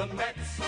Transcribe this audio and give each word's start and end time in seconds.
the 0.00 0.14
Mets. 0.14 0.60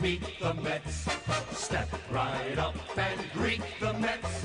Meet 0.00 0.22
the 0.40 0.54
Mets. 0.54 1.08
Step 1.50 1.88
right 2.12 2.58
up 2.58 2.76
and 2.96 3.20
greet 3.32 3.60
the 3.80 3.92
Mets. 3.94 4.44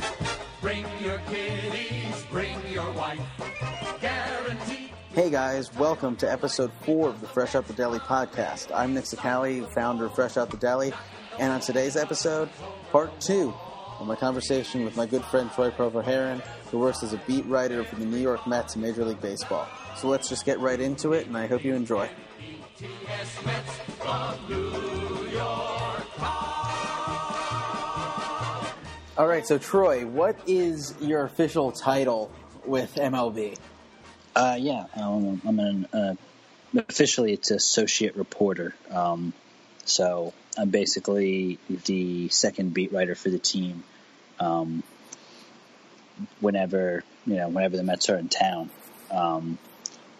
Bring 0.59 0.87
your 1.03 1.19
kiddies, 1.29 2.25
bring 2.31 2.57
your 2.71 2.89
wife. 2.93 3.19
Hey 5.11 5.29
guys, 5.29 5.71
welcome 5.75 6.15
to 6.15 6.31
episode 6.31 6.71
four 6.81 7.09
of 7.09 7.21
the 7.21 7.27
Fresh 7.27 7.53
Out 7.53 7.67
the 7.67 7.73
Deli 7.73 7.99
podcast. 7.99 8.71
I'm 8.73 8.95
Nick 8.95 9.05
Cicale, 9.05 9.67
founder 9.75 10.05
of 10.05 10.15
Fresh 10.15 10.37
Out 10.37 10.49
the 10.49 10.57
Deli, 10.57 10.93
and 11.37 11.53
on 11.53 11.59
today's 11.59 11.95
episode, 11.95 12.49
part 12.91 13.21
two 13.21 13.53
of 13.99 14.07
my 14.07 14.15
conversation 14.15 14.83
with 14.83 14.97
my 14.97 15.05
good 15.05 15.23
friend 15.25 15.51
Troy 15.51 15.69
Provost-Heron, 15.69 16.41
who 16.71 16.79
works 16.79 17.03
as 17.03 17.13
a 17.13 17.21
beat 17.27 17.45
writer 17.45 17.83
for 17.83 17.97
the 17.97 18.05
New 18.05 18.17
York 18.17 18.47
Mets 18.47 18.75
Major 18.75 19.05
League 19.05 19.21
Baseball. 19.21 19.67
So 19.95 20.07
let's 20.07 20.27
just 20.27 20.43
get 20.43 20.59
right 20.59 20.79
into 20.79 21.13
it, 21.13 21.27
and 21.27 21.37
I 21.37 21.45
hope 21.45 21.63
you 21.63 21.75
enjoy. 21.75 22.09
BTS 22.83 23.45
Mets 23.45 23.79
of 24.01 24.49
New 24.49 25.29
York. 25.31 26.03
All 29.17 29.25
right, 29.25 29.47
so 29.47 29.57
Troy, 29.57 30.05
what 30.05 30.37
is 30.47 30.93
your 30.99 31.23
official 31.23 31.71
title 31.71 32.29
with 32.65 32.95
MLB? 32.95 33.57
Uh, 34.35 34.57
yeah, 34.59 34.87
um, 34.97 35.41
I'm 35.45 35.59
an 35.59 35.87
uh, 35.93 36.15
officially 36.75 37.31
it's 37.31 37.51
associate 37.51 38.17
reporter. 38.17 38.75
Um, 38.91 39.31
so 39.85 40.33
I'm 40.57 40.69
basically 40.69 41.59
the 41.69 42.27
second 42.29 42.73
beat 42.73 42.91
writer 42.91 43.15
for 43.15 43.29
the 43.29 43.39
team. 43.39 43.85
Um, 44.41 44.83
whenever 46.41 47.05
you 47.25 47.35
know, 47.35 47.47
whenever 47.47 47.77
the 47.77 47.83
Mets 47.83 48.09
are 48.09 48.17
in 48.17 48.27
town. 48.27 48.69
Um, 49.09 49.57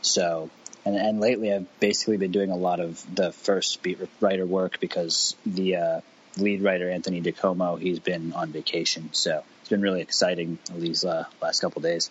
so 0.02 0.50
and 0.86 0.96
and 0.96 1.20
lately 1.20 1.54
I've 1.54 1.68
basically 1.80 2.18
been 2.18 2.32
doing 2.32 2.52
a 2.52 2.58
lot 2.58 2.80
of 2.80 3.04
the 3.16 3.32
first 3.32 3.82
beat 3.82 4.00
writer 4.20 4.46
work 4.46 4.80
because 4.80 5.36
the 5.46 5.76
uh, 5.78 6.02
lead 6.38 6.62
writer 6.62 6.90
Anthony 6.90 7.22
DiComo 7.22 7.80
he's 7.80 8.00
been 8.00 8.34
on 8.34 8.52
vacation. 8.52 9.10
So 9.14 9.44
it's 9.62 9.70
been 9.70 9.82
really 9.82 10.02
exciting 10.02 10.60
these 10.76 11.06
uh, 11.06 11.26
last 11.42 11.62
couple 11.62 11.82
days. 11.82 12.10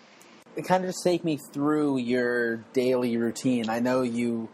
It 0.56 0.66
Kind 0.66 0.84
of 0.84 0.90
just 0.90 1.02
take 1.02 1.24
me 1.24 1.38
through 1.52 1.98
your 1.98 2.56
daily 2.74 3.16
routine. 3.16 3.70
I 3.70 3.80
know 3.80 4.02
you 4.02 4.48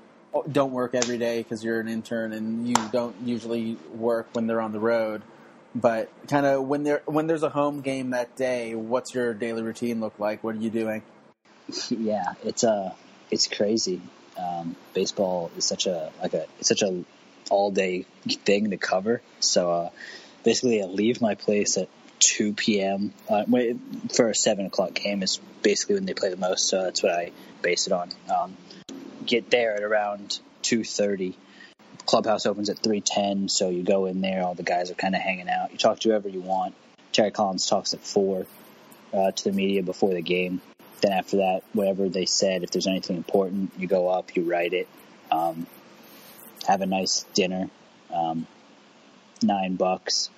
don't 0.50 0.72
work 0.72 0.94
every 0.94 1.18
day 1.18 1.42
because 1.42 1.64
you're 1.64 1.80
an 1.80 1.88
intern 1.88 2.32
and 2.32 2.68
you 2.68 2.74
don't 2.92 3.16
usually 3.24 3.76
work 3.92 4.28
when 4.32 4.46
they're 4.46 4.60
on 4.60 4.72
the 4.72 4.80
road. 4.80 5.22
But 5.74 6.10
kind 6.28 6.46
of 6.46 6.66
when 6.66 6.82
there 6.82 7.02
when 7.04 7.26
there's 7.26 7.42
a 7.42 7.50
home 7.50 7.82
game 7.82 8.10
that 8.10 8.36
day, 8.36 8.74
what's 8.74 9.14
your 9.14 9.34
daily 9.34 9.62
routine 9.62 10.00
look 10.00 10.18
like? 10.18 10.42
What 10.42 10.56
are 10.56 10.58
you 10.58 10.70
doing? 10.70 11.02
yeah, 11.90 12.34
it's 12.44 12.64
uh 12.64 12.94
it's 13.30 13.46
crazy. 13.46 14.00
Um, 14.36 14.76
baseball 14.94 15.50
is 15.56 15.64
such 15.64 15.86
a 15.86 16.12
like 16.22 16.34
a 16.34 16.46
it's 16.58 16.68
such 16.68 16.82
a 16.82 17.04
all 17.50 17.70
day 17.70 18.06
thing 18.28 18.70
to 18.70 18.76
cover. 18.76 19.22
So 19.40 19.70
uh, 19.70 19.90
basically, 20.44 20.82
I 20.82 20.86
leave 20.86 21.20
my 21.20 21.34
place 21.34 21.76
at 21.76 21.88
2 22.20 22.54
p.m. 22.54 23.12
Uh, 23.28 23.44
for 24.14 24.28
a 24.28 24.34
seven 24.34 24.66
o'clock 24.66 24.94
game 24.94 25.22
is 25.22 25.40
basically 25.62 25.96
when 25.96 26.06
they 26.06 26.14
play 26.14 26.30
the 26.30 26.36
most. 26.36 26.68
So 26.68 26.82
that's 26.82 27.02
what 27.02 27.12
I 27.12 27.32
base 27.62 27.86
it 27.86 27.92
on. 27.92 28.10
Um, 28.34 28.56
get 29.26 29.50
there 29.50 29.74
at 29.74 29.82
around 29.82 30.38
2:30. 30.62 31.34
Clubhouse 32.06 32.46
opens 32.46 32.70
at 32.70 32.78
3:10, 32.78 33.50
so 33.50 33.68
you 33.68 33.82
go 33.82 34.06
in 34.06 34.20
there. 34.20 34.42
All 34.42 34.54
the 34.54 34.62
guys 34.62 34.90
are 34.90 34.94
kind 34.94 35.14
of 35.14 35.20
hanging 35.20 35.48
out. 35.48 35.72
You 35.72 35.78
talk 35.78 36.00
to 36.00 36.08
whoever 36.08 36.28
you 36.28 36.40
want. 36.40 36.74
Terry 37.12 37.30
Collins 37.30 37.66
talks 37.66 37.94
at 37.94 38.00
four 38.00 38.46
uh, 39.12 39.30
to 39.32 39.44
the 39.44 39.52
media 39.52 39.82
before 39.82 40.14
the 40.14 40.22
game. 40.22 40.60
Then 41.00 41.12
after 41.12 41.38
that, 41.38 41.62
whatever 41.72 42.08
they 42.08 42.26
said, 42.26 42.62
if 42.62 42.70
there's 42.70 42.86
anything 42.86 43.16
important, 43.16 43.72
you 43.78 43.86
go 43.86 44.08
up, 44.08 44.34
you 44.34 44.42
write 44.42 44.72
it, 44.72 44.88
um, 45.30 45.66
have 46.66 46.80
a 46.80 46.86
nice 46.86 47.24
dinner, 47.34 47.70
um, 48.12 48.46
nine 49.42 49.76
bucks. 49.76 50.30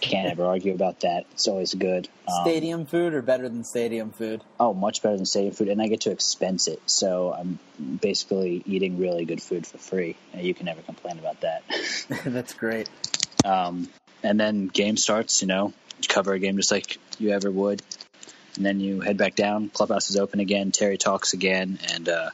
Can't 0.00 0.28
ever 0.28 0.44
argue 0.44 0.74
about 0.74 1.00
that. 1.00 1.26
It's 1.32 1.46
always 1.46 1.72
good. 1.72 2.08
Um, 2.26 2.44
Stadium 2.44 2.86
food 2.86 3.14
or 3.14 3.22
better 3.22 3.48
than 3.48 3.62
stadium 3.62 4.10
food? 4.10 4.42
oh, 4.58 4.74
much 4.74 5.00
better 5.00 5.16
than 5.16 5.26
stadium 5.26 5.54
food, 5.54 5.68
and 5.68 5.80
I 5.80 5.86
get 5.86 6.00
to 6.02 6.10
expense 6.10 6.66
it. 6.66 6.82
So 6.86 7.32
I'm 7.32 7.60
basically 8.00 8.64
eating 8.66 8.98
really 8.98 9.24
good 9.24 9.40
food 9.40 9.64
for 9.64 9.78
free. 9.78 10.16
And 10.32 10.42
you 10.44 10.54
can 10.54 10.66
never 10.66 10.82
complain 10.82 11.20
about 11.20 11.42
that. 11.42 11.62
That's 12.24 12.52
great. 12.54 12.90
Um, 13.44 13.88
and 14.24 14.40
then 14.40 14.66
game 14.66 14.96
starts. 14.96 15.40
You 15.40 15.48
know, 15.48 15.72
cover 16.08 16.32
a 16.32 16.38
game 16.40 16.56
just 16.56 16.72
like 16.72 16.98
you 17.18 17.30
ever 17.30 17.50
would, 17.50 17.80
and 18.56 18.66
then 18.66 18.80
you 18.80 19.00
head 19.00 19.16
back 19.16 19.34
down. 19.34 19.68
Clubhouse 19.68 20.10
is 20.10 20.16
open 20.16 20.40
again. 20.40 20.72
Terry 20.72 20.98
talks 20.98 21.32
again, 21.32 21.78
and 21.92 22.08
uh, 22.08 22.30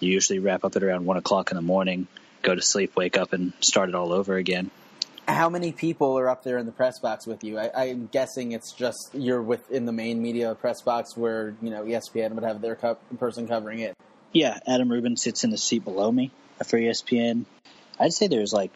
you 0.00 0.12
usually 0.12 0.38
wrap 0.38 0.64
up 0.64 0.76
at 0.76 0.82
around 0.82 1.04
one 1.04 1.16
o'clock 1.16 1.50
in 1.50 1.56
the 1.56 1.62
morning. 1.62 2.06
Go 2.42 2.54
to 2.54 2.62
sleep, 2.62 2.96
wake 2.96 3.16
up, 3.16 3.32
and 3.32 3.52
start 3.60 3.88
it 3.88 3.94
all 3.94 4.12
over 4.12 4.36
again. 4.36 4.70
How 5.28 5.48
many 5.48 5.72
people 5.72 6.18
are 6.18 6.28
up 6.28 6.42
there 6.42 6.58
in 6.58 6.66
the 6.66 6.72
press 6.72 6.98
box 6.98 7.26
with 7.26 7.44
you? 7.44 7.58
I, 7.58 7.70
I'm 7.74 8.08
guessing 8.10 8.52
it's 8.52 8.72
just 8.72 9.10
you're 9.12 9.42
within 9.42 9.84
the 9.84 9.92
main 9.92 10.20
media 10.20 10.54
press 10.54 10.82
box 10.82 11.16
where 11.16 11.54
you 11.62 11.70
know 11.70 11.84
ESPN 11.84 12.32
would 12.32 12.44
have 12.44 12.60
their 12.60 12.74
co- 12.74 12.98
person 13.18 13.46
covering 13.46 13.80
it. 13.80 13.94
Yeah, 14.32 14.58
Adam 14.66 14.90
Rubin 14.90 15.16
sits 15.16 15.44
in 15.44 15.50
the 15.50 15.58
seat 15.58 15.84
below 15.84 16.10
me 16.10 16.30
for 16.64 16.78
ESPN. 16.78 17.44
I'd 17.98 18.12
say 18.12 18.28
there's 18.28 18.52
like 18.52 18.70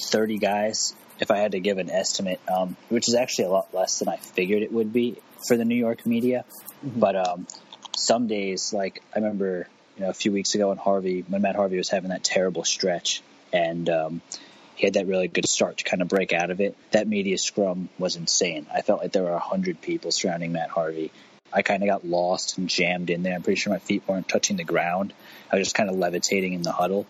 30 0.00 0.38
guys 0.38 0.94
if 1.22 1.30
I 1.30 1.38
had 1.38 1.52
to 1.52 1.60
give 1.60 1.78
an 1.78 1.88
estimate, 1.88 2.40
um, 2.52 2.76
which 2.88 3.06
is 3.06 3.14
actually 3.14 3.44
a 3.44 3.50
lot 3.50 3.72
less 3.72 4.00
than 4.00 4.08
I 4.08 4.16
figured 4.16 4.62
it 4.64 4.72
would 4.72 4.92
be 4.92 5.18
for 5.46 5.56
the 5.56 5.64
New 5.64 5.76
York 5.76 6.04
media. 6.04 6.44
But 6.82 7.14
um, 7.14 7.46
some 7.96 8.26
days, 8.26 8.72
like 8.72 9.00
I 9.14 9.20
remember, 9.20 9.68
you 9.96 10.02
know, 10.02 10.10
a 10.10 10.14
few 10.14 10.32
weeks 10.32 10.56
ago 10.56 10.70
when 10.70 10.78
Harvey, 10.78 11.24
when 11.28 11.40
Matt 11.40 11.54
Harvey 11.54 11.76
was 11.76 11.88
having 11.88 12.10
that 12.10 12.24
terrible 12.24 12.64
stretch, 12.64 13.22
and 13.52 13.88
um, 13.88 14.20
he 14.74 14.84
had 14.84 14.94
that 14.94 15.06
really 15.06 15.28
good 15.28 15.48
start 15.48 15.76
to 15.78 15.84
kind 15.84 16.02
of 16.02 16.08
break 16.08 16.32
out 16.32 16.50
of 16.50 16.60
it. 16.60 16.76
That 16.90 17.06
media 17.06 17.38
scrum 17.38 17.88
was 18.00 18.16
insane. 18.16 18.66
I 18.74 18.82
felt 18.82 19.00
like 19.00 19.12
there 19.12 19.22
were 19.22 19.30
a 19.30 19.38
hundred 19.38 19.80
people 19.80 20.10
surrounding 20.10 20.50
Matt 20.50 20.70
Harvey. 20.70 21.12
I 21.52 21.62
kind 21.62 21.84
of 21.84 21.88
got 21.88 22.04
lost 22.04 22.58
and 22.58 22.68
jammed 22.68 23.10
in 23.10 23.22
there. 23.22 23.36
I'm 23.36 23.42
pretty 23.42 23.60
sure 23.60 23.72
my 23.72 23.78
feet 23.78 24.02
weren't 24.08 24.26
touching 24.26 24.56
the 24.56 24.64
ground. 24.64 25.12
I 25.52 25.56
was 25.56 25.66
just 25.66 25.76
kind 25.76 25.88
of 25.88 25.94
levitating 25.94 26.54
in 26.54 26.62
the 26.62 26.72
huddle. 26.72 27.06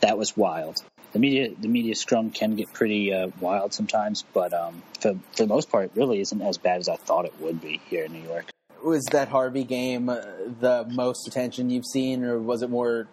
That 0.00 0.18
was 0.18 0.36
wild. 0.36 0.82
The 1.12 1.18
media, 1.18 1.50
the 1.58 1.68
media 1.68 1.94
scrum 1.94 2.30
can 2.30 2.56
get 2.56 2.72
pretty 2.72 3.12
uh, 3.12 3.28
wild 3.40 3.74
sometimes, 3.74 4.24
but 4.32 4.52
um, 4.54 4.82
for 5.00 5.14
for 5.32 5.42
the 5.42 5.46
most 5.46 5.70
part, 5.70 5.86
it 5.86 5.92
really 5.94 6.20
isn't 6.20 6.40
as 6.40 6.58
bad 6.58 6.78
as 6.78 6.88
I 6.88 6.96
thought 6.96 7.26
it 7.26 7.34
would 7.40 7.60
be 7.60 7.80
here 7.90 8.04
in 8.04 8.12
New 8.12 8.22
York. 8.22 8.50
Was 8.82 9.04
that 9.12 9.28
Harvey 9.28 9.64
game 9.64 10.08
uh, 10.08 10.20
the 10.60 10.86
most 10.90 11.28
attention 11.28 11.70
you've 11.70 11.86
seen, 11.86 12.24
or 12.24 12.38
was 12.38 12.62
it 12.62 12.70
more 12.70 13.06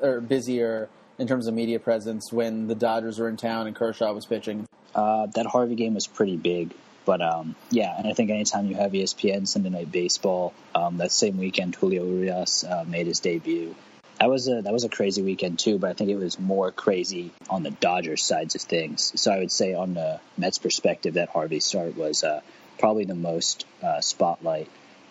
or 0.00 0.20
busier 0.20 0.88
in 1.18 1.26
terms 1.26 1.46
of 1.46 1.54
media 1.54 1.78
presence 1.78 2.32
when 2.32 2.66
the 2.66 2.74
Dodgers 2.74 3.18
were 3.18 3.28
in 3.28 3.36
town 3.36 3.66
and 3.66 3.76
Kershaw 3.76 4.12
was 4.12 4.26
pitching? 4.26 4.66
Uh, 4.94 5.26
that 5.34 5.46
Harvey 5.46 5.74
game 5.74 5.94
was 5.94 6.06
pretty 6.06 6.36
big, 6.36 6.74
but 7.04 7.20
um, 7.22 7.54
yeah, 7.70 7.96
and 7.96 8.06
I 8.08 8.12
think 8.12 8.30
anytime 8.30 8.66
you 8.66 8.74
have 8.74 8.92
ESPN 8.92 9.46
Sunday 9.46 9.70
Night 9.70 9.92
Baseball, 9.92 10.52
um, 10.74 10.98
that 10.98 11.12
same 11.12 11.36
weekend 11.38 11.74
Julio 11.74 12.04
Urias 12.04 12.64
uh, 12.64 12.84
made 12.86 13.06
his 13.06 13.20
debut. 13.20 13.74
That 14.18 14.30
was 14.30 14.48
a 14.48 14.62
that 14.62 14.72
was 14.72 14.84
a 14.84 14.88
crazy 14.88 15.22
weekend 15.22 15.58
too, 15.58 15.78
but 15.78 15.90
I 15.90 15.92
think 15.92 16.10
it 16.10 16.16
was 16.16 16.38
more 16.38 16.70
crazy 16.70 17.32
on 17.50 17.62
the 17.62 17.70
Dodgers 17.70 18.24
sides 18.24 18.54
of 18.54 18.62
things. 18.62 19.12
So 19.20 19.30
I 19.30 19.38
would 19.38 19.52
say 19.52 19.74
on 19.74 19.94
the 19.94 20.20
Mets 20.38 20.58
perspective, 20.58 21.14
that 21.14 21.28
Harvey 21.28 21.60
start 21.60 21.96
was 21.96 22.24
uh, 22.24 22.40
probably 22.78 23.04
the 23.04 23.14
most 23.14 23.66
uh, 23.82 24.00
spotlight 24.00 24.70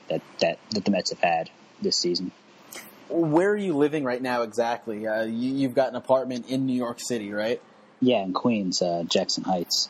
that, 0.10 0.22
that 0.40 0.58
that 0.72 0.86
the 0.86 0.92
Mets 0.92 1.12
have 1.12 1.20
had 1.20 1.50
this 1.82 1.98
season. 1.98 2.32
Where 3.08 3.52
are 3.52 3.58
you 3.58 3.78
living 3.78 4.04
right 4.04 4.22
now 4.22 4.42
exactly? 4.42 5.06
Uh, 5.06 5.24
you, 5.24 5.54
you've 5.54 5.76
got 5.76 5.90
an 5.90 5.96
apartment 5.96 6.50
in 6.50 6.66
New 6.66 6.74
York 6.76 7.00
City, 7.00 7.32
right? 7.32 7.62
Yeah, 8.02 8.24
in 8.24 8.34
Queens, 8.34 8.82
uh, 8.82 9.04
Jackson 9.08 9.44
Heights. 9.44 9.90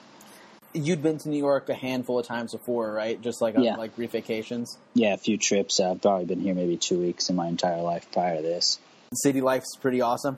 You'd 0.74 1.02
been 1.02 1.18
to 1.20 1.30
New 1.30 1.38
York 1.38 1.70
a 1.70 1.74
handful 1.74 2.20
of 2.20 2.28
times 2.28 2.52
before, 2.52 2.92
right? 2.92 3.20
Just 3.22 3.42
like 3.42 3.56
on 3.56 3.64
Yeah. 3.64 3.78
like 3.78 3.96
brief 3.96 4.12
vacations. 4.12 4.78
Yeah, 4.94 5.14
a 5.14 5.18
few 5.18 5.38
trips. 5.38 5.80
Uh, 5.80 5.92
I've 5.92 6.02
probably 6.02 6.26
been 6.26 6.42
here 6.42 6.54
maybe 6.54 6.76
two 6.76 7.00
weeks 7.00 7.30
in 7.30 7.38
my 7.38 7.48
entire 7.48 7.82
life 7.82 8.12
prior 8.12 8.36
to 8.36 8.42
this. 8.42 8.78
City 9.16 9.42
life's 9.42 9.76
pretty 9.76 10.02
awesome. 10.02 10.38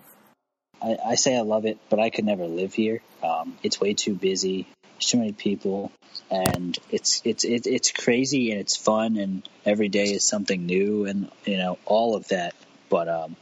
I, 0.82 0.98
I 1.06 1.16
say 1.16 1.38
I 1.38 1.42
love 1.42 1.66
it, 1.66 1.80
but 1.90 2.00
I 2.00 2.10
could 2.10 2.26
never 2.26 2.46
live 2.46 2.74
here. 2.74 3.02
Um, 3.24 3.58
it's 3.64 3.80
way 3.80 3.94
too 3.94 4.14
busy. 4.14 4.68
There's 4.84 5.06
too 5.06 5.18
many 5.18 5.34
people, 5.34 5.92
and 6.30 6.78
it's 6.90 7.22
it's 7.24 7.44
it, 7.44 7.68
it's 7.68 7.92
crazy 7.92 8.52
and 8.52 8.60
it's 8.60 8.76
fun, 8.76 9.18
and 9.18 9.48
every 9.66 9.90
day 9.90 10.06
is 10.06 10.28
something 10.28 10.66
new, 10.66 11.06
and 11.06 11.32
you 11.46 11.58
know 11.58 11.78
all 11.86 12.16
of 12.16 12.28
that. 12.30 12.56
But 12.90 13.10
um, 13.10 13.36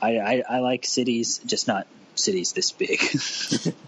I, 0.00 0.18
I 0.18 0.42
I 0.48 0.58
like 0.60 0.84
cities, 0.84 1.40
just 1.44 1.68
not 1.68 1.86
cities 2.14 2.52
this 2.52 2.72
big. 2.72 3.00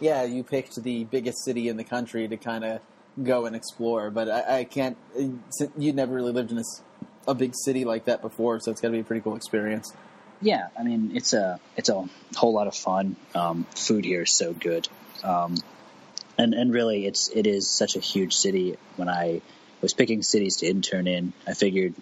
Yeah, 0.00 0.24
you 0.24 0.44
picked 0.44 0.80
the 0.82 1.04
biggest 1.04 1.44
city 1.44 1.68
in 1.68 1.76
the 1.76 1.84
country 1.84 2.28
to 2.28 2.36
kind 2.36 2.64
of 2.64 2.80
go 3.22 3.46
and 3.46 3.56
explore, 3.56 4.10
but 4.10 4.28
I, 4.28 4.60
I 4.60 4.64
can't. 4.64 4.96
You'd 5.76 5.96
never 5.96 6.14
really 6.14 6.32
lived 6.32 6.52
in 6.52 6.58
a, 6.58 6.62
a 7.28 7.34
big 7.34 7.54
city 7.54 7.84
like 7.84 8.06
that 8.06 8.22
before, 8.22 8.58
so 8.58 8.72
it's 8.72 8.80
got 8.80 8.88
to 8.88 8.92
be 8.92 9.00
a 9.00 9.04
pretty 9.04 9.20
cool 9.20 9.36
experience. 9.36 9.92
yeah, 10.40 10.68
I 10.78 10.82
mean 10.82 11.12
it's 11.14 11.32
a 11.32 11.60
it's 11.76 11.88
a 11.88 12.08
whole 12.36 12.52
lot 12.52 12.66
of 12.66 12.74
fun. 12.74 13.16
Um, 13.34 13.66
food 13.76 14.04
here 14.04 14.22
is 14.22 14.34
so 14.34 14.52
good, 14.52 14.88
um, 15.22 15.56
and 16.36 16.54
and 16.54 16.72
really 16.72 17.06
it's 17.06 17.28
it 17.28 17.46
is 17.46 17.68
such 17.68 17.96
a 17.96 18.00
huge 18.00 18.34
city. 18.34 18.76
When 18.96 19.08
I 19.08 19.42
was 19.80 19.94
picking 19.94 20.22
cities 20.22 20.56
to 20.58 20.66
intern 20.66 21.06
in, 21.06 21.32
I 21.46 21.54
figured 21.54 21.94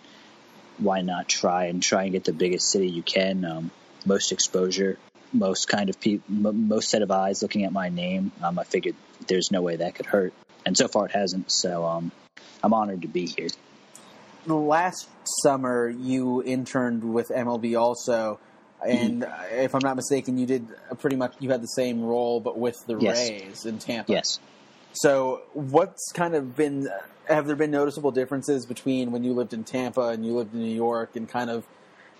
why 0.79 1.01
not 1.03 1.29
try 1.29 1.67
and 1.67 1.83
try 1.83 2.05
and 2.05 2.13
get 2.13 2.25
the 2.25 2.33
biggest 2.33 2.71
city 2.71 2.89
you 2.89 3.03
can, 3.03 3.45
um, 3.45 3.71
most 4.05 4.33
exposure, 4.33 4.99
most 5.33 5.69
kind 5.69 5.89
of 5.91 6.01
pe- 6.01 6.21
m- 6.29 6.69
most 6.69 6.89
set 6.89 7.03
of 7.03 7.11
eyes 7.11 7.43
looking 7.43 7.65
at 7.65 7.73
my 7.73 7.89
name. 7.89 8.33
Um, 8.43 8.59
I 8.59 8.65
figured 8.65 8.95
there's 9.27 9.51
no 9.51 9.63
way 9.63 9.77
that 9.77 9.95
could 9.95 10.07
hurt, 10.07 10.33
and 10.65 10.77
so 10.77 10.89
far 10.89 11.07
it 11.07 11.13
hasn't. 11.13 11.51
So 11.51 11.85
um, 11.85 12.13
I'm 12.63 12.75
honored 12.75 13.03
to 13.03 13.09
be 13.09 13.27
here. 13.27 13.49
Last 14.47 15.09
summer, 15.43 15.89
you 15.89 16.43
interned 16.43 17.03
with 17.13 17.29
MLB 17.29 17.79
also, 17.79 18.39
and 18.87 19.23
Mm-hmm. 19.23 19.59
if 19.59 19.75
I'm 19.75 19.81
not 19.83 19.97
mistaken, 19.97 20.39
you 20.39 20.47
did 20.47 20.69
a 20.91 20.95
pretty 20.95 21.17
much 21.17 21.35
you 21.41 21.51
had 21.51 21.63
the 21.63 21.69
same 21.69 22.03
role, 22.05 22.41
but 22.41 22.57
with 22.59 22.77
the 22.87 22.97
Yes. 22.97 23.17
Rays 23.19 23.67
in 23.67 23.79
Tampa. 23.79 24.13
Yes. 24.13 24.39
So, 24.93 25.43
what's 25.53 26.13
kind 26.13 26.35
of 26.35 26.57
been? 26.57 26.89
Have 27.29 27.47
there 27.49 27.57
been 27.57 27.73
noticeable 27.73 28.13
differences 28.13 28.67
between 28.67 29.11
when 29.11 29.25
you 29.25 29.33
lived 29.33 29.53
in 29.53 29.65
Tampa 29.65 30.09
and 30.09 30.25
you 30.25 30.33
lived 30.37 30.55
in 30.55 30.61
New 30.61 30.75
York, 30.75 31.17
and 31.17 31.29
kind 31.29 31.51
of 31.51 31.65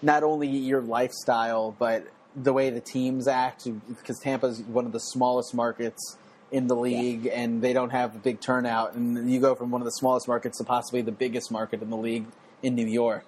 not 0.03 0.25
only 0.25 0.49
your 0.49 0.81
lifestyle, 0.81 1.77
but 1.79 2.07
the 2.35 2.53
way 2.53 2.71
the 2.71 2.81
teams 2.81 3.29
act? 3.29 3.69
Because 3.89 4.19
Tampa 4.19 4.47
is 4.47 4.61
one 4.63 4.85
of 4.85 4.93
the 4.93 4.99
smallest 5.01 5.55
markets 5.55 6.17
in 6.51 6.67
the 6.69 6.77
league, 6.77 7.27
and 7.27 7.61
they 7.63 7.73
don't 7.73 7.91
have 7.91 8.15
a 8.15 8.19
big 8.19 8.41
turnout. 8.41 8.95
And 8.95 9.31
you 9.31 9.41
go 9.41 9.55
from 9.55 9.71
one 9.71 9.81
of 9.81 9.85
the 9.85 9.93
smallest 9.93 10.29
markets 10.29 10.59
to 10.59 10.65
possibly 10.65 11.03
the 11.03 11.13
biggest 11.13 11.51
market 11.51 11.83
in 11.83 11.91
the 11.91 11.97
league 11.97 12.27
in 12.63 12.75
New 12.75 12.87
York. 12.87 13.25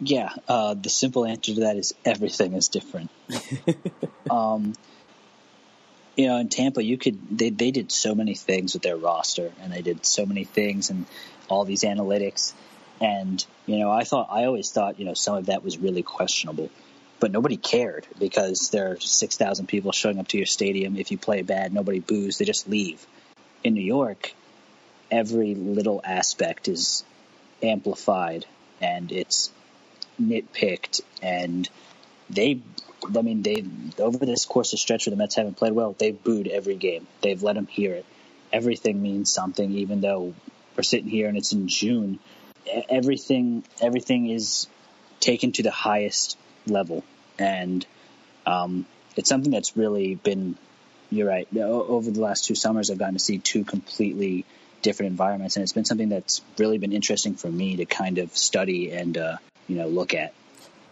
Yeah, 0.00 0.30
uh, 0.48 0.74
the 0.74 0.88
simple 0.88 1.24
answer 1.24 1.54
to 1.54 1.60
that 1.60 1.76
is 1.76 1.94
everything 2.04 2.54
is 2.54 2.68
different. 2.68 3.10
um, 4.30 4.74
you 6.16 6.26
know, 6.26 6.38
in 6.38 6.48
Tampa, 6.48 6.82
you 6.82 6.98
could 6.98 7.38
they 7.38 7.50
they 7.50 7.70
did 7.70 7.92
so 7.92 8.14
many 8.14 8.34
things 8.34 8.74
with 8.74 8.82
their 8.82 8.96
roster, 8.96 9.52
and 9.60 9.72
they 9.72 9.82
did 9.82 10.04
so 10.04 10.26
many 10.26 10.44
things 10.44 10.90
and 10.90 11.06
all 11.48 11.64
these 11.64 11.82
analytics, 11.82 12.52
and 13.00 13.44
you 13.66 13.78
know, 13.78 13.90
I 13.90 14.04
thought 14.04 14.28
I 14.30 14.44
always 14.44 14.70
thought 14.70 14.98
you 14.98 15.04
know 15.04 15.14
some 15.14 15.36
of 15.36 15.46
that 15.46 15.62
was 15.62 15.78
really 15.78 16.02
questionable, 16.02 16.70
but 17.22 17.30
nobody 17.30 17.56
cared 17.56 18.04
because 18.18 18.70
there 18.70 18.90
are 18.90 18.98
six 18.98 19.36
thousand 19.36 19.68
people 19.68 19.92
showing 19.92 20.18
up 20.18 20.26
to 20.26 20.36
your 20.36 20.44
stadium. 20.44 20.96
If 20.96 21.12
you 21.12 21.18
play 21.18 21.42
bad, 21.42 21.72
nobody 21.72 22.00
boos; 22.00 22.38
they 22.38 22.44
just 22.44 22.68
leave. 22.68 23.06
In 23.62 23.74
New 23.74 23.84
York, 23.84 24.34
every 25.08 25.54
little 25.54 26.00
aspect 26.02 26.66
is 26.66 27.04
amplified, 27.62 28.44
and 28.80 29.12
it's 29.12 29.52
nitpicked 30.20 31.00
and 31.22 31.68
they 32.28 32.60
I 33.16 33.22
mean 33.22 33.42
they 33.42 33.64
over 34.00 34.26
this 34.26 34.44
course 34.44 34.72
of 34.72 34.80
stretch 34.80 35.06
where 35.06 35.12
the 35.12 35.16
Mets 35.16 35.36
haven't 35.36 35.56
played 35.56 35.74
well, 35.74 35.94
they've 35.96 36.20
booed 36.20 36.48
every 36.48 36.74
game. 36.74 37.06
They've 37.20 37.40
let 37.40 37.54
them 37.54 37.68
hear 37.68 37.94
it. 37.94 38.06
Everything 38.52 39.00
means 39.00 39.32
something 39.32 39.70
even 39.74 40.00
though 40.00 40.34
we're 40.76 40.82
sitting 40.82 41.08
here 41.08 41.28
and 41.28 41.38
it's 41.38 41.52
in 41.52 41.68
June. 41.68 42.18
Everything 42.88 43.62
everything 43.80 44.28
is 44.28 44.66
taken 45.20 45.52
to 45.52 45.62
the 45.62 45.70
highest 45.70 46.36
level 46.66 47.04
and 47.38 47.86
um, 48.46 48.86
it's 49.16 49.28
something 49.28 49.50
that's 49.50 49.76
really 49.76 50.14
been 50.14 50.56
you're 51.10 51.28
right. 51.28 51.46
Over 51.54 52.10
the 52.10 52.20
last 52.20 52.46
two 52.46 52.54
summers 52.54 52.90
I've 52.90 52.98
gotten 52.98 53.14
to 53.14 53.20
see 53.20 53.38
two 53.38 53.64
completely 53.64 54.46
different 54.80 55.10
environments 55.10 55.56
and 55.56 55.62
it's 55.62 55.72
been 55.72 55.84
something 55.84 56.08
that's 56.08 56.40
really 56.58 56.78
been 56.78 56.92
interesting 56.92 57.34
for 57.34 57.48
me 57.48 57.76
to 57.76 57.84
kind 57.84 58.18
of 58.18 58.36
study 58.36 58.90
and 58.90 59.16
uh, 59.16 59.36
you 59.68 59.76
know 59.76 59.86
look 59.86 60.14
at. 60.14 60.32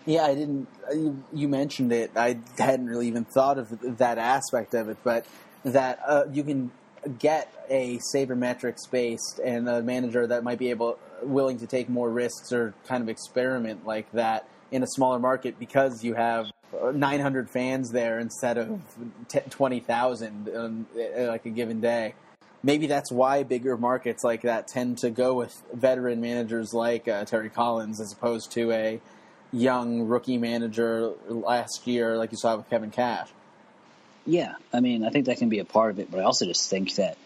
Yeah, 0.06 0.24
I 0.24 0.34
didn't. 0.34 0.68
You, 0.92 1.22
you 1.32 1.48
mentioned 1.48 1.92
it. 1.92 2.12
I 2.16 2.38
hadn't 2.58 2.86
really 2.86 3.08
even 3.08 3.24
thought 3.24 3.58
of 3.58 3.98
that 3.98 4.18
aspect 4.18 4.74
of 4.74 4.88
it, 4.88 4.96
but 5.04 5.26
that 5.64 6.00
uh, 6.06 6.24
you 6.32 6.42
can 6.42 6.70
get 7.18 7.52
a 7.68 7.98
sabermetrics 8.14 8.90
based 8.90 9.38
and 9.42 9.68
a 9.68 9.82
manager 9.82 10.26
that 10.26 10.42
might 10.44 10.58
be 10.58 10.70
able 10.70 10.98
willing 11.22 11.58
to 11.58 11.66
take 11.66 11.88
more 11.88 12.10
risks 12.10 12.52
or 12.52 12.74
kind 12.86 13.02
of 13.02 13.08
experiment 13.08 13.86
like 13.86 14.10
that 14.12 14.46
in 14.70 14.82
a 14.82 14.86
smaller 14.86 15.18
market 15.18 15.58
because 15.58 16.04
you 16.04 16.14
have 16.14 16.46
uh, 16.80 16.92
900 16.92 17.50
fans 17.50 17.90
there 17.90 18.18
instead 18.18 18.58
of 18.58 18.80
20,000 19.50 20.48
on 20.48 20.86
uh, 20.96 21.26
like 21.26 21.46
a 21.46 21.50
given 21.50 21.80
day. 21.80 22.14
Maybe 22.62 22.86
that's 22.86 23.10
why 23.10 23.42
bigger 23.42 23.76
markets 23.76 24.22
like 24.22 24.42
that 24.42 24.68
tend 24.68 24.98
to 24.98 25.10
go 25.10 25.34
with 25.34 25.62
veteran 25.72 26.20
managers 26.20 26.74
like 26.74 27.08
uh, 27.08 27.24
Terry 27.24 27.48
Collins 27.48 28.00
as 28.00 28.12
opposed 28.12 28.52
to 28.52 28.70
a 28.70 29.00
young 29.52 30.02
rookie 30.02 30.38
manager 30.38 31.12
last 31.28 31.86
year, 31.86 32.16
like 32.16 32.32
you 32.32 32.38
saw 32.38 32.56
with 32.56 32.68
Kevin 32.68 32.90
Cash. 32.90 33.28
Yeah, 34.26 34.54
I 34.72 34.80
mean, 34.80 35.04
I 35.04 35.10
think 35.10 35.26
that 35.26 35.38
can 35.38 35.48
be 35.48 35.58
a 35.58 35.64
part 35.64 35.90
of 35.90 35.98
it, 35.98 36.10
but 36.10 36.20
I 36.20 36.24
also 36.24 36.44
just 36.44 36.68
think 36.68 36.94
that, 36.96 37.16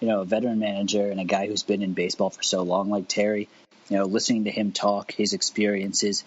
you 0.00 0.08
know, 0.08 0.20
a 0.20 0.24
veteran 0.24 0.58
manager 0.58 1.10
and 1.10 1.18
a 1.18 1.24
guy 1.24 1.46
who's 1.46 1.62
been 1.62 1.82
in 1.82 1.94
baseball 1.94 2.30
for 2.30 2.42
so 2.42 2.62
long, 2.62 2.90
like 2.90 3.08
Terry, 3.08 3.48
you 3.88 3.96
know, 3.96 4.04
listening 4.04 4.44
to 4.44 4.50
him 4.50 4.72
talk, 4.72 5.12
his 5.12 5.32
experiences, 5.32 6.24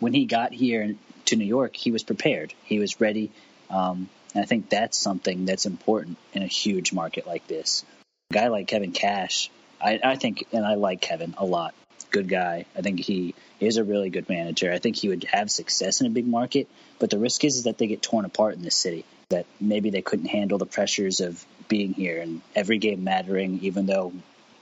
when 0.00 0.12
he 0.12 0.24
got 0.24 0.52
here 0.52 0.94
to 1.26 1.36
New 1.36 1.44
York, 1.44 1.76
he 1.76 1.92
was 1.92 2.02
prepared, 2.02 2.52
he 2.64 2.78
was 2.78 3.00
ready. 3.00 3.30
Um, 3.70 4.08
and 4.34 4.42
I 4.42 4.46
think 4.46 4.68
that's 4.68 4.98
something 4.98 5.44
that's 5.44 5.66
important 5.66 6.18
in 6.32 6.42
a 6.42 6.46
huge 6.46 6.92
market 6.92 7.26
like 7.26 7.46
this. 7.46 7.84
A 8.30 8.34
guy 8.34 8.48
like 8.48 8.66
Kevin 8.66 8.92
Cash, 8.92 9.50
I, 9.80 10.00
I 10.02 10.16
think, 10.16 10.44
and 10.52 10.64
I 10.64 10.74
like 10.74 11.00
Kevin 11.00 11.34
a 11.38 11.44
lot. 11.44 11.74
Good 12.10 12.28
guy. 12.28 12.64
I 12.76 12.82
think 12.82 13.00
he 13.00 13.34
is 13.60 13.76
a 13.76 13.84
really 13.84 14.10
good 14.10 14.28
manager. 14.28 14.72
I 14.72 14.78
think 14.78 14.96
he 14.96 15.08
would 15.08 15.24
have 15.24 15.50
success 15.50 16.00
in 16.00 16.06
a 16.06 16.10
big 16.10 16.26
market, 16.26 16.68
but 16.98 17.10
the 17.10 17.18
risk 17.18 17.44
is, 17.44 17.56
is 17.56 17.64
that 17.64 17.78
they 17.78 17.86
get 17.86 18.02
torn 18.02 18.24
apart 18.24 18.54
in 18.54 18.62
this 18.62 18.76
city. 18.76 19.04
That 19.28 19.46
maybe 19.60 19.90
they 19.90 20.02
couldn't 20.02 20.26
handle 20.26 20.58
the 20.58 20.66
pressures 20.66 21.20
of 21.20 21.44
being 21.68 21.92
here 21.92 22.20
and 22.20 22.40
every 22.56 22.78
game 22.78 23.04
mattering, 23.04 23.60
even 23.62 23.86
though 23.86 24.12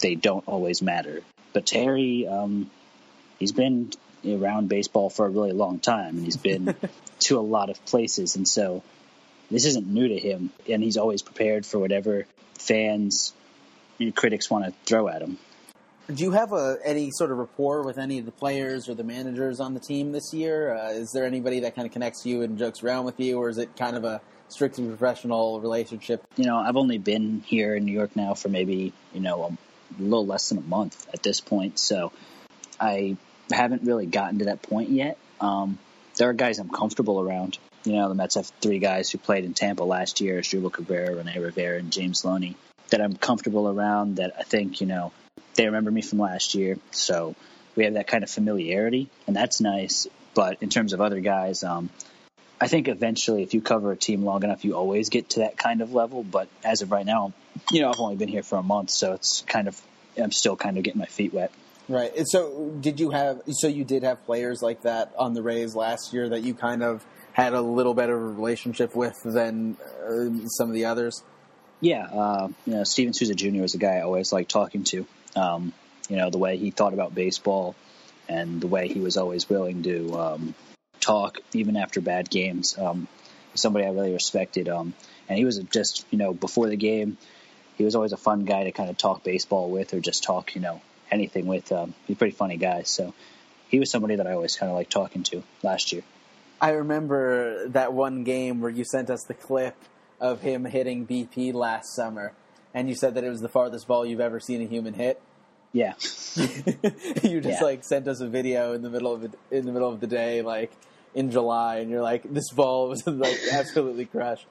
they 0.01 0.15
don't 0.15 0.47
always 0.47 0.83
matter. 0.83 1.23
But 1.55 1.65
Terry, 1.65 2.27
um, 2.27 2.71
he's 3.39 3.53
been 3.53 3.91
around 4.27 4.69
baseball 4.69 5.11
for 5.11 5.27
a 5.27 5.29
really 5.31 5.53
long 5.53 5.79
time, 5.79 6.17
and 6.17 6.25
he's 6.25 6.37
been 6.37 6.75
to 7.21 7.39
a 7.39 7.41
lot 7.41 7.71
of 7.71 7.85
places, 7.85 8.37
and 8.37 8.47
so 8.47 8.83
this 9.51 9.65
isn't 9.65 9.87
new 9.87 10.09
to 10.09 10.19
him. 10.19 10.51
And 10.69 10.83
he's 10.83 10.97
always 10.97 11.23
prepared 11.23 11.65
for 11.67 11.79
whatever 11.79 12.27
fans, 12.59 13.33
and 13.99 14.15
critics 14.15 14.51
want 14.51 14.67
to 14.67 14.73
throw 14.85 15.09
at 15.09 15.23
him. 15.23 15.39
Do 16.13 16.25
you 16.25 16.31
have 16.31 16.55
a, 16.55 16.79
any 16.85 17.11
sort 17.11 17.31
of 17.31 17.37
rapport 17.37 17.83
with 17.83 17.99
any 17.99 18.19
of 18.19 18.25
the 18.25 18.33
players 18.33 18.89
or 18.89 18.95
the 18.95 19.05
managers 19.05 19.61
on 19.61 19.75
the 19.75 19.81
team 19.81 20.13
this 20.13 20.33
year? 20.33 20.75
Uh, 20.75 20.93
is 20.93 21.13
there 21.13 21.27
anybody 21.27 21.61
that 21.61 21.75
kind 21.75 21.85
of 21.85 21.93
connects 21.93 22.25
you 22.25 22.41
and 22.41 22.59
jokes 22.59 22.83
around 22.83 23.05
with 23.05 23.21
you, 23.21 23.39
or 23.39 23.51
is 23.51 23.59
it 23.59 23.77
kind 23.77 23.95
of 23.95 24.05
a 24.05 24.23
strictly 24.49 24.87
professional 24.87 25.61
relationship? 25.61 26.25
You 26.37 26.47
know, 26.47 26.57
I've 26.57 26.77
only 26.77 26.97
been 26.97 27.43
here 27.47 27.75
in 27.75 27.85
New 27.85 27.93
York 27.93 28.17
now 28.17 28.33
for 28.33 28.49
maybe 28.49 28.95
you 29.13 29.21
know 29.21 29.45
a 29.45 30.03
little 30.03 30.25
less 30.25 30.49
than 30.49 30.57
a 30.57 30.63
month 30.63 31.07
at 31.13 31.23
this 31.23 31.43
point, 31.43 31.79
so 31.79 32.11
I 32.81 33.19
haven't 33.51 33.83
really 33.83 34.07
gotten 34.07 34.41
to 34.41 34.47
that 34.47 34.63
point 34.63 34.91
yet. 34.91 35.19
Um, 35.41 35.79
there 36.17 36.29
are 36.29 36.35
guys 36.35 36.59
I'm 36.59 36.69
comfortable 36.69 37.21
around. 37.21 37.59
You 37.85 37.95
know, 37.95 38.09
the 38.09 38.15
Mets 38.15 38.35
have 38.35 38.47
three 38.61 38.81
guys 38.81 39.11
who 39.11 39.19
played 39.19 39.45
in 39.45 39.55
Tampa 39.55 39.85
last 39.85 40.21
year: 40.21 40.41
Asdrubal 40.41 40.73
Cabrera, 40.73 41.15
Rene 41.15 41.39
Rivera, 41.39 41.79
and 41.79 41.93
James 41.93 42.25
Loney. 42.25 42.57
That 42.91 43.01
I'm 43.01 43.15
comfortable 43.15 43.69
around. 43.69 44.17
That 44.17 44.33
I 44.39 44.43
think 44.43 44.81
you 44.81 44.87
know 44.87 45.13
they 45.55 45.67
remember 45.67 45.91
me 45.91 46.03
from 46.03 46.19
last 46.19 46.55
year, 46.55 46.79
so 46.91 47.35
we 47.77 47.85
have 47.85 47.95
that 47.95 48.07
kind 48.07 48.25
of 48.25 48.31
familiarity, 48.31 49.09
and 49.27 49.35
that's 49.35 49.61
nice. 49.61 50.07
But 50.35 50.59
in 50.63 50.69
terms 50.69 50.93
of 50.93 51.01
other 51.01 51.21
guys, 51.21 51.65
um, 51.65 51.91
I 52.61 52.69
think 52.69 52.89
eventually, 52.89 53.43
if 53.43 53.55
you 53.55 53.61
cover 53.61 53.93
a 53.93 53.97
team 53.97 54.25
long 54.25 54.43
enough, 54.43 54.65
you 54.65 54.75
always 54.75 55.09
get 55.09 55.31
to 55.31 55.41
that 55.41 55.57
kind 55.57 55.81
of 55.81 55.93
level. 55.93 56.25
But 56.25 56.49
as 56.65 56.83
of 56.83 56.91
right 56.91 57.07
now, 57.07 57.33
you 57.71 57.83
know, 57.83 57.91
I've 57.91 58.01
only 58.01 58.17
been 58.17 58.29
here 58.29 58.43
for 58.43 58.59
a 58.59 58.63
month, 58.63 58.91
so 58.91 59.13
it's 59.13 59.43
kind 59.43 59.69
of 59.69 59.81
I'm 60.17 60.33
still 60.33 60.57
kind 60.57 60.77
of 60.77 60.83
getting 60.83 60.99
my 60.99 61.07
feet 61.07 61.33
wet. 61.33 61.53
Right. 61.89 62.15
And 62.15 62.29
so, 62.29 62.71
did 62.81 63.01
you 63.01 63.11
have? 63.11 63.41
So 63.51 63.67
you 63.67 63.85
did 63.85 64.03
have 64.03 64.25
players 64.27 64.61
like 64.61 64.83
that 64.83 65.13
on 65.17 65.33
the 65.33 65.43
Rays 65.43 65.75
last 65.75 66.13
year 66.13 66.29
that 66.29 66.43
you 66.43 66.53
kind 66.53 66.83
of 66.83 67.05
had 67.33 67.55
a 67.55 67.63
little 67.63 67.95
better 67.95 68.19
relationship 68.19 68.95
with 68.95 69.15
than 69.25 69.77
uh, 70.05 70.47
some 70.49 70.69
of 70.69 70.75
the 70.75 70.85
others. 70.85 71.23
Yeah, 71.81 72.05
uh, 72.05 72.49
you 72.67 72.75
know, 72.75 72.85
Steven 72.85 73.15
Souza 73.15 73.35
Jr. 73.35 73.63
was 73.63 73.75
a 73.75 73.79
guy 73.79 73.97
I 73.97 74.01
always 74.03 74.33
liked 74.33 74.51
talking 74.51 74.85
to. 74.85 75.07
Um, 75.37 75.73
you 76.09 76.17
know, 76.17 76.31
the 76.31 76.39
way 76.39 76.57
he 76.57 76.71
thought 76.71 76.93
about 76.93 77.15
baseball 77.15 77.75
and 78.29 78.61
the 78.61 78.67
way 78.67 78.89
he 78.89 79.01
was 79.01 79.17
always 79.17 79.49
willing 79.49 79.83
to 79.85 80.19
um, 80.19 80.55
talk 81.01 81.39
even 81.53 81.77
after 81.77 82.01
bad 82.01 82.29
games. 82.29 82.77
Um, 82.77 83.09
somebody 83.55 83.87
I 83.87 83.91
really 83.91 84.13
respected. 84.13 84.69
Um, 84.69 84.95
and 85.29 85.39
he 85.39 85.45
was 85.45 85.59
just, 85.59 86.05
you 86.11 86.19
know, 86.19 86.33
before 86.33 86.69
the 86.69 86.77
game, 86.77 87.19
he 87.77 87.85
was 87.85 87.95
always 87.95 88.13
a 88.13 88.17
fun 88.17 88.45
guy 88.45 88.65
to 88.65 88.73
kind 88.73 88.91
of 88.91 88.99
talk 88.99 89.23
baseball 89.23 89.71
with 89.71 89.95
or 89.95 90.01
just 90.01 90.23
talk, 90.25 90.55
you 90.55 90.61
know, 90.61 90.81
anything 91.11 91.47
with. 91.47 91.71
Um, 91.73 91.95
he's 92.07 92.17
a 92.17 92.19
pretty 92.19 92.35
funny 92.35 92.57
guy. 92.57 92.83
So 92.83 93.15
he 93.69 93.79
was 93.79 93.91
somebody 93.91 94.17
that 94.17 94.27
I 94.27 94.33
always 94.33 94.57
kind 94.57 94.71
of 94.71 94.77
liked 94.77 94.91
talking 94.91 95.23
to 95.25 95.43
last 95.63 95.93
year. 95.93 96.03
I 96.61 96.71
remember 96.71 97.69
that 97.69 97.93
one 97.93 98.25
game 98.25 98.61
where 98.61 98.71
you 98.71 98.85
sent 98.85 99.11
us 99.11 99.23
the 99.25 99.35
clip 99.35 99.77
of 100.21 100.41
him 100.41 100.65
hitting 100.65 101.07
BP 101.07 101.55
last 101.55 101.95
summer, 101.95 102.33
and 102.75 102.89
you 102.89 102.95
said 102.97 103.15
that 103.15 103.23
it 103.25 103.29
was 103.29 103.41
the 103.41 103.49
farthest 103.49 103.87
ball 103.87 104.05
you've 104.05 104.21
ever 104.21 104.41
seen 104.41 104.61
a 104.63 104.67
human 104.67 104.95
hit. 104.95 105.21
Yeah. 105.73 105.93
you 106.37 107.41
just 107.41 107.61
Yeah. 107.61 107.63
like 107.63 107.85
sent 107.85 108.09
us 108.09 108.21
a 108.21 108.27
video 108.29 108.73
in 108.73 108.83
the 108.83 108.91
middle 108.91 109.13
of 109.13 109.25
it, 109.25 109.33
in 109.51 109.67
the 109.67 109.73
middle 109.73 109.89
of 109.93 110.01
the 110.01 110.07
day, 110.07 110.43
like 110.43 110.73
in 111.15 111.31
July, 111.31 111.77
and 111.79 111.91
you're 111.91 112.03
like, 112.03 112.23
"This 112.25 112.51
ball 112.51 112.89
was 112.89 113.07
like 113.07 113.39
absolutely 113.53 114.07
crushed." 114.07 114.47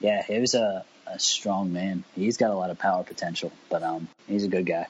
Yeah, 0.00 0.22
he 0.22 0.38
was 0.40 0.54
a, 0.54 0.84
a 1.06 1.18
strong 1.18 1.72
man. 1.72 2.04
He's 2.16 2.38
got 2.38 2.50
a 2.50 2.54
lot 2.54 2.70
of 2.70 2.78
power 2.78 3.04
potential, 3.04 3.52
but 3.68 3.82
um, 3.82 4.08
he's 4.26 4.44
a 4.44 4.48
good 4.48 4.66
guy. 4.66 4.86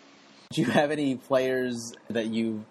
Do 0.52 0.62
you 0.62 0.66
have 0.66 0.90
any 0.90 1.14
players 1.14 1.92
that 2.08 2.26
you 2.26 2.64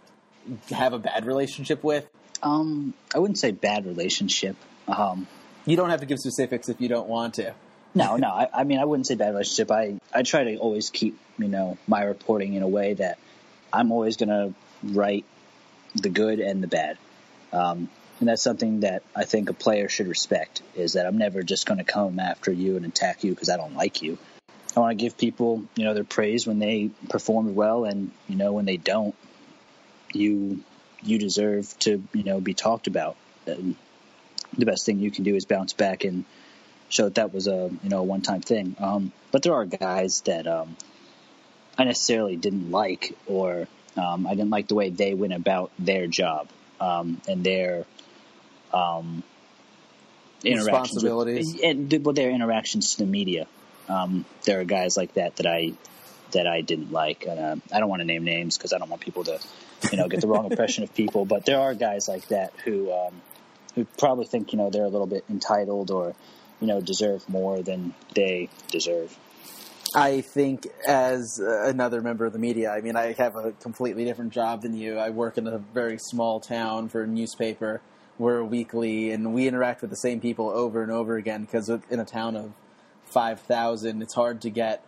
have 0.70 0.92
a 0.92 1.00
bad 1.00 1.26
relationship 1.26 1.82
with? 1.82 2.06
Um, 2.44 2.94
I 3.16 3.20
wouldn't 3.20 3.40
say 3.40 3.52
bad 3.52 3.86
relationship. 3.86 4.58
Um, 4.90 5.28
You 5.66 5.78
don't 5.78 5.90
have 5.90 6.02
to 6.02 6.06
give 6.06 6.20
specifics 6.20 6.68
if 6.68 6.82
you 6.82 6.90
don't 6.90 7.08
want 7.08 7.36
to. 7.36 7.54
no, 7.96 8.18
no. 8.18 8.28
I, 8.28 8.50
I 8.54 8.64
mean, 8.66 8.80
I 8.80 8.86
wouldn't 8.86 9.08
say 9.08 9.16
bad 9.16 9.30
relationship. 9.30 9.72
I, 9.72 9.98
I 10.14 10.24
try 10.24 10.44
to 10.44 10.58
always 10.58 10.90
keep, 10.90 11.18
you 11.38 11.48
know, 11.48 11.78
my 11.88 12.04
reporting 12.04 12.54
in 12.54 12.64
a 12.64 12.68
way 12.68 12.96
that 12.96 13.18
I'm 13.72 13.94
always 13.94 14.18
going 14.18 14.30
to 14.30 14.54
write 14.84 15.24
the 15.96 16.10
good 16.10 16.42
and 16.42 16.62
the 16.62 16.68
bad. 16.68 16.98
Um, 17.54 17.90
and 18.20 18.28
that's 18.28 18.42
something 18.42 18.82
that 18.82 19.04
I 19.16 19.24
think 19.24 19.50
a 19.50 19.54
player 19.54 19.88
should 19.88 20.08
respect 20.08 20.62
is 20.76 20.94
that 20.94 21.06
I'm 21.06 21.18
never 21.18 21.44
just 21.44 21.66
going 21.66 21.78
to 21.78 21.86
come 21.86 22.20
after 22.20 22.52
you 22.52 22.76
and 22.76 22.86
attack 22.86 23.24
you 23.24 23.32
because 23.32 23.48
I 23.48 23.56
don't 23.56 23.76
like 23.76 24.02
you. 24.02 24.18
I 24.76 24.80
want 24.82 24.98
to 24.98 25.04
give 25.04 25.18
people, 25.18 25.64
you 25.76 25.84
know, 25.84 25.94
their 25.94 26.04
praise 26.04 26.46
when 26.46 26.60
they 26.60 26.92
performed 27.10 27.56
well 27.56 27.86
and, 27.86 28.12
you 28.28 28.36
know, 28.36 28.54
when 28.54 28.66
they 28.66 28.78
don't, 28.78 29.16
you, 30.14 30.64
you 31.02 31.18
deserve 31.18 31.78
to, 31.80 32.04
you 32.14 32.24
know, 32.24 32.40
be 32.40 32.54
talked 32.54 32.88
about. 32.88 33.16
And 33.48 33.76
the 34.58 34.66
best 34.66 34.86
thing 34.86 35.00
you 35.00 35.12
can 35.12 35.24
do 35.24 35.36
is 35.36 35.46
bounce 35.46 35.74
back 35.74 36.04
and 36.04 36.24
show 36.90 37.06
that 37.06 37.16
that 37.16 37.34
was 37.34 37.48
a, 37.48 37.70
you 37.84 37.90
know, 37.90 38.00
a 38.00 38.04
one-time 38.04 38.42
thing. 38.42 38.76
Um, 38.80 39.12
but 39.32 39.42
there 39.42 39.54
are 39.54 39.66
guys 39.66 40.22
that, 40.22 40.46
um, 40.46 40.78
I 41.78 41.84
necessarily 41.86 42.36
didn't 42.36 42.70
like 42.70 43.18
or, 43.26 43.68
um, 43.98 44.28
I 44.28 44.32
didn't 44.36 44.52
like 44.52 44.68
the 44.68 44.76
way 44.76 44.90
they 44.90 45.14
went 45.14 45.34
about 45.34 45.72
their 45.80 46.06
job, 46.08 46.48
um, 46.80 47.22
and 47.28 47.44
their, 47.44 47.86
um, 48.74 49.24
interactions 50.44 51.04
Responsibilities. 51.04 51.54
with, 51.56 51.64
and 51.64 52.06
well, 52.06 52.14
their 52.14 52.30
interactions 52.32 52.96
to 52.96 53.06
the 53.06 53.10
media. 53.10 53.48
Um, 53.90 54.26
there 54.46 54.60
are 54.60 54.66
guys 54.66 54.96
like 54.96 55.16
that 55.16 55.38
that 55.38 55.48
I 55.48 55.74
that 56.32 56.48
I 56.48 56.62
didn't 56.62 56.92
like. 56.92 57.26
And, 57.28 57.40
uh, 57.40 57.56
I 57.74 57.80
don't 57.80 57.90
want 57.90 58.02
to 58.02 58.06
name 58.06 58.24
names 58.24 58.58
because 58.58 58.74
I 58.74 58.78
don't 58.78 58.90
want 58.90 59.02
people 59.02 59.24
to, 59.26 59.40
you 59.92 59.98
know, 59.98 60.08
get 60.08 60.22
the 60.22 60.28
wrong 60.28 60.46
impression 60.50 60.84
of 60.84 60.94
people. 60.94 61.26
But 61.26 61.46
there 61.46 61.60
are 61.60 61.74
guys 61.74 62.08
like 62.08 62.28
that 62.28 62.54
who 62.64 62.92
um, 62.92 63.22
who 63.76 63.86
probably 63.98 64.26
think 64.26 64.52
you 64.52 64.58
know 64.58 64.70
they're 64.70 64.86
a 64.86 64.90
little 64.90 65.08
bit 65.08 65.26
entitled 65.30 65.92
or 65.92 66.16
you 66.60 66.68
know 66.68 66.82
deserve 66.82 67.28
more 67.30 67.62
than 67.62 67.94
they 68.14 68.50
deserve. 68.70 69.18
I 69.96 70.22
think 70.22 70.68
as 70.88 71.40
another 71.40 72.02
member 72.02 72.26
of 72.26 72.34
the 72.34 72.38
media, 72.38 72.70
I 72.70 72.82
mean, 72.82 72.96
I 72.96 73.14
have 73.14 73.36
a 73.36 73.54
completely 73.54 74.06
different 74.06 74.34
job 74.34 74.62
than 74.62 74.76
you. 74.76 75.00
I 75.00 75.10
work 75.10 75.40
in 75.40 75.48
a 75.48 75.58
very 75.58 75.98
small 75.98 76.40
town 76.40 76.90
for 76.90 77.02
a 77.02 77.08
newspaper. 77.08 77.82
We're 78.20 78.44
weekly, 78.44 79.12
and 79.12 79.34
we 79.34 79.48
interact 79.48 79.82
with 79.82 79.90
the 79.90 79.98
same 79.98 80.20
people 80.20 80.50
over 80.50 80.84
and 80.84 80.92
over 80.92 81.16
again 81.16 81.46
because 81.46 81.70
in 81.70 82.00
a 82.00 82.06
town 82.06 82.36
of 82.36 82.52
5,000, 83.10 84.02
it's 84.02 84.14
hard 84.14 84.42
to 84.42 84.50
get 84.50 84.84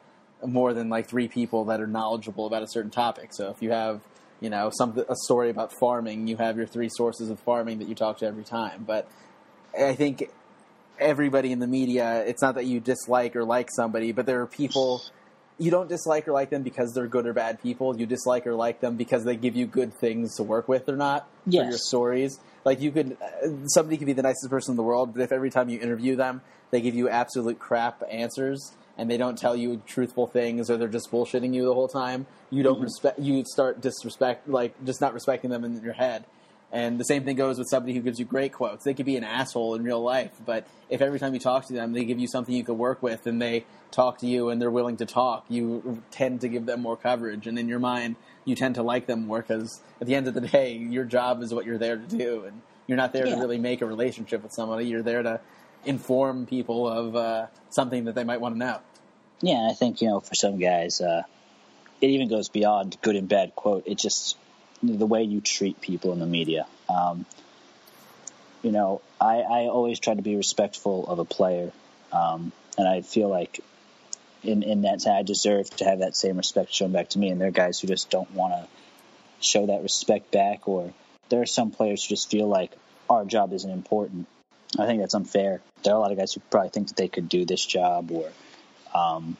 more 0.46 0.74
than 0.74 0.90
like 0.90 1.08
three 1.08 1.28
people 1.28 1.66
that 1.66 1.82
are 1.82 1.88
knowledgeable 1.88 2.46
about 2.48 2.64
a 2.64 2.68
certain 2.68 2.92
topic. 2.92 3.34
So 3.34 3.50
if 3.50 3.62
you 3.62 3.72
have, 3.72 4.02
you 4.40 4.50
know, 4.50 4.72
some 4.74 4.98
a 5.08 5.16
story 5.16 5.50
about 5.50 5.72
farming, 5.80 6.28
you 6.28 6.38
have 6.38 6.58
your 6.58 6.66
three 6.66 6.90
sources 6.90 7.30
of 7.30 7.40
farming 7.40 7.80
that 7.80 7.88
you 7.88 7.96
talk 7.96 8.18
to 8.20 8.26
every 8.26 8.44
time. 8.44 8.84
But 8.86 9.08
I 9.80 9.94
think 9.94 10.30
everybody 11.00 11.52
in 11.52 11.60
the 11.60 11.68
media, 11.68 12.24
it's 12.26 12.42
not 12.42 12.56
that 12.56 12.66
you 12.66 12.80
dislike 12.80 13.36
or 13.36 13.44
like 13.44 13.70
somebody, 13.72 14.12
but 14.12 14.26
there 14.26 14.42
are 14.42 14.48
people 14.48 15.02
you 15.58 15.70
don't 15.70 15.90
dislike 15.90 16.28
or 16.28 16.32
like 16.32 16.50
them 16.50 16.64
because 16.64 16.94
they're 16.94 17.08
good 17.08 17.28
or 17.28 17.34
bad 17.34 17.62
people. 17.62 17.96
You 18.00 18.08
dislike 18.08 18.48
or 18.48 18.56
like 18.56 18.80
them 18.80 18.98
because 18.98 19.24
they 19.24 19.36
give 19.36 19.56
you 19.56 19.68
good 19.68 19.94
things 19.94 20.36
to 20.38 20.44
work 20.44 20.68
with 20.68 20.90
or 20.90 20.96
not 20.96 21.28
for 21.46 21.52
your 21.52 21.78
stories. 21.78 22.40
Like 22.64 22.80
you 22.82 22.92
could, 22.92 23.18
uh, 23.22 23.48
somebody 23.68 23.98
could 23.98 24.06
be 24.08 24.14
the 24.14 24.22
nicest 24.22 24.50
person 24.50 24.74
in 24.74 24.78
the 24.78 24.84
world, 24.84 25.14
but 25.14 25.22
if 25.22 25.32
every 25.32 25.50
time 25.50 25.70
you 25.70 25.80
interview 25.80 26.16
them, 26.16 26.42
they 26.70 26.82
give 26.82 26.96
you 26.96 27.10
absolute 27.10 27.60
crap 27.60 28.04
answers 28.10 28.74
and 28.98 29.10
they 29.10 29.18
don't 29.18 29.38
tell 29.38 29.56
you 29.56 29.82
truthful 29.86 30.28
things 30.28 30.70
or 30.70 30.78
they're 30.78 30.88
just 30.88 31.12
bullshitting 31.12 31.54
you 31.54 31.66
the 31.66 31.74
whole 31.74 31.88
time, 31.88 32.28
you 32.50 32.64
don't 32.64 32.82
respect. 32.82 33.20
You 33.20 33.44
start 33.46 33.82
disrespect, 33.82 34.48
like 34.48 34.74
just 34.86 35.02
not 35.02 35.14
respecting 35.14 35.50
them 35.50 35.64
in 35.64 35.82
your 35.82 35.94
head. 35.94 36.26
And 36.74 36.98
the 37.00 37.04
same 37.04 37.26
thing 37.26 37.36
goes 37.36 37.58
with 37.58 37.68
somebody 37.68 37.94
who 37.94 38.02
gives 38.02 38.18
you 38.18 38.26
great 38.26 38.54
quotes. 38.54 38.86
They 38.86 38.94
could 38.94 39.06
be 39.06 39.18
an 39.18 39.26
asshole 39.26 39.76
in 39.76 39.84
real 39.84 40.02
life, 40.02 40.32
but 40.46 40.66
if 40.90 41.02
every 41.02 41.20
time 41.20 41.34
you 41.34 41.40
talk 41.40 41.66
to 41.66 41.74
them, 41.74 41.92
they 41.92 42.06
give 42.06 42.20
you 42.20 42.28
something 42.28 42.56
you 42.56 42.64
could 42.64 42.78
work 42.78 43.04
with 43.04 43.28
and 43.28 43.42
they 43.42 43.66
talk 43.92 44.20
to 44.20 44.28
you 44.28 44.50
and 44.50 44.62
they're 44.62 44.72
willing 44.72 44.98
to 44.98 45.06
talk, 45.06 45.46
you 45.50 46.02
tend 46.12 46.42
to 46.42 46.48
give 46.48 46.66
them 46.66 46.82
more 46.82 46.96
coverage. 46.96 47.46
And 47.46 47.60
in 47.60 47.68
your 47.68 47.80
mind, 47.80 48.16
you 48.46 48.56
tend 48.56 48.76
to 48.76 48.84
like 48.84 49.06
them 49.06 49.28
more 49.28 49.42
because 49.42 49.82
at 50.00 50.08
the 50.08 50.16
end 50.16 50.28
of 50.28 50.34
the 50.34 50.42
day, 50.42 50.74
your 50.76 51.06
job 51.06 51.42
is 51.42 51.54
what 51.54 51.66
you're 51.66 51.78
there 51.78 51.98
to 51.98 52.06
do. 52.18 52.46
And 52.46 52.62
you're 52.88 52.98
not 52.98 53.14
there 53.14 53.26
Yeah. 53.26 53.36
to 53.36 53.42
really 53.42 53.60
make 53.60 53.82
a 53.82 53.86
relationship 53.86 54.44
with 54.44 54.52
somebody. 54.52 54.86
You're 54.86 55.04
there 55.04 55.24
to 55.24 55.40
inform 55.86 56.46
people 56.46 56.88
of 56.88 57.16
uh, 57.16 57.48
something 57.70 58.06
that 58.06 58.16
they 58.16 58.24
might 58.24 58.42
want 58.42 58.56
to 58.56 58.60
know. 58.60 58.80
Yeah, 59.42 59.68
I 59.70 59.74
think 59.74 60.02
you 60.02 60.08
know 60.08 60.20
for 60.20 60.36
some 60.36 60.60
guys, 60.60 61.02
uh, 61.02 61.24
it 62.00 62.08
even 62.08 62.28
goes 62.28 62.50
beyond 62.50 62.98
good 63.02 63.16
and 63.16 63.28
bad 63.28 63.56
quote. 63.56 63.84
It 63.88 63.98
just 63.98 64.38
the 64.84 65.06
way 65.06 65.24
you 65.24 65.42
treat 65.42 65.82
people 65.82 66.12
in 66.14 66.20
the 66.20 66.26
media. 66.26 66.68
Um, 66.90 67.26
you 68.62 68.72
know, 68.72 69.02
I, 69.20 69.38
I 69.38 69.60
always 69.68 70.00
try 70.00 70.14
to 70.14 70.22
be 70.22 70.36
respectful 70.36 71.08
of 71.08 71.18
a 71.20 71.26
player, 71.26 71.72
um, 72.12 72.52
and 72.78 72.88
I 72.88 73.02
feel 73.02 73.30
like 73.30 73.62
in 74.44 74.64
in 74.64 74.82
that 74.84 75.08
I 75.08 75.24
deserve 75.24 75.70
to 75.78 75.86
have 75.86 76.00
that 76.00 76.16
same 76.16 76.38
respect 76.38 76.74
shown 76.74 76.92
back 76.92 77.10
to 77.10 77.20
me. 77.20 77.30
And 77.30 77.40
there 77.40 77.50
are 77.50 77.52
guys 77.52 77.80
who 77.80 77.88
just 77.88 78.10
don't 78.10 78.32
want 78.34 78.54
to 78.54 78.68
show 79.40 79.68
that 79.68 79.82
respect 79.82 80.32
back, 80.32 80.68
or 80.68 80.94
there 81.30 81.42
are 81.42 81.48
some 81.48 81.72
players 81.72 82.04
who 82.04 82.10
just 82.10 82.30
feel 82.30 82.48
like 82.48 82.72
our 83.10 83.26
job 83.26 83.54
isn't 83.54 83.70
important. 83.70 84.28
I 84.80 84.86
think 84.86 85.02
that's 85.02 85.14
unfair. 85.14 85.62
There 85.84 85.94
are 85.94 85.98
a 85.98 86.00
lot 86.00 86.12
of 86.12 86.18
guys 86.18 86.34
who 86.34 86.42
probably 86.50 86.70
think 86.70 86.88
that 86.88 86.98
they 86.98 87.08
could 87.08 87.28
do 87.28 87.46
this 87.46 87.66
job, 87.66 88.12
or 88.12 88.32
um, 88.94 89.38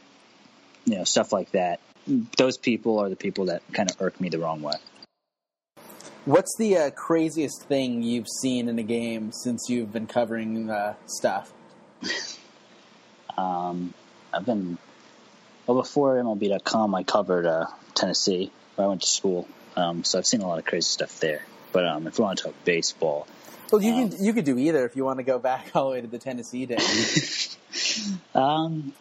you 0.86 0.98
know, 0.98 1.04
stuff 1.04 1.32
like 1.32 1.52
that. 1.52 1.80
Those 2.38 2.58
people 2.58 3.00
are 3.00 3.10
the 3.10 3.16
people 3.16 3.46
that 3.46 3.62
kind 3.74 3.90
of 3.90 4.02
irk 4.02 4.20
me 4.20 4.30
the 4.30 4.40
wrong 4.40 4.62
way. 4.62 4.76
What's 6.26 6.56
the 6.58 6.78
uh, 6.78 6.90
craziest 6.92 7.64
thing 7.64 8.04
you've 8.04 8.28
seen 8.42 8.70
in 8.70 8.78
a 8.78 8.84
game 8.84 9.32
since 9.32 9.70
you've 9.70 9.92
been 9.92 10.08
covering 10.08 10.70
uh, 10.70 10.96
stuff? 11.06 11.52
Um, 13.38 13.94
I've 14.34 14.46
been 14.46 14.78
well 15.72 15.82
before 15.82 16.16
MLB.com. 16.16 16.94
I 16.96 17.04
covered 17.04 17.46
uh, 17.46 17.68
Tennessee, 17.94 18.52
where 18.76 18.88
I 18.88 18.90
went 18.90 19.02
to 19.02 19.08
school, 19.08 19.48
um, 19.76 20.04
so 20.04 20.18
I've 20.18 20.26
seen 20.26 20.42
a 20.42 20.48
lot 20.48 20.60
of 20.60 20.66
crazy 20.66 20.86
stuff 20.86 21.20
there. 21.20 21.46
But 21.72 21.86
um, 21.86 22.08
if 22.08 22.18
we 22.18 22.24
want 22.24 22.40
to 22.40 22.46
talk 22.46 22.56
baseball, 22.66 23.28
Well, 23.72 23.82
you 23.82 23.94
Um, 23.94 24.10
can 24.10 24.24
you 24.24 24.34
could 24.34 24.44
do 24.44 24.58
either 24.58 24.86
if 24.86 24.96
you 24.98 25.06
want 25.06 25.20
to 25.20 25.24
go 25.24 25.40
back 25.40 25.72
all 25.76 25.86
the 25.86 25.92
way 25.92 26.02
to 26.02 26.08
the 26.08 26.18
Tennessee 26.18 26.66
days. 26.66 27.58
um, 28.36 28.94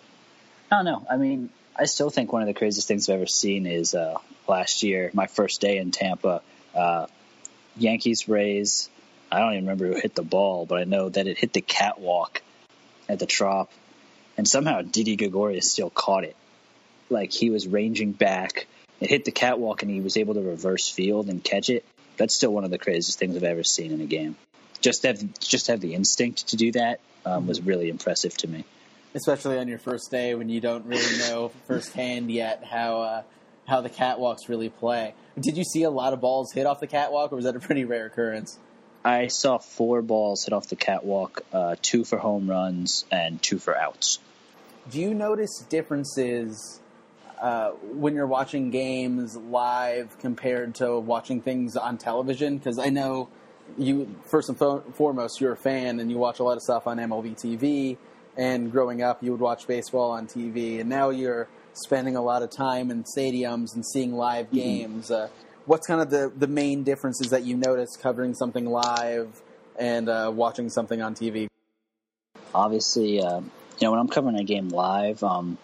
I 0.71 0.77
don't 0.77 0.85
know. 0.85 1.05
I 1.11 1.17
mean, 1.17 1.51
I 1.75 1.87
still 1.87 2.11
think 2.11 2.33
one 2.33 2.43
of 2.43 2.47
the 2.47 2.55
craziest 2.55 2.87
things 2.87 3.09
I've 3.09 3.17
ever 3.17 3.27
seen 3.27 3.67
is 3.67 3.95
uh, 3.95 4.19
last 4.47 4.85
year, 4.85 5.11
my 5.13 5.27
first 5.27 5.61
day 5.61 5.79
in 5.79 5.91
Tampa. 5.91 6.43
Uh, 6.75 7.07
Yankees 7.77 8.29
Rays. 8.29 8.89
I 9.33 9.39
don't 9.39 9.53
even 9.53 9.65
remember 9.65 9.87
who 9.87 9.95
hit 9.95 10.15
the 10.15 10.23
ball, 10.23 10.67
but 10.67 10.81
I 10.81 10.85
know 10.85 11.09
that 11.09 11.27
it 11.27 11.39
hit 11.39 11.53
the 11.53 11.61
catwalk 11.61 12.43
at 13.09 13.19
the 13.19 13.27
Trop, 13.27 13.71
and 14.37 14.47
somehow 14.47 14.83
Didi 14.83 15.17
Gregorius 15.17 15.71
still 15.71 15.91
caught 15.91 16.25
it. 16.25 16.37
Like 17.11 17.33
he 17.33 17.51
was 17.51 17.67
ranging 17.67 18.13
back, 18.13 18.67
it 19.01 19.11
hit 19.11 19.25
the 19.25 19.33
catwalk, 19.33 19.83
and 19.83 19.91
he 19.91 20.01
was 20.01 20.17
able 20.17 20.35
to 20.35 20.41
reverse 20.41 20.89
field 20.89 21.29
and 21.29 21.43
catch 21.43 21.69
it. 21.69 21.85
That's 22.17 22.35
still 22.35 22.53
one 22.53 22.65
of 22.65 22.71
the 22.71 22.79
craziest 22.79 23.19
things 23.19 23.37
I've 23.37 23.45
ever 23.45 23.65
seen 23.65 23.93
in 23.93 24.01
a 24.01 24.07
game. 24.07 24.37
Just 24.81 25.03
have 25.03 25.39
just 25.41 25.67
have 25.67 25.81
the 25.81 25.95
instinct 25.95 26.49
to 26.49 26.57
do 26.57 26.73
that 26.73 27.01
um, 27.27 27.47
was 27.47 27.61
really 27.61 27.89
impressive 27.89 28.37
to 28.39 28.49
me. 28.49 28.65
especially 29.15 29.59
on 29.59 29.69
your 29.69 29.79
first 29.79 30.11
day 30.11 30.35
when 30.35 30.49
you 30.49 30.61
don't 30.61 30.87
really 30.87 31.19
know 31.19 31.51
firsthand 31.67 32.31
yet 32.31 32.65
how 32.65 33.01
uh, 33.01 33.23
how 33.67 33.81
the 33.81 33.91
catwalks 33.91 34.49
really 34.49 34.69
play. 34.69 35.15
Did 35.39 35.57
you 35.57 35.65
see 35.65 35.83
a 35.85 35.91
lot 35.91 36.13
of 36.13 36.21
balls 36.21 36.53
hit 36.53 36.67
off 36.67 36.81
the 36.81 36.87
catwalk, 36.87 37.33
or 37.33 37.37
was 37.37 37.45
that 37.45 37.57
a 37.57 37.61
pretty 37.61 37.85
rare 37.85 38.07
occurrence? 38.07 38.59
I 39.05 39.29
saw 39.29 39.59
four 39.59 40.03
balls 40.03 40.45
hit 40.45 40.53
off 40.53 40.69
the 40.69 40.77
catwalk, 40.77 41.43
uh, 41.53 41.77
two 41.81 42.05
for 42.05 42.19
home 42.19 42.51
runs 42.51 43.07
and 43.11 43.43
two 43.43 43.59
for 43.59 43.77
outs. 43.77 44.19
Do 44.91 45.01
you 45.01 45.15
notice 45.15 45.65
differences 45.69 46.80
uh, 47.41 47.71
when 47.71 48.15
you're 48.15 48.27
watching 48.27 48.71
games 48.71 49.37
live 49.37 50.19
compared 50.19 50.75
to 50.77 50.99
watching 50.99 51.41
things 51.41 51.77
on 51.77 51.99
television? 51.99 52.59
Because 52.59 52.79
I 52.79 52.91
know 52.91 53.29
you, 53.79 54.15
first 54.25 54.49
and 54.49 54.59
fo- 54.59 54.81
foremost, 54.93 55.41
you're 55.41 55.53
a 55.53 55.57
fan 55.57 56.01
and 56.01 56.11
you 56.11 56.19
watch 56.19 56.39
a 56.39 56.45
lot 56.45 56.57
of 56.57 56.63
stuff 56.63 56.87
on 56.87 56.99
MLB 56.99 57.35
TV. 57.37 57.97
And 58.37 58.71
growing 58.71 59.03
up, 59.03 59.23
you 59.23 59.33
would 59.33 59.41
watch 59.41 59.67
baseball 59.67 60.13
on 60.13 60.27
TV, 60.27 60.81
and 60.81 60.89
now 60.89 61.11
you're 61.11 61.49
spending 61.73 62.17
a 62.17 62.23
lot 62.23 62.43
of 62.43 62.51
time 62.51 62.91
in 62.91 63.05
stadiums 63.05 63.75
and 63.75 63.85
seeing 63.85 64.15
live 64.15 64.51
games. 64.53 65.11
Uh, 65.11 65.29
what's 65.67 65.87
kind 65.87 66.01
of 66.01 66.11
the, 66.11 66.33
the 66.37 66.47
main 66.47 66.83
differences 66.83 67.31
that 67.31 67.45
you 67.45 67.57
notice 67.57 67.97
covering 67.97 68.35
something 68.35 68.67
live 68.67 69.43
and 69.79 70.09
uh, 70.09 70.31
watching 70.35 70.69
something 70.69 71.03
on 71.03 71.15
TV? 71.15 71.49
Obviously, 72.55 73.21
uh, 73.21 73.41
you 73.41 73.47
know 73.83 73.91
when 73.93 74.01
I'm 74.01 74.09
covering 74.09 74.37
a 74.37 74.45
game 74.45 74.69
live, 74.69 75.23
um, 75.23 75.59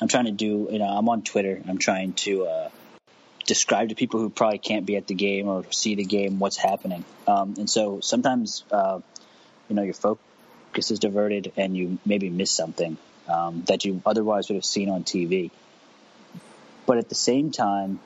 I'm 0.00 0.08
trying 0.08 0.26
to 0.26 0.32
do. 0.32 0.68
You 0.70 0.78
know, 0.78 0.86
I'm 0.86 1.08
on 1.08 1.22
Twitter. 1.22 1.60
I'm 1.68 1.78
trying 1.78 2.12
to 2.14 2.46
uh, 2.46 2.68
describe 3.46 3.88
to 3.88 3.94
people 3.94 4.20
who 4.20 4.28
probably 4.28 4.58
can't 4.58 4.84
be 4.84 4.96
at 4.96 5.06
the 5.06 5.14
game 5.14 5.48
or 5.48 5.64
see 5.70 5.94
the 5.94 6.04
game 6.04 6.38
what's 6.38 6.56
happening. 6.56 7.04
Um, 7.26 7.54
and 7.58 7.70
so 7.70 8.00
sometimes, 8.00 8.64
uh, 8.70 9.00
you 9.68 9.76
know, 9.76 9.82
your 9.82 9.94
focus 9.94 10.90
is 10.90 10.98
diverted 10.98 11.52
and 11.56 11.76
you 11.76 11.98
maybe 12.04 12.28
miss 12.28 12.50
something 12.50 12.98
um, 13.28 13.62
that 13.66 13.84
you 13.84 14.02
otherwise 14.04 14.48
would 14.48 14.56
have 14.56 14.64
seen 14.64 14.90
on 14.90 15.04
TV. 15.04 15.50
But 16.86 16.98
at 16.98 17.08
the 17.08 17.14
same 17.14 17.50
time, 17.50 18.00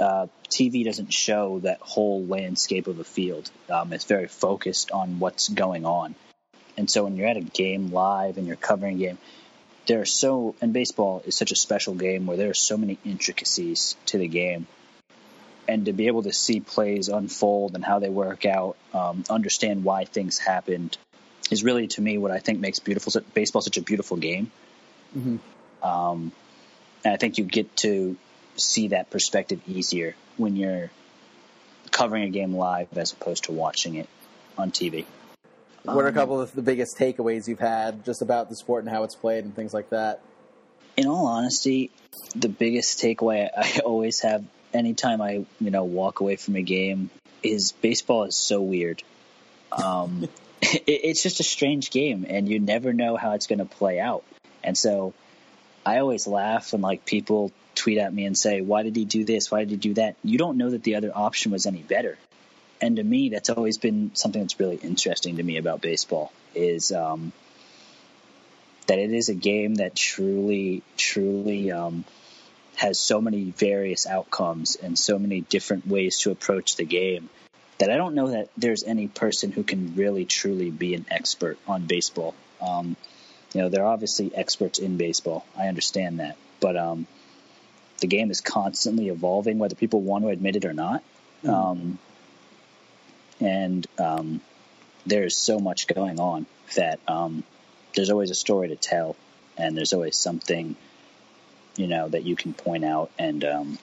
uh, 0.00 0.26
TV 0.48 0.84
doesn't 0.84 1.12
show 1.12 1.60
that 1.60 1.78
whole 1.80 2.24
landscape 2.24 2.86
of 2.86 2.98
a 2.98 3.04
field. 3.04 3.50
Um, 3.70 3.92
it's 3.92 4.04
very 4.04 4.28
focused 4.28 4.90
on 4.90 5.18
what's 5.18 5.48
going 5.48 5.86
on. 5.86 6.14
And 6.76 6.90
so 6.90 7.04
when 7.04 7.16
you're 7.16 7.28
at 7.28 7.36
a 7.36 7.42
game 7.42 7.92
live 7.92 8.36
and 8.36 8.46
you're 8.46 8.56
covering 8.56 8.96
a 8.96 8.98
game, 8.98 9.18
there 9.86 10.00
are 10.00 10.06
so 10.06 10.54
and 10.60 10.72
baseball 10.72 11.22
is 11.26 11.36
such 11.36 11.52
a 11.52 11.56
special 11.56 11.94
game 11.94 12.26
where 12.26 12.36
there 12.36 12.50
are 12.50 12.54
so 12.54 12.76
many 12.76 12.98
intricacies 13.04 13.96
to 14.06 14.18
the 14.18 14.28
game. 14.28 14.66
And 15.66 15.86
to 15.86 15.92
be 15.92 16.08
able 16.08 16.24
to 16.24 16.32
see 16.32 16.60
plays 16.60 17.08
unfold 17.08 17.74
and 17.74 17.84
how 17.84 17.98
they 17.98 18.10
work 18.10 18.44
out 18.44 18.76
um, 18.92 19.24
understand 19.30 19.82
why 19.82 20.04
things 20.04 20.38
happened 20.38 20.98
is 21.50 21.64
really 21.64 21.86
to 21.88 22.00
me 22.00 22.18
what 22.18 22.30
i 22.30 22.38
think 22.38 22.60
makes 22.60 22.78
beautiful 22.80 23.20
baseball 23.34 23.62
such 23.62 23.76
a 23.76 23.82
beautiful 23.82 24.16
game. 24.16 24.50
Mm-hmm. 25.16 25.86
um, 25.86 26.32
and 27.04 27.14
i 27.14 27.16
think 27.16 27.38
you 27.38 27.44
get 27.44 27.74
to 27.78 28.16
see 28.56 28.88
that 28.88 29.10
perspective 29.10 29.60
easier 29.66 30.14
when 30.36 30.56
you're 30.56 30.90
covering 31.90 32.24
a 32.24 32.30
game 32.30 32.54
live 32.54 32.88
as 32.96 33.12
opposed 33.12 33.44
to 33.44 33.52
watching 33.52 33.94
it 33.96 34.08
on 34.58 34.70
tv 34.70 35.04
What 35.84 36.04
are 36.04 36.06
a 36.06 36.08
Um, 36.08 36.14
couple 36.14 36.40
of 36.40 36.52
the 36.52 36.62
biggest 36.62 36.98
takeaways 36.98 37.46
you've 37.46 37.60
had 37.60 38.04
just 38.04 38.22
about 38.22 38.48
the 38.48 38.56
sport 38.56 38.84
and 38.84 38.92
how 38.92 39.04
it's 39.04 39.14
played 39.14 39.44
and 39.44 39.54
things 39.54 39.72
like 39.74 39.90
that? 39.90 40.20
in 40.96 41.06
all 41.06 41.26
honesty, 41.26 41.90
the 42.36 42.48
biggest 42.48 43.00
takeaway 43.00 43.48
I 43.56 43.80
always 43.80 44.20
have 44.20 44.44
anytime 44.72 45.20
I, 45.20 45.44
you 45.60 45.70
know, 45.70 45.84
walk 45.84 46.20
away 46.20 46.36
from 46.36 46.56
a 46.56 46.62
game 46.62 47.10
is 47.42 47.72
baseball 47.72 48.24
is 48.24 48.36
so 48.36 48.60
weird. 48.60 49.02
Um, 49.72 50.28
it, 50.62 50.84
it's 50.86 51.22
just 51.22 51.40
a 51.40 51.44
strange 51.44 51.90
game, 51.90 52.24
and 52.28 52.48
you 52.48 52.58
never 52.60 52.92
know 52.92 53.16
how 53.16 53.32
it's 53.32 53.46
going 53.46 53.58
to 53.58 53.64
play 53.64 54.00
out. 54.00 54.24
And 54.62 54.78
so, 54.78 55.12
I 55.84 55.98
always 55.98 56.26
laugh 56.26 56.72
when 56.72 56.80
like 56.80 57.04
people 57.04 57.52
tweet 57.74 57.98
at 57.98 58.14
me 58.14 58.24
and 58.24 58.38
say, 58.38 58.60
"Why 58.62 58.82
did 58.82 58.96
he 58.96 59.04
do 59.04 59.24
this? 59.24 59.50
Why 59.50 59.60
did 59.60 59.70
he 59.70 59.76
do 59.76 59.94
that?" 59.94 60.16
You 60.22 60.38
don't 60.38 60.56
know 60.56 60.70
that 60.70 60.84
the 60.84 60.94
other 60.94 61.10
option 61.14 61.52
was 61.52 61.66
any 61.66 61.82
better. 61.82 62.16
And 62.84 62.96
to 62.96 63.02
me, 63.02 63.30
that's 63.30 63.50
always 63.50 63.78
been 63.78 64.10
something 64.14 64.42
that's 64.42 64.60
really 64.60 64.76
interesting 64.76 65.36
to 65.36 65.42
me 65.42 65.56
about 65.56 65.80
baseball 65.80 66.32
is. 66.54 66.92
Um, 66.92 67.32
that 68.86 68.98
it 68.98 69.12
is 69.12 69.28
a 69.28 69.34
game 69.34 69.76
that 69.76 69.94
truly, 69.96 70.82
truly 70.96 71.72
um, 71.72 72.04
has 72.76 72.98
so 72.98 73.20
many 73.20 73.50
various 73.50 74.06
outcomes 74.06 74.76
and 74.76 74.98
so 74.98 75.18
many 75.18 75.40
different 75.40 75.86
ways 75.86 76.18
to 76.20 76.30
approach 76.30 76.76
the 76.76 76.84
game 76.84 77.30
that 77.78 77.90
I 77.90 77.96
don't 77.96 78.14
know 78.14 78.28
that 78.30 78.50
there's 78.56 78.84
any 78.84 79.08
person 79.08 79.52
who 79.52 79.62
can 79.62 79.94
really, 79.96 80.24
truly 80.24 80.70
be 80.70 80.94
an 80.94 81.06
expert 81.10 81.58
on 81.66 81.86
baseball. 81.86 82.34
Um, 82.60 82.96
you 83.52 83.62
know, 83.62 83.68
they're 83.68 83.86
obviously 83.86 84.34
experts 84.34 84.78
in 84.78 84.96
baseball. 84.96 85.44
I 85.56 85.68
understand 85.68 86.20
that. 86.20 86.36
But 86.60 86.76
um, 86.76 87.06
the 88.00 88.06
game 88.06 88.30
is 88.30 88.40
constantly 88.40 89.08
evolving, 89.08 89.58
whether 89.58 89.74
people 89.74 90.00
want 90.00 90.24
to 90.24 90.30
admit 90.30 90.56
it 90.56 90.64
or 90.64 90.72
not. 90.72 91.02
Um, 91.46 91.98
and 93.40 93.86
um, 93.98 94.40
there's 95.06 95.36
so 95.36 95.58
much 95.58 95.86
going 95.86 96.20
on 96.20 96.46
that 96.76 97.00
um, 97.08 97.44
there's 97.94 98.10
always 98.10 98.30
a 98.30 98.34
story 98.34 98.68
to 98.68 98.76
tell, 98.76 99.16
and 99.56 99.76
there's 99.76 99.92
always 99.92 100.16
something, 100.16 100.76
you 101.76 101.86
know, 101.86 102.08
that 102.08 102.24
you 102.24 102.36
can 102.36 102.54
point 102.54 102.84
out 102.84 103.10
and 103.18 103.44
um, 103.44 103.78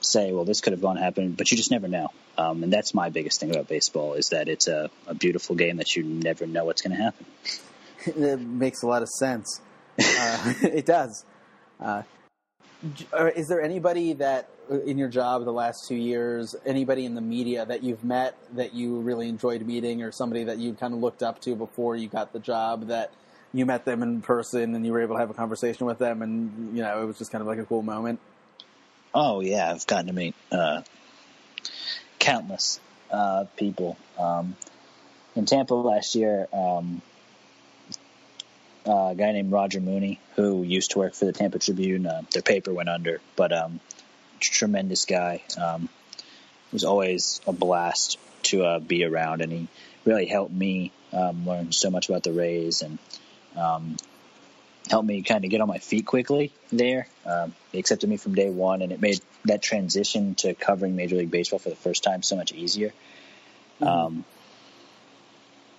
say, 0.00 0.32
well, 0.32 0.44
this 0.44 0.60
could 0.60 0.72
have 0.72 0.82
gone 0.82 0.96
happen, 0.96 1.32
but 1.32 1.50
you 1.50 1.56
just 1.56 1.70
never 1.70 1.88
know. 1.88 2.08
Um, 2.38 2.62
and 2.62 2.72
that's 2.72 2.94
my 2.94 3.10
biggest 3.10 3.40
thing 3.40 3.50
about 3.50 3.68
baseball 3.68 4.14
is 4.14 4.30
that 4.30 4.48
it's 4.48 4.66
a, 4.66 4.90
a 5.06 5.14
beautiful 5.14 5.54
game 5.54 5.76
that 5.76 5.94
you 5.94 6.02
never 6.02 6.46
know 6.46 6.64
what's 6.64 6.82
going 6.82 6.96
to 6.96 7.02
happen. 7.02 7.26
it 8.06 8.40
makes 8.40 8.82
a 8.82 8.86
lot 8.86 9.02
of 9.02 9.08
sense. 9.08 9.60
Uh, 9.98 10.54
it 10.62 10.86
does. 10.86 11.24
Uh, 11.78 12.02
is 13.36 13.48
there 13.48 13.62
anybody 13.62 14.12
that 14.14 14.48
uh, 14.70 14.80
in 14.80 14.98
your 14.98 15.08
job 15.08 15.44
the 15.44 15.52
last 15.52 15.86
two 15.86 15.94
years, 15.94 16.56
anybody 16.66 17.04
in 17.04 17.14
the 17.14 17.20
media 17.20 17.64
that 17.66 17.82
you've 17.82 18.04
met 18.04 18.36
that 18.54 18.74
you 18.74 19.00
really 19.00 19.28
enjoyed 19.28 19.62
meeting, 19.62 20.02
or 20.02 20.12
somebody 20.12 20.44
that 20.44 20.58
you 20.58 20.74
kind 20.74 20.94
of 20.94 21.00
looked 21.00 21.22
up 21.22 21.40
to 21.42 21.54
before 21.54 21.96
you 21.96 22.08
got 22.08 22.32
the 22.32 22.38
job 22.38 22.88
that 22.88 23.12
you 23.52 23.66
met 23.66 23.84
them 23.84 24.02
in 24.02 24.22
person 24.22 24.74
and 24.74 24.84
you 24.86 24.92
were 24.92 25.00
able 25.00 25.14
to 25.14 25.20
have 25.20 25.30
a 25.30 25.34
conversation 25.34 25.86
with 25.86 25.98
them, 25.98 26.22
and 26.22 26.76
you 26.76 26.82
know 26.82 27.02
it 27.02 27.06
was 27.06 27.18
just 27.18 27.30
kind 27.30 27.42
of 27.42 27.48
like 27.48 27.58
a 27.58 27.64
cool 27.64 27.82
moment. 27.82 28.18
Oh 29.14 29.40
yeah, 29.40 29.70
I've 29.70 29.86
gotten 29.86 30.06
to 30.06 30.12
meet 30.12 30.34
uh, 30.50 30.82
countless 32.18 32.80
uh, 33.10 33.44
people. 33.56 33.96
Um, 34.18 34.56
in 35.34 35.46
Tampa 35.46 35.74
last 35.74 36.14
year, 36.14 36.48
um, 36.52 37.02
a 38.84 39.14
guy 39.16 39.32
named 39.32 39.52
Roger 39.52 39.80
Mooney, 39.80 40.20
who 40.36 40.62
used 40.62 40.92
to 40.92 40.98
work 40.98 41.14
for 41.14 41.24
the 41.24 41.32
Tampa 41.32 41.58
Tribune, 41.58 42.06
uh, 42.06 42.22
their 42.32 42.42
paper 42.42 42.72
went 42.72 42.88
under, 42.88 43.20
but 43.36 43.52
um, 43.52 43.80
tremendous 44.40 45.04
guy. 45.04 45.42
Um, 45.60 45.88
it 46.68 46.72
was 46.72 46.84
always 46.84 47.40
a 47.46 47.52
blast 47.52 48.18
to 48.44 48.64
uh, 48.64 48.78
be 48.78 49.04
around, 49.04 49.40
and 49.40 49.52
he 49.52 49.68
really 50.04 50.26
helped 50.26 50.52
me 50.52 50.90
um, 51.12 51.46
learn 51.46 51.72
so 51.72 51.90
much 51.90 52.08
about 52.08 52.22
the 52.22 52.32
Rays 52.32 52.82
and 52.82 52.98
um, 53.56 53.96
helped 54.90 55.06
me 55.06 55.22
kind 55.22 55.44
of 55.44 55.50
get 55.50 55.60
on 55.60 55.68
my 55.68 55.78
feet 55.78 56.06
quickly 56.06 56.52
there. 56.70 57.06
Um, 57.24 57.54
he 57.70 57.78
accepted 57.78 58.08
me 58.08 58.16
from 58.16 58.34
day 58.34 58.50
one, 58.50 58.82
and 58.82 58.92
it 58.92 59.00
made 59.00 59.20
that 59.44 59.62
transition 59.62 60.34
to 60.36 60.54
covering 60.54 60.96
Major 60.96 61.16
League 61.16 61.30
Baseball 61.30 61.58
for 61.58 61.70
the 61.70 61.76
first 61.76 62.02
time 62.02 62.22
so 62.22 62.36
much 62.36 62.52
easier. 62.52 62.92
Um, 63.80 64.24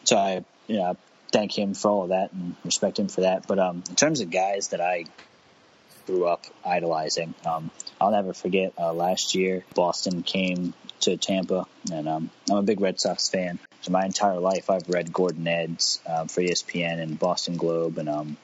so 0.03 0.17
I, 0.17 0.45
you 0.67 0.77
know, 0.77 0.97
thank 1.33 1.57
him 1.57 1.73
for 1.73 1.89
all 1.89 2.03
of 2.03 2.09
that 2.09 2.31
and 2.31 2.55
respect 2.63 2.99
him 2.99 3.09
for 3.09 3.21
that. 3.21 3.45
But 3.47 3.59
um, 3.59 3.83
in 3.89 3.95
terms 3.95 4.21
of 4.21 4.29
guys 4.29 4.69
that 4.69 4.79
I 4.79 5.05
grew 6.05 6.25
up 6.25 6.45
idolizing, 6.63 7.33
um, 7.45 7.71
I'll 7.99 8.11
never 8.11 8.33
forget 8.33 8.73
uh, 8.77 8.93
last 8.93 9.35
year 9.35 9.65
Boston 9.73 10.23
came 10.23 10.73
to 11.01 11.17
Tampa, 11.17 11.65
and 11.91 12.07
um, 12.07 12.29
I'm 12.49 12.57
a 12.57 12.61
big 12.61 12.79
Red 12.79 13.01
Sox 13.01 13.27
fan. 13.29 13.59
So 13.81 13.91
my 13.91 14.05
entire 14.05 14.39
life, 14.39 14.69
I've 14.69 14.87
read 14.87 15.11
Gordon 15.11 15.43
Edes 15.43 15.99
um, 16.07 16.27
for 16.29 16.41
ESPN 16.41 17.01
and 17.01 17.19
Boston 17.19 17.57
Globe, 17.57 17.97
and 17.97 18.07
um, 18.07 18.37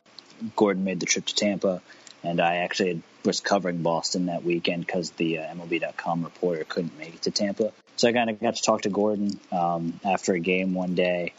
Gordon 0.56 0.84
made 0.84 1.00
the 1.00 1.06
trip 1.06 1.26
to 1.26 1.36
Tampa, 1.36 1.82
and 2.24 2.42
I 2.42 2.58
actually 2.58 3.02
was 3.24 3.40
covering 3.40 3.82
Boston 3.82 4.26
that 4.26 4.44
weekend 4.44 4.86
because 4.86 5.12
the 5.12 5.40
uh, 5.40 5.54
MLB.com 5.54 6.24
reporter 6.24 6.64
couldn't 6.64 6.98
make 6.98 7.16
it 7.16 7.22
to 7.24 7.32
Tampa. 7.32 7.72
So 7.98 8.08
I 8.08 8.14
kind 8.14 8.30
of 8.30 8.40
got 8.40 8.56
to 8.56 8.62
talk 8.62 8.82
to 8.84 8.90
Gordon 8.90 9.40
um, 9.52 10.00
after 10.06 10.34
a 10.34 10.40
game 10.40 10.74
one 10.74 10.96
day. 10.96 11.34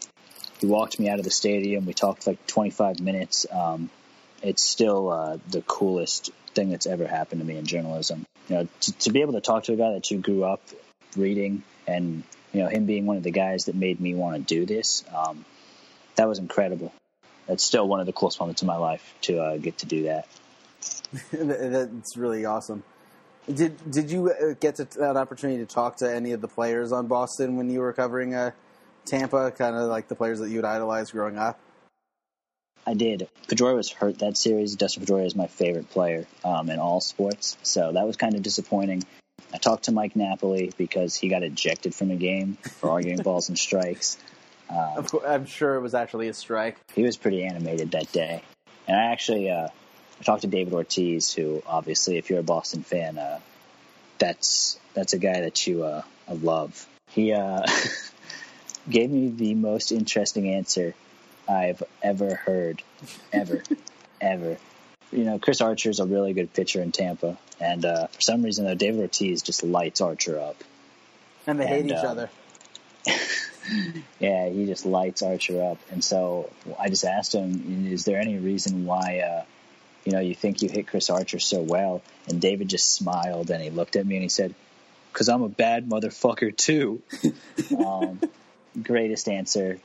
He 0.61 0.67
walked 0.67 0.99
me 0.99 1.09
out 1.09 1.19
of 1.19 1.25
the 1.25 1.31
stadium. 1.31 1.87
We 1.87 1.95
talked 1.95 2.27
like 2.27 2.47
25 2.47 3.01
minutes. 3.01 3.47
Um, 3.51 3.91
it's 4.43 4.67
still 4.67 5.11
uh, 5.11 5.39
the 5.49 5.63
coolest 5.63 6.31
thing 6.55 6.71
that's 6.71 6.87
ever 6.87 7.07
happened 7.07 7.41
to 7.41 7.47
me 7.47 7.57
in 7.57 7.65
journalism. 7.65 8.27
You 8.49 8.57
know, 8.57 8.69
to, 8.81 8.93
to 8.99 9.13
be 9.13 9.23
able 9.23 9.35
to 9.35 9.41
talk 9.41 9.65
to 9.65 9.73
a 9.73 9.77
guy 9.77 9.93
that 9.93 10.11
you 10.11 10.19
grew 10.19 10.45
up 10.45 10.61
reading, 11.17 11.63
and 11.87 12.25
you 12.53 12.63
know 12.63 12.69
him 12.69 12.87
being 12.87 13.07
one 13.07 13.17
of 13.17 13.23
the 13.23 13.31
guys 13.31 13.67
that 13.67 13.75
made 13.75 14.01
me 14.01 14.15
want 14.15 14.37
to 14.37 14.55
do 14.55 14.67
this, 14.67 15.05
um, 15.15 15.45
that 16.17 16.29
was 16.29 16.39
incredible. 16.39 16.93
That's 17.47 17.65
still 17.65 17.87
one 17.87 18.01
of 18.01 18.07
the 18.07 18.13
coolest 18.13 18.39
moments 18.41 18.63
of 18.63 18.67
my 18.67 18.77
life 18.77 19.15
to 19.23 19.41
uh, 19.41 19.57
get 19.57 19.79
to 19.79 19.87
do 19.87 20.05
that. 20.05 20.29
That's 21.33 22.17
really 22.17 22.45
awesome. 22.45 22.83
Did 23.53 23.91
did 23.91 24.11
you 24.11 24.31
uh, 24.31 24.55
get 24.61 24.77
to 24.77 24.85
that 24.99 25.17
opportunity 25.17 25.59
to 25.59 25.67
talk 25.67 25.97
to 25.97 26.13
any 26.13 26.33
of 26.33 26.41
the 26.41 26.49
players 26.49 26.93
on 26.93 27.07
Boston 27.07 27.57
when 27.57 27.71
you 27.71 27.81
were 27.81 27.93
covering 27.93 28.35
uh, 28.35 28.51
Tampa? 29.05 29.51
Kind 29.51 29.77
of 29.77 29.89
like 29.89 30.09
the 30.09 30.15
players 30.15 30.41
that 30.41 30.51
you 30.51 30.57
would 30.57 30.65
idolize 30.65 31.11
growing 31.11 31.39
up. 31.39 31.59
I 32.87 32.95
did. 32.95 33.29
Pedroia 33.47 33.77
was 33.77 33.91
hurt 33.91 34.21
that 34.21 34.37
series. 34.37 34.75
Dustin 34.75 35.05
Pedroia 35.05 35.27
is 35.27 35.37
my 35.37 35.47
favorite 35.47 35.91
player 35.91 36.27
um, 36.45 36.71
in 36.71 36.79
all 36.79 37.01
sports, 37.01 37.57
so 37.63 37.93
that 37.93 38.07
was 38.07 38.17
kind 38.17 38.35
of 38.35 38.43
disappointing. 38.43 39.05
I 39.53 39.59
talked 39.59 39.85
to 39.85 39.93
Mike 39.93 40.17
Napoli 40.17 40.73
because 40.77 41.15
he 41.17 41.29
got 41.29 41.43
ejected 41.43 41.95
from 41.95 42.09
the 42.09 42.17
game 42.17 42.57
for 42.79 42.91
arguing 42.91 43.19
balls 43.19 43.49
and 43.49 43.59
strikes. 43.59 44.17
Um, 44.71 44.77
Of 44.97 45.11
course, 45.11 45.25
I'm 45.27 45.47
sure 45.47 45.75
it 45.75 45.81
was 45.81 45.95
actually 45.95 46.29
a 46.29 46.35
strike. 46.35 46.79
he 46.95 47.03
was 47.03 47.17
pretty 47.17 47.45
animated 47.45 47.91
that 47.93 48.11
day. 48.13 48.43
And 48.87 48.97
I 48.97 49.13
actually 49.13 49.51
uh, 49.51 49.69
I 50.21 50.25
talked 50.25 50.43
to 50.43 50.49
David 50.49 50.73
Ortiz, 50.75 51.33
who 51.33 51.63
obviously, 51.67 52.19
if 52.19 52.31
you're 52.31 52.41
a 52.41 52.45
Boston 52.45 52.83
fan, 52.83 53.19
uh, 53.19 53.41
that's 54.19 54.79
that's 54.95 55.13
a 55.13 55.19
guy 55.19 55.41
that 55.41 55.67
you 55.67 55.85
uh, 55.85 56.03
love. 56.29 56.87
He 57.11 57.33
uh, 57.33 57.63
gave 58.91 59.11
me 59.11 59.29
the 59.29 59.55
most 59.55 59.93
interesting 59.93 60.51
answer 60.51 60.95
I've 61.49 61.83
ever 62.03 62.35
heard, 62.35 62.83
ever, 63.33 63.63
ever. 64.21 64.59
You 65.13 65.25
know, 65.25 65.39
Chris 65.39 65.61
Archer 65.61 65.91
is 65.91 66.01
a 66.01 66.07
really 66.07 66.33
good 66.33 66.53
pitcher 66.53 66.81
in 66.83 66.93
Tampa, 66.93 67.37
and 67.61 67.85
uh, 67.85 68.07
for 68.09 68.21
some 68.21 68.43
reason, 68.43 68.65
though, 68.65 68.75
David 68.75 69.01
Ortiz 69.01 69.43
just 69.43 69.65
lights 69.65 70.01
Archer 70.01 70.39
up. 70.39 70.57
And 71.47 71.59
they 71.59 71.67
hate 71.67 71.81
And, 71.81 71.91
each 71.91 71.97
um, 71.97 72.07
other. 72.07 72.31
Yeah, 74.19 74.49
he 74.49 74.67
just 74.67 74.87
lights 74.87 75.23
Archer 75.23 75.63
up. 75.63 75.79
And 75.91 76.05
so 76.05 76.51
I 76.79 76.89
just 76.89 77.05
asked 77.05 77.35
him, 77.35 77.87
is 77.91 78.05
there 78.05 78.21
any 78.21 78.39
reason 78.39 78.85
why, 78.85 79.21
uh, 79.21 79.45
you 80.05 80.13
know, 80.13 80.21
you 80.21 80.35
think 80.35 80.63
you 80.63 80.69
hit 80.69 80.87
Chris 80.87 81.11
Archer 81.11 81.39
so 81.39 81.61
well? 81.61 82.03
And 82.29 82.41
David 82.41 82.69
just 82.69 82.93
smiled 82.93 83.51
and 83.51 83.63
he 83.63 83.71
looked 83.71 83.97
at 83.97 84.07
me 84.07 84.17
and 84.17 84.23
he 84.23 84.29
said, 84.29 84.55
because 85.13 85.29
I'm 85.29 85.43
a 85.43 85.49
bad 85.49 85.89
motherfucker 85.89 86.57
too. 86.57 87.03
um, 87.79 88.21
greatest 88.83 89.29
answer 89.29 89.79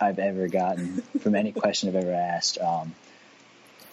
I've 0.00 0.18
ever 0.18 0.48
gotten 0.48 1.02
from 1.20 1.34
any 1.34 1.52
question 1.62 1.88
I've 1.88 1.96
ever 1.96 2.12
asked. 2.12 2.58
Um, 2.58 2.94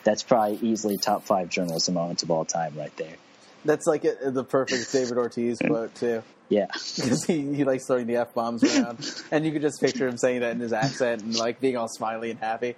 that's 0.03 0.23
probably 0.23 0.57
easily 0.67 0.97
top 0.97 1.23
five 1.23 1.49
journalism 1.49 1.93
moments 1.93 2.23
of 2.23 2.31
all 2.31 2.45
time 2.45 2.75
right 2.75 2.95
there. 2.97 3.15
That's 3.63 3.85
like 3.85 4.03
a, 4.05 4.31
the 4.31 4.43
perfect 4.43 4.91
David 4.91 5.17
Ortiz 5.17 5.59
quote 5.59 5.93
too. 5.93 6.23
Yeah. 6.49 6.67
because 6.95 7.23
he, 7.27 7.53
he 7.53 7.63
likes 7.63 7.85
throwing 7.85 8.07
the 8.07 8.17
f 8.17 8.33
bombs 8.33 8.63
around, 8.63 9.23
and 9.31 9.45
you 9.45 9.51
could 9.51 9.61
just 9.61 9.79
picture 9.79 10.07
him 10.07 10.17
saying 10.17 10.41
that 10.41 10.51
in 10.51 10.59
his 10.59 10.73
accent 10.73 11.21
and 11.21 11.35
like 11.35 11.59
being 11.59 11.77
all 11.77 11.87
smiley 11.87 12.31
and 12.31 12.39
happy. 12.39 12.75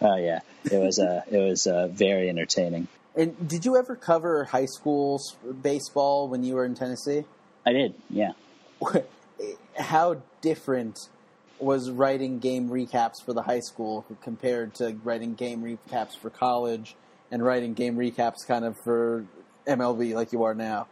Oh 0.00 0.16
yeah. 0.16 0.40
It 0.64 0.78
was 0.78 0.98
uh, 0.98 1.22
it 1.30 1.38
was 1.38 1.66
uh, 1.66 1.88
very 1.88 2.28
entertaining. 2.28 2.86
And 3.14 3.48
did 3.48 3.64
you 3.64 3.76
ever 3.76 3.96
cover 3.96 4.44
high 4.44 4.66
school 4.66 5.20
baseball 5.60 6.28
when 6.28 6.44
you 6.44 6.54
were 6.54 6.64
in 6.64 6.74
Tennessee? 6.74 7.24
I 7.66 7.72
did. 7.72 7.94
Yeah. 8.08 8.32
How 9.76 10.22
different 10.40 11.08
was 11.58 11.90
writing 11.90 12.38
game 12.38 12.68
recaps 12.68 13.22
for 13.24 13.32
the 13.32 13.42
high 13.42 13.60
school 13.60 14.04
compared 14.22 14.74
to 14.74 14.96
writing 15.04 15.34
game 15.34 15.62
recaps 15.62 16.16
for 16.16 16.28
college 16.28 16.96
and 17.30 17.44
writing 17.44 17.72
game 17.72 17.96
recaps 17.96 18.46
kind 18.46 18.64
of 18.64 18.76
for 18.82 19.24
MLB 19.66 20.14
like 20.14 20.32
you 20.32 20.42
are 20.42 20.54
now? 20.54 20.88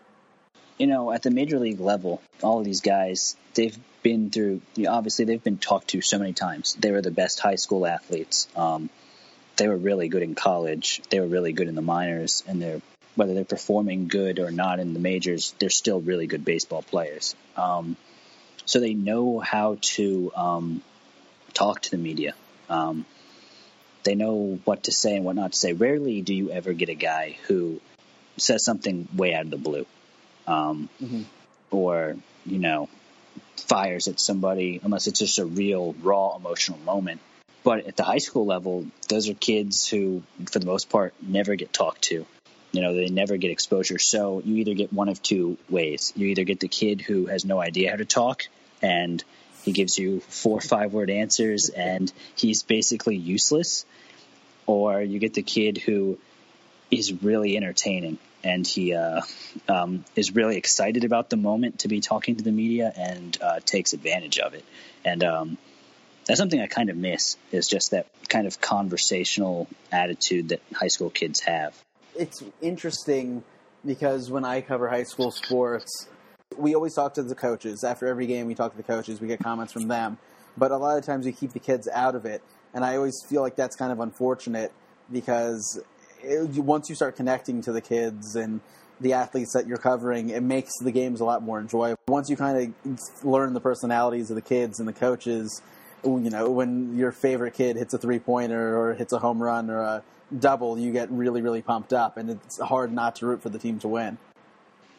you 0.81 0.87
know, 0.87 1.13
at 1.13 1.23
the 1.23 1.31
major 1.31 1.59
league 1.59 1.79
level, 1.79 2.23
all 2.43 2.59
of 2.59 2.65
these 2.65 2.81
guys, 2.81 3.37
they've 3.53 3.79
been 4.03 4.31
through, 4.31 4.63
you 4.77 4.85
know, 4.85 4.93
obviously, 4.93 5.27
they've 5.27 5.45
been 5.45 5.59
talked 5.59 5.89
to 5.89 6.01
so 6.01 6.19
many 6.19 6.33
times. 6.33 6.75
They 6.81 6.91
were 6.91 7.03
the 7.03 7.11
best 7.11 7.39
high 7.39 7.57
school 7.57 7.87
athletes. 7.87 8.49
Um, 8.57 8.89
they 9.57 9.69
were 9.69 9.77
really 9.77 10.09
good 10.09 10.23
in 10.23 10.35
college. 10.35 11.03
They 11.11 11.21
were 11.21 11.27
really 11.27 11.53
good 11.53 11.69
in 11.69 11.75
the 11.75 11.83
minors. 11.83 12.43
And 12.49 12.63
they're, 12.63 12.81
whether 13.15 13.35
they're 13.35 13.45
performing 13.45 14.09
good 14.09 14.39
or 14.39 14.51
not 14.51 14.81
in 14.81 14.95
the 14.95 15.01
majors, 15.01 15.55
they're 15.59 15.69
still 15.69 16.01
really 16.01 16.27
good 16.27 16.47
baseball 16.47 16.81
players. 16.81 17.37
Um, 17.59 17.99
so 18.67 18.81
they 18.81 18.95
know 18.95 19.39
how 19.41 19.79
to 19.81 20.33
um, 20.37 20.83
talk 21.55 21.83
to 21.83 21.91
the 21.91 21.99
media. 21.99 22.35
Um, 22.69 23.05
they 24.05 24.15
know 24.15 24.59
what 24.65 24.85
to 24.85 24.93
say 24.93 25.17
and 25.17 25.25
what 25.25 25.37
not 25.37 25.53
to 25.53 25.59
say. 25.59 25.73
Rarely 25.73 26.23
do 26.23 26.35
you 26.35 26.51
ever 26.51 26.73
get 26.73 26.89
a 26.89 26.95
guy 26.95 27.37
who 27.47 27.81
says 28.37 28.65
something 28.65 29.07
way 29.15 29.35
out 29.35 29.45
of 29.45 29.51
the 29.51 29.59
blue 29.59 29.87
um, 30.47 30.89
Mhm. 31.03 31.25
or 31.71 32.17
you 32.47 32.59
know 32.59 32.89
fires 33.57 34.09
at 34.09 34.19
somebody 34.19 34.81
unless 34.83 35.07
it's 35.07 35.19
just 35.19 35.39
a 35.39 35.45
real 35.45 35.95
raw 36.01 36.35
emotional 36.37 36.79
moment 36.79 37.21
but 37.63 37.87
at 37.87 37.97
the 37.97 38.03
high 38.03 38.19
school 38.19 38.47
level 38.47 38.87
those 39.09 39.29
are 39.29 39.35
kids 39.35 39.87
who 39.87 40.23
for 40.51 40.59
the 40.59 40.65
most 40.65 40.89
part 40.89 41.13
never 41.21 41.55
get 41.55 41.71
talked 41.73 42.01
to 42.03 42.25
you 42.73 42.83
know 42.83 42.95
they 42.95 43.09
never 43.09 43.37
get 43.37 43.51
exposure 43.51 43.99
so 43.99 44.41
you 44.45 44.57
either 44.57 44.75
get 44.75 44.93
one 44.93 45.09
of 45.09 45.23
two 45.23 45.59
ways 45.69 46.13
you 46.17 46.29
either 46.29 46.45
get 46.45 46.61
the 46.61 46.69
kid 46.69 47.01
who 47.01 47.27
has 47.27 47.45
no 47.45 47.61
idea 47.61 47.91
how 47.91 47.97
to 47.97 48.05
talk 48.05 48.45
and 48.83 49.23
he 49.63 49.73
gives 49.73 49.99
you 49.99 50.21
four 50.21 50.59
or 50.59 50.63
five 50.63 50.93
word 50.93 51.11
answers 51.11 51.69
and 51.69 52.13
he's 52.35 52.63
basically 52.63 53.17
useless 53.17 53.85
or 54.67 55.03
you 55.03 55.19
get 55.19 55.35
the 55.35 55.43
kid 55.43 55.79
who 55.79 56.19
is 56.91 57.23
really 57.23 57.57
entertaining 57.57 58.19
and 58.43 58.67
he 58.67 58.95
uh, 58.95 59.21
um, 59.69 60.05
is 60.17 60.35
really 60.35 60.57
excited 60.57 61.05
about 61.05 61.31
the 61.31 61.37
moment 61.37 61.81
to 61.81 61.89
be 61.89 62.01
talking 62.01 62.37
to 62.37 62.45
the 62.45 62.53
media 62.53 62.93
and 62.97 63.37
uh, 63.43 63.61
takes 63.61 63.93
advantage 63.93 64.39
of 64.39 64.55
it. 64.55 64.65
And 65.05 65.23
um, 65.23 65.59
that's 66.27 66.39
something 66.39 66.61
I 66.61 66.67
kind 66.67 66.91
of 66.91 66.97
miss 66.97 67.37
is 67.53 67.69
just 67.69 67.91
that 67.91 68.07
kind 68.29 68.47
of 68.47 68.61
conversational 68.61 69.69
attitude 69.93 70.51
that 70.51 70.61
high 70.75 70.89
school 70.89 71.11
kids 71.11 71.41
have. 71.41 71.75
It's 72.17 72.43
interesting 72.61 73.45
because 73.85 74.31
when 74.31 74.45
I 74.45 74.61
cover 74.61 74.89
high 74.89 75.05
school 75.05 75.31
sports, 75.31 76.09
we 76.57 76.75
always 76.75 76.95
talk 76.95 77.15
to 77.15 77.23
the 77.23 77.35
coaches. 77.35 77.85
After 77.85 78.07
every 78.07 78.27
game, 78.27 78.47
we 78.47 78.55
talk 78.55 78.73
to 78.73 78.77
the 78.77 78.83
coaches. 78.83 79.21
We 79.21 79.29
get 79.29 79.41
comments 79.41 79.73
from 79.73 79.89
them. 79.89 80.19
But 80.57 80.73
a 80.73 80.77
lot 80.77 80.99
of 80.99 81.05
times, 81.05 81.27
we 81.27 81.33
keep 81.33 81.53
the 81.53 81.61
kids 81.61 81.89
out 81.93 82.15
of 82.15 82.27
it, 82.27 82.43
and 82.75 82.85
I 82.85 82.97
always 82.97 83.23
feel 83.29 83.41
like 83.41 83.57
that's 83.57 83.77
kind 83.77 83.93
of 83.93 84.01
unfortunate 84.01 84.73
because 85.11 85.81
it, 86.23 86.49
once 86.59 86.89
you 86.89 86.97
start 86.97 87.17
connecting 87.17 87.63
to 87.63 87.73
the 87.73 87.81
kids 87.81 88.35
and 88.35 88.61
the 89.01 89.13
athletes 89.13 89.53
that 89.55 89.67
you're 89.67 89.79
covering, 89.79 90.31
it 90.31 90.43
makes 90.43 90.73
the 90.83 90.91
games 90.91 91.21
a 91.21 91.25
lot 91.25 91.43
more 91.43 91.61
enjoyable. 91.61 92.01
Once 92.09 92.29
you 92.29 92.37
kind 92.37 92.75
of 92.85 92.99
learn 93.25 93.55
the 93.55 93.61
personalities 93.61 94.31
of 94.31 94.37
the 94.37 94.43
kids 94.43 94.79
and 94.79 94.89
the 94.89 94.93
coaches, 94.93 95.63
you 96.05 96.31
know, 96.31 96.51
when 96.51 96.97
your 96.97 97.13
favorite 97.13 97.55
kid 97.55 97.77
hits 97.77 97.95
a 97.95 97.99
three 97.99 98.19
pointer 98.19 98.77
or 98.79 98.95
hits 98.95 99.13
a 99.13 99.19
home 99.19 99.43
run 99.43 99.71
or 99.71 99.81
a 99.81 100.03
double, 100.37 100.79
you 100.79 100.93
get 100.93 101.11
really, 101.11 101.43
really 101.43 101.63
pumped 101.63 101.93
up, 101.93 102.17
and 102.17 102.31
it's 102.31 102.61
hard 102.61 102.93
not 102.93 103.17
to 103.17 103.27
root 103.27 103.43
for 103.43 103.49
the 103.49 103.59
team 103.59 103.79
to 103.81 103.89
win. 103.89 104.19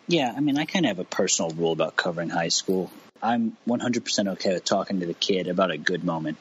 Yeah, 0.07 0.33
I 0.35 0.39
mean, 0.39 0.57
I 0.57 0.65
kind 0.65 0.85
of 0.85 0.97
have 0.97 0.99
a 0.99 1.09
personal 1.09 1.51
rule 1.51 1.71
about 1.71 1.95
covering 1.95 2.29
high 2.29 2.49
school. 2.49 2.91
I'm 3.23 3.55
100% 3.67 4.27
okay 4.33 4.53
with 4.53 4.65
talking 4.65 4.99
to 4.99 5.05
the 5.05 5.13
kid 5.13 5.47
about 5.47 5.71
a 5.71 5.77
good 5.77 6.03
moment. 6.03 6.37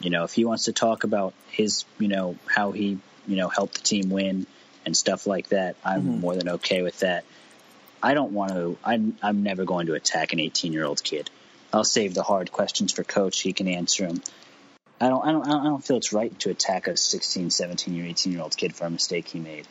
You 0.00 0.10
know, 0.10 0.24
if 0.24 0.32
he 0.32 0.44
wants 0.44 0.64
to 0.64 0.72
talk 0.72 1.04
about 1.04 1.34
his, 1.50 1.84
you 1.98 2.08
know, 2.08 2.36
how 2.46 2.72
he, 2.72 2.98
you 3.26 3.36
know, 3.36 3.48
helped 3.48 3.74
the 3.74 3.80
team 3.80 4.10
win 4.10 4.46
and 4.84 4.96
stuff 4.96 5.26
like 5.26 5.48
that, 5.48 5.76
I'm 5.84 6.02
Mhm. 6.02 6.20
more 6.20 6.36
than 6.36 6.48
okay 6.50 6.82
with 6.82 7.00
that. 7.00 7.24
I 8.02 8.12
don't 8.12 8.32
want 8.32 8.52
to, 8.52 8.76
I'm, 8.84 9.16
I'm 9.22 9.42
never 9.42 9.64
going 9.64 9.86
to 9.86 9.94
attack 9.94 10.34
an 10.34 10.40
18 10.40 10.72
year 10.72 10.84
old 10.84 11.02
kid. 11.02 11.30
I'll 11.72 11.84
save 11.84 12.14
the 12.14 12.22
hard 12.22 12.52
questions 12.52 12.92
for 12.92 13.02
coach. 13.02 13.40
He 13.40 13.52
can 13.54 13.66
answer 13.66 14.06
them. 14.06 14.22
I 15.04 15.10
don't, 15.10 15.22
I 15.22 15.32
don't, 15.32 15.46
I 15.46 15.64
don't 15.64 15.84
feel 15.84 15.98
it's 15.98 16.14
right 16.14 16.36
to 16.40 16.50
attack 16.50 16.86
a 16.86 16.96
16, 16.96 17.50
17 17.50 17.94
year, 17.94 18.06
18 18.06 18.32
year 18.32 18.40
old 18.40 18.56
kid 18.56 18.74
for 18.74 18.86
a 18.86 18.90
mistake 18.90 19.28
he 19.28 19.38
made. 19.38 19.66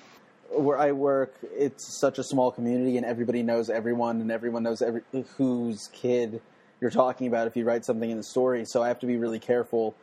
Where 0.51 0.77
I 0.77 0.91
work, 0.91 1.33
it's 1.41 1.99
such 1.99 2.19
a 2.19 2.23
small 2.23 2.51
community, 2.51 2.97
and 2.97 3.05
everybody 3.05 3.41
knows 3.41 3.71
everyone, 3.71 4.21
and 4.21 4.31
everyone 4.31 4.61
knows 4.61 4.83
every 4.83 5.01
whose 5.37 5.89
kid 5.91 6.39
you're 6.79 6.91
talking 6.91 7.25
about 7.25 7.47
if 7.47 7.57
you 7.57 7.65
write 7.65 7.83
something 7.83 8.11
in 8.11 8.17
the 8.17 8.23
story. 8.23 8.63
So 8.65 8.83
I 8.83 8.89
have 8.89 8.99
to 8.99 9.07
be 9.07 9.17
really 9.17 9.39
careful 9.39 9.95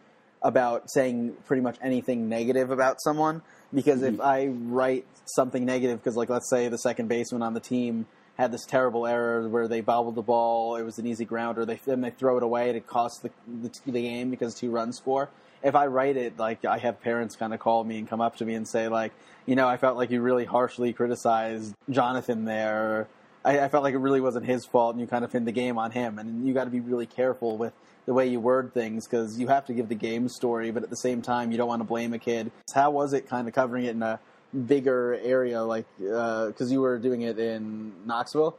about 0.42 0.90
saying 0.90 1.36
pretty 1.46 1.62
much 1.62 1.76
anything 1.80 2.28
negative 2.28 2.72
about 2.72 3.00
someone 3.00 3.42
because 3.72 4.02
if 4.02 4.14
mm-hmm. 4.14 4.22
I 4.22 4.46
write 4.46 5.06
something 5.26 5.64
negative, 5.64 6.02
because 6.02 6.16
like 6.16 6.28
let's 6.28 6.50
say 6.50 6.66
the 6.66 6.78
second 6.78 7.08
baseman 7.08 7.42
on 7.42 7.54
the 7.54 7.60
team 7.60 8.06
had 8.40 8.52
this 8.52 8.64
terrible 8.64 9.06
error 9.06 9.48
where 9.48 9.68
they 9.68 9.80
bobbled 9.80 10.14
the 10.14 10.22
ball, 10.22 10.76
it 10.76 10.82
was 10.82 10.98
an 10.98 11.06
easy 11.06 11.24
grounder, 11.24 11.64
they 11.64 11.78
then 11.84 12.00
they 12.00 12.10
throw 12.10 12.36
it 12.36 12.42
away, 12.42 12.70
it 12.70 12.86
costs 12.86 13.20
the, 13.20 13.30
the, 13.46 13.70
the 13.86 14.02
game 14.02 14.30
because 14.30 14.54
two 14.54 14.70
runs 14.70 14.96
score. 14.96 15.28
If 15.62 15.74
I 15.74 15.86
write 15.86 16.16
it, 16.16 16.38
like 16.38 16.64
I 16.64 16.78
have 16.78 17.02
parents 17.02 17.36
kind 17.36 17.52
of 17.52 17.60
call 17.60 17.84
me 17.84 17.98
and 17.98 18.08
come 18.08 18.20
up 18.20 18.36
to 18.36 18.46
me 18.46 18.54
and 18.54 18.66
say 18.66 18.88
like, 18.88 19.12
you 19.46 19.56
know, 19.56 19.68
I 19.68 19.76
felt 19.76 19.96
like 19.96 20.10
you 20.10 20.22
really 20.22 20.46
harshly 20.46 20.92
criticized 20.92 21.74
Jonathan 21.90 22.46
there. 22.46 23.08
I, 23.44 23.60
I 23.60 23.68
felt 23.68 23.82
like 23.82 23.94
it 23.94 23.98
really 23.98 24.20
wasn't 24.20 24.46
his 24.46 24.64
fault, 24.64 24.94
and 24.94 25.00
you 25.00 25.06
kind 25.06 25.24
of 25.24 25.32
pinned 25.32 25.46
the 25.46 25.52
game 25.52 25.76
on 25.76 25.90
him. 25.90 26.18
And 26.18 26.46
you 26.46 26.54
got 26.54 26.64
to 26.64 26.70
be 26.70 26.80
really 26.80 27.06
careful 27.06 27.56
with 27.56 27.72
the 28.06 28.14
way 28.14 28.26
you 28.26 28.40
word 28.40 28.72
things 28.72 29.06
because 29.06 29.38
you 29.38 29.48
have 29.48 29.66
to 29.66 29.74
give 29.74 29.88
the 29.88 29.94
game 29.94 30.28
story, 30.28 30.70
but 30.70 30.82
at 30.82 30.90
the 30.90 30.96
same 30.96 31.22
time, 31.22 31.52
you 31.52 31.58
don't 31.58 31.68
want 31.68 31.80
to 31.80 31.86
blame 31.86 32.12
a 32.12 32.18
kid. 32.18 32.50
How 32.74 32.90
was 32.90 33.12
it 33.12 33.28
kind 33.28 33.46
of 33.48 33.54
covering 33.54 33.84
it 33.84 33.90
in 33.90 34.02
a 34.02 34.18
bigger 34.66 35.18
area, 35.22 35.62
like 35.62 35.86
because 35.98 36.70
you 36.72 36.80
were 36.80 36.98
doing 36.98 37.22
it 37.22 37.38
in 37.38 37.92
Knoxville? 38.06 38.56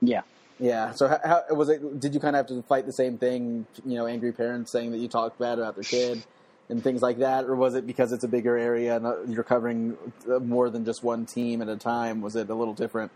Yeah. 0.00 0.22
Yeah. 0.58 0.92
So 0.92 1.08
how, 1.08 1.42
how 1.48 1.54
was 1.54 1.68
it? 1.68 2.00
Did 2.00 2.14
you 2.14 2.20
kind 2.20 2.36
of 2.36 2.46
have 2.48 2.56
to 2.56 2.62
fight 2.62 2.86
the 2.86 2.92
same 2.92 3.18
thing? 3.18 3.66
You 3.84 3.96
know, 3.96 4.06
angry 4.06 4.32
parents 4.32 4.70
saying 4.70 4.92
that 4.92 4.98
you 4.98 5.08
talked 5.08 5.38
bad 5.38 5.58
about 5.58 5.74
their 5.74 5.84
kid 5.84 6.22
and 6.68 6.82
things 6.82 7.02
like 7.02 7.18
that, 7.18 7.44
or 7.44 7.54
was 7.54 7.74
it 7.74 7.86
because 7.86 8.12
it's 8.12 8.24
a 8.24 8.28
bigger 8.28 8.56
area 8.56 8.96
and 8.96 9.06
uh, 9.06 9.22
you're 9.28 9.44
covering 9.44 9.96
uh, 10.30 10.38
more 10.38 10.70
than 10.70 10.84
just 10.84 11.02
one 11.02 11.26
team 11.26 11.60
at 11.60 11.68
a 11.68 11.76
time? 11.76 12.20
Was 12.20 12.36
it 12.36 12.48
a 12.48 12.54
little 12.54 12.74
different? 12.74 13.12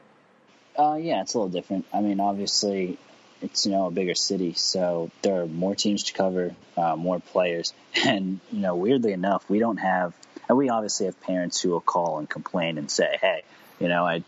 Uh, 0.79 0.99
yeah, 1.01 1.23
it's 1.23 1.35
a 1.35 1.39
little 1.39 1.51
different. 1.51 1.87
I 1.93 2.01
mean, 2.01 2.21
obviously, 2.21 2.99
it's 3.41 3.67
you 3.67 3.73
know 3.73 3.87
a 3.87 3.91
bigger 3.91 4.15
city, 4.15 4.55
so 4.55 5.11
there 5.23 5.43
are 5.43 5.47
more 5.47 5.75
teams 5.75 6.05
to 6.05 6.13
cover, 6.13 6.55
uh, 6.77 6.97
more 6.97 7.21
players, 7.21 7.73
and 8.05 8.41
you 8.53 8.61
know, 8.61 8.75
weirdly 8.75 9.13
enough, 9.13 9.49
we 9.49 9.59
don't 9.59 9.79
have. 9.79 10.15
And 10.49 10.57
we 10.57 10.69
obviously 10.69 11.07
have 11.07 11.21
parents 11.21 11.61
who 11.61 11.71
will 11.71 11.81
call 11.81 12.19
and 12.19 12.29
complain 12.29 12.79
and 12.79 12.91
say, 12.91 13.19
"Hey, 13.21 13.43
you 13.79 13.89
know, 13.89 14.07
I, 14.07 14.25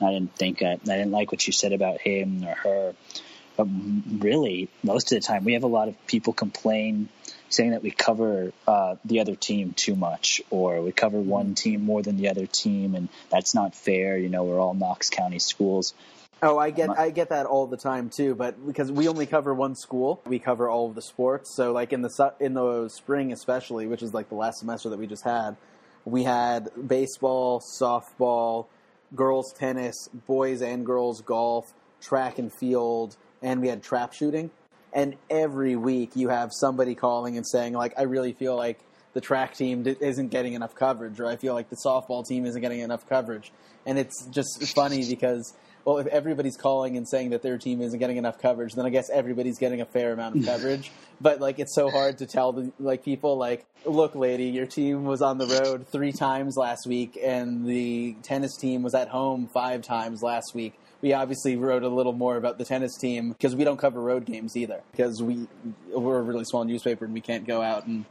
I 0.00 0.10
didn't 0.10 0.34
think 0.36 0.62
I, 0.62 0.72
I 0.72 0.76
didn't 0.76 1.12
like 1.12 1.32
what 1.32 1.46
you 1.46 1.52
said 1.52 1.72
about 1.72 2.00
him 2.00 2.44
or 2.44 2.54
her." 2.54 2.94
But 3.56 3.68
really, 4.18 4.68
most 4.82 5.12
of 5.12 5.20
the 5.20 5.26
time, 5.26 5.44
we 5.44 5.54
have 5.54 5.62
a 5.62 5.68
lot 5.68 5.88
of 5.88 6.06
people 6.06 6.32
complain 6.32 7.08
saying 7.50 7.72
that 7.72 7.82
we 7.82 7.90
cover 7.90 8.52
uh, 8.66 8.96
the 9.04 9.20
other 9.20 9.34
team 9.34 9.74
too 9.74 9.94
much, 9.94 10.40
or 10.50 10.80
we 10.80 10.90
cover 10.90 11.20
one 11.20 11.54
team 11.54 11.84
more 11.84 12.02
than 12.02 12.16
the 12.16 12.28
other 12.30 12.46
team, 12.46 12.94
and 12.94 13.08
that's 13.30 13.54
not 13.54 13.74
fair. 13.74 14.16
You 14.16 14.30
know, 14.30 14.44
we're 14.44 14.58
all 14.58 14.74
Knox 14.74 15.10
County 15.10 15.38
schools. 15.38 15.92
Oh, 16.44 16.58
I 16.58 16.70
get 16.70 16.90
I 16.98 17.10
get 17.10 17.28
that 17.28 17.46
all 17.46 17.68
the 17.68 17.76
time 17.76 18.10
too, 18.10 18.34
but 18.34 18.66
because 18.66 18.90
we 18.90 19.06
only 19.06 19.26
cover 19.26 19.54
one 19.54 19.76
school, 19.76 20.20
we 20.26 20.40
cover 20.40 20.68
all 20.68 20.88
of 20.88 20.96
the 20.96 21.02
sports. 21.02 21.54
So 21.54 21.72
like 21.72 21.92
in 21.92 22.02
the 22.02 22.10
su- 22.10 22.32
in 22.40 22.54
the 22.54 22.88
spring 22.88 23.32
especially, 23.32 23.86
which 23.86 24.02
is 24.02 24.12
like 24.12 24.28
the 24.28 24.34
last 24.34 24.58
semester 24.58 24.88
that 24.88 24.98
we 24.98 25.06
just 25.06 25.22
had, 25.22 25.56
we 26.04 26.24
had 26.24 26.70
baseball, 26.88 27.60
softball, 27.60 28.66
girls 29.14 29.52
tennis, 29.52 30.08
boys 30.26 30.62
and 30.62 30.84
girls 30.84 31.20
golf, 31.20 31.72
track 32.00 32.40
and 32.40 32.52
field, 32.52 33.16
and 33.40 33.60
we 33.60 33.68
had 33.68 33.80
trap 33.80 34.12
shooting. 34.12 34.50
And 34.92 35.14
every 35.30 35.76
week 35.76 36.16
you 36.16 36.28
have 36.28 36.50
somebody 36.52 36.96
calling 36.96 37.36
and 37.36 37.46
saying 37.46 37.74
like 37.74 37.94
I 37.96 38.02
really 38.02 38.32
feel 38.32 38.56
like 38.56 38.80
the 39.14 39.20
track 39.20 39.54
team 39.54 39.86
isn't 39.86 40.28
getting 40.28 40.54
enough 40.54 40.74
coverage 40.74 41.20
or 41.20 41.26
I 41.26 41.36
feel 41.36 41.54
like 41.54 41.70
the 41.70 41.76
softball 41.76 42.26
team 42.26 42.46
isn't 42.46 42.60
getting 42.60 42.80
enough 42.80 43.08
coverage. 43.08 43.52
And 43.86 43.98
it's 43.98 44.26
just 44.26 44.74
funny 44.74 45.06
because 45.08 45.54
well, 45.84 45.98
if 45.98 46.06
everybody's 46.06 46.56
calling 46.56 46.96
and 46.96 47.08
saying 47.08 47.30
that 47.30 47.42
their 47.42 47.58
team 47.58 47.80
isn't 47.80 47.98
getting 47.98 48.16
enough 48.16 48.40
coverage, 48.40 48.74
then 48.74 48.86
I 48.86 48.90
guess 48.90 49.10
everybody's 49.10 49.58
getting 49.58 49.80
a 49.80 49.84
fair 49.84 50.12
amount 50.12 50.36
of 50.36 50.44
coverage. 50.46 50.90
but 51.20 51.40
like, 51.40 51.58
it's 51.58 51.74
so 51.74 51.90
hard 51.90 52.18
to 52.18 52.26
tell 52.26 52.52
the 52.52 52.72
like 52.78 53.04
people 53.04 53.36
like, 53.36 53.64
look, 53.84 54.14
lady, 54.14 54.44
your 54.44 54.66
team 54.66 55.04
was 55.04 55.22
on 55.22 55.38
the 55.38 55.46
road 55.46 55.86
three 55.88 56.12
times 56.12 56.56
last 56.56 56.86
week, 56.86 57.18
and 57.22 57.66
the 57.66 58.14
tennis 58.22 58.56
team 58.56 58.82
was 58.82 58.94
at 58.94 59.08
home 59.08 59.48
five 59.52 59.82
times 59.82 60.22
last 60.22 60.54
week. 60.54 60.74
we 61.00 61.12
obviously 61.12 61.56
wrote 61.56 61.82
a 61.82 61.88
little 61.88 62.12
more 62.12 62.36
about 62.36 62.58
the 62.58 62.64
tennis 62.64 62.96
team 62.96 63.30
because 63.32 63.56
we 63.56 63.64
don't 63.64 63.78
cover 63.78 64.00
road 64.00 64.24
games 64.24 64.56
either 64.56 64.80
because 64.92 65.20
we 65.22 65.48
we're 65.90 66.18
a 66.18 66.22
really 66.22 66.44
small 66.44 66.64
newspaper 66.64 67.04
and 67.04 67.12
we 67.12 67.20
can't 67.20 67.44
go 67.46 67.60
out 67.60 67.86
and 67.86 68.04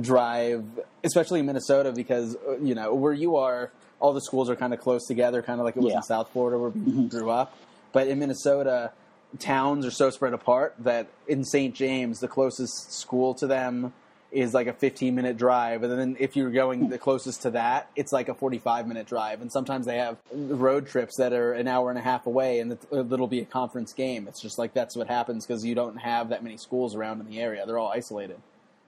drive, 0.00 0.64
especially 1.04 1.40
in 1.40 1.46
Minnesota 1.46 1.92
because 1.92 2.36
uh, 2.48 2.58
you 2.58 2.74
know 2.74 2.94
where 2.94 3.12
you 3.12 3.36
are, 3.36 3.70
all 4.00 4.12
the 4.12 4.20
schools 4.20 4.50
are 4.50 4.56
kind 4.56 4.74
of 4.74 4.80
close 4.80 5.06
together, 5.06 5.42
kind 5.42 5.60
of 5.60 5.64
like 5.64 5.76
it 5.76 5.82
was 5.82 5.92
Yeah. 5.92 5.98
in 5.98 6.02
South 6.02 6.30
Florida 6.32 6.58
where 6.58 6.70
we 6.70 7.08
grew 7.08 7.30
up. 7.30 7.56
But 7.92 8.08
in 8.08 8.18
Minnesota, 8.18 8.92
towns 9.38 9.86
are 9.86 9.90
so 9.90 10.10
spread 10.10 10.34
apart 10.34 10.74
that 10.80 11.08
in 11.26 11.44
St. 11.44 11.74
James, 11.74 12.20
the 12.20 12.28
closest 12.28 12.92
school 12.92 13.34
to 13.34 13.46
them 13.46 13.92
is 14.32 14.52
like 14.52 14.66
a 14.66 14.72
15 14.72 15.14
minute 15.14 15.38
drive. 15.38 15.82
And 15.82 15.92
then 15.98 16.16
if 16.20 16.36
you're 16.36 16.50
going 16.50 16.88
the 16.90 16.98
closest 16.98 17.42
to 17.42 17.50
that, 17.52 17.88
it's 17.96 18.12
like 18.12 18.28
a 18.28 18.34
45 18.34 18.86
minute 18.86 19.06
drive. 19.06 19.40
And 19.40 19.50
sometimes 19.50 19.86
they 19.86 19.96
have 19.98 20.18
road 20.32 20.86
trips 20.88 21.16
that 21.16 21.32
are 21.32 21.52
an 21.54 21.68
hour 21.68 21.88
and 21.88 21.98
a 21.98 22.02
half 22.02 22.26
away 22.26 22.58
and 22.60 22.72
it- 22.72 22.86
it'll 22.92 23.28
be 23.28 23.40
a 23.40 23.44
conference 23.46 23.94
game. 23.94 24.26
It's 24.28 24.42
just 24.42 24.58
like 24.58 24.74
that's 24.74 24.94
what 24.96 25.06
happens 25.06 25.46
because 25.46 25.64
you 25.64 25.74
don't 25.74 25.96
have 25.98 26.28
that 26.30 26.42
many 26.42 26.58
schools 26.58 26.94
around 26.94 27.20
in 27.20 27.26
the 27.26 27.40
area. 27.40 27.64
They're 27.64 27.78
all 27.78 27.88
isolated. 27.92 28.36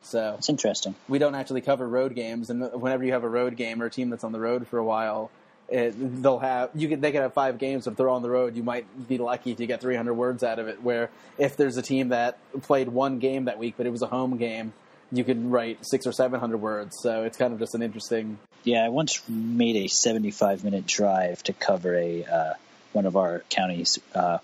So 0.02 0.36
It's 0.38 0.48
interesting. 0.48 0.94
we 1.08 1.18
don't 1.18 1.34
actually 1.34 1.60
cover 1.60 1.86
road 1.86 2.14
games, 2.14 2.50
and 2.50 2.72
whenever 2.72 3.04
you 3.04 3.12
have 3.12 3.24
a 3.24 3.28
road 3.28 3.56
game 3.56 3.82
or 3.82 3.86
a 3.86 3.90
team 3.90 4.10
that's 4.10 4.24
on 4.24 4.32
the 4.32 4.40
road 4.40 4.66
for 4.68 4.78
a 4.78 4.84
while, 4.84 5.30
it, 5.68 6.22
they'll 6.22 6.38
have 6.38 6.70
you 6.74 6.88
could 6.88 7.02
they 7.02 7.12
could 7.12 7.20
have 7.20 7.34
five 7.34 7.58
games. 7.58 7.86
If 7.86 7.96
they're 7.96 8.08
on 8.08 8.22
the 8.22 8.30
road, 8.30 8.56
you 8.56 8.62
might 8.62 8.86
be 9.08 9.18
lucky 9.18 9.54
to 9.54 9.66
get 9.66 9.80
300 9.80 10.14
words 10.14 10.42
out 10.42 10.58
of 10.58 10.68
it. 10.68 10.82
Where 10.82 11.10
if 11.36 11.56
there's 11.56 11.76
a 11.76 11.82
team 11.82 12.08
that 12.08 12.38
played 12.62 12.88
one 12.88 13.18
game 13.18 13.44
that 13.46 13.58
week, 13.58 13.74
but 13.76 13.86
it 13.86 13.90
was 13.90 14.02
a 14.02 14.06
home 14.06 14.38
game, 14.38 14.72
you 15.12 15.24
could 15.24 15.50
write 15.50 15.78
six 15.82 16.06
or 16.06 16.12
700 16.12 16.56
words. 16.56 16.96
So 17.02 17.24
it's 17.24 17.36
kind 17.36 17.52
of 17.52 17.58
just 17.58 17.74
an 17.74 17.82
interesting. 17.82 18.38
Yeah, 18.64 18.84
I 18.84 18.88
once 18.88 19.22
made 19.28 19.76
a 19.76 19.88
75 19.88 20.64
minute 20.64 20.86
drive 20.86 21.42
to 21.44 21.52
cover 21.52 21.94
a 21.94 22.24
uh, 22.24 22.54
one 22.92 23.04
of 23.04 23.16
our 23.16 23.40
county's 23.50 23.98
uh, 24.14 24.38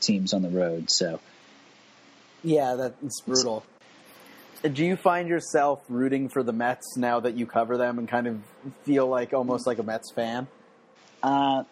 teams 0.00 0.34
on 0.34 0.42
the 0.42 0.50
road. 0.50 0.90
So 0.90 1.20
Yeah, 2.42 2.74
that's 2.74 3.20
brutal. 3.22 3.64
Do 4.62 4.84
you 4.84 4.96
find 4.96 5.28
yourself 5.28 5.82
rooting 5.88 6.28
for 6.28 6.42
the 6.42 6.52
Mets 6.52 6.96
now 6.96 7.20
that 7.20 7.34
you 7.34 7.46
cover 7.46 7.76
them 7.76 7.98
and 7.98 8.08
kind 8.08 8.26
of 8.26 8.40
feel 8.84 9.06
like 9.06 9.32
almost 9.32 9.66
like 9.66 9.78
a 9.78 9.82
Mets 9.82 10.10
fan? 10.12 10.48
uh, 11.22 11.64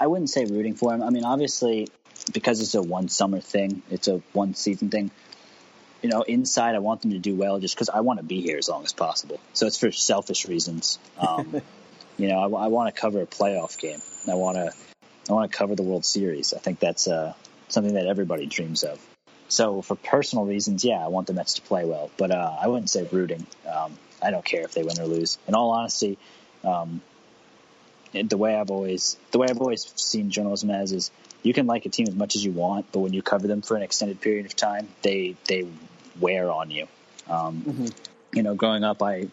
I 0.00 0.06
wouldn't 0.06 0.30
say 0.30 0.44
rooting 0.44 0.74
for 0.74 0.92
them. 0.92 1.02
I 1.02 1.10
mean, 1.10 1.24
obviously, 1.24 1.88
because 2.32 2.60
it's 2.60 2.74
a 2.74 2.82
one 2.82 3.08
summer 3.08 3.40
thing, 3.40 3.82
it's 3.90 4.08
a 4.08 4.22
one 4.32 4.54
season 4.54 4.90
thing. 4.90 5.10
You 6.02 6.08
know, 6.08 6.22
inside, 6.22 6.76
I 6.76 6.78
want 6.78 7.02
them 7.02 7.10
to 7.10 7.18
do 7.18 7.34
well 7.34 7.58
just 7.58 7.74
because 7.74 7.88
I 7.88 8.00
want 8.00 8.20
to 8.20 8.24
be 8.24 8.40
here 8.40 8.56
as 8.56 8.68
long 8.68 8.84
as 8.84 8.92
possible. 8.92 9.40
So 9.52 9.66
it's 9.66 9.78
for 9.78 9.90
selfish 9.90 10.46
reasons. 10.46 10.98
Um, 11.18 11.60
you 12.16 12.28
know, 12.28 12.38
I, 12.54 12.68
want 12.68 12.94
to 12.94 12.98
cover 12.98 13.20
a 13.20 13.26
playoff 13.26 13.78
game. 13.78 14.00
I 14.30 14.34
want 14.34 14.56
to, 14.56 14.72
I 15.28 15.32
want 15.32 15.50
to 15.50 15.58
cover 15.58 15.74
the 15.74 15.82
World 15.82 16.04
Series. 16.04 16.54
I 16.54 16.58
think 16.58 16.78
that's 16.78 17.08
uh, 17.08 17.34
something 17.68 17.94
that 17.94 18.06
everybody 18.06 18.46
dreams 18.46 18.84
of. 18.84 19.04
So 19.48 19.82
for 19.82 19.96
personal 19.96 20.44
reasons, 20.44 20.84
yeah, 20.84 21.04
I 21.04 21.08
want 21.08 21.26
the 21.26 21.32
Mets 21.32 21.54
to 21.54 21.62
play 21.62 21.84
well, 21.84 22.10
but 22.16 22.30
uh, 22.30 22.56
I 22.60 22.68
wouldn't 22.68 22.90
say 22.90 23.08
rooting. 23.10 23.46
Um, 23.66 23.96
I 24.22 24.30
don't 24.30 24.44
care 24.44 24.62
if 24.62 24.74
they 24.74 24.82
win 24.82 25.00
or 25.00 25.06
lose. 25.06 25.38
In 25.46 25.54
all 25.54 25.70
honesty, 25.70 26.18
um, 26.64 27.00
the 28.12 28.36
way 28.36 28.54
I've 28.56 28.70
always 28.70 29.16
the 29.30 29.38
way 29.38 29.48
I've 29.48 29.60
always 29.60 29.90
seen 29.96 30.30
journalism 30.30 30.70
as 30.70 30.92
is 30.92 31.10
you 31.42 31.54
can 31.54 31.66
like 31.66 31.86
a 31.86 31.88
team 31.88 32.08
as 32.08 32.14
much 32.14 32.36
as 32.36 32.44
you 32.44 32.52
want, 32.52 32.86
but 32.92 33.00
when 33.00 33.12
you 33.12 33.22
cover 33.22 33.46
them 33.46 33.62
for 33.62 33.76
an 33.76 33.82
extended 33.82 34.20
period 34.20 34.46
of 34.46 34.56
time, 34.56 34.88
they 35.02 35.36
they 35.46 35.66
wear 36.20 36.50
on 36.50 36.70
you. 36.70 36.86
Um, 37.28 37.62
You 38.32 38.42
know, 38.42 38.54
growing 38.54 38.84
up, 38.84 39.02
I 39.02 39.28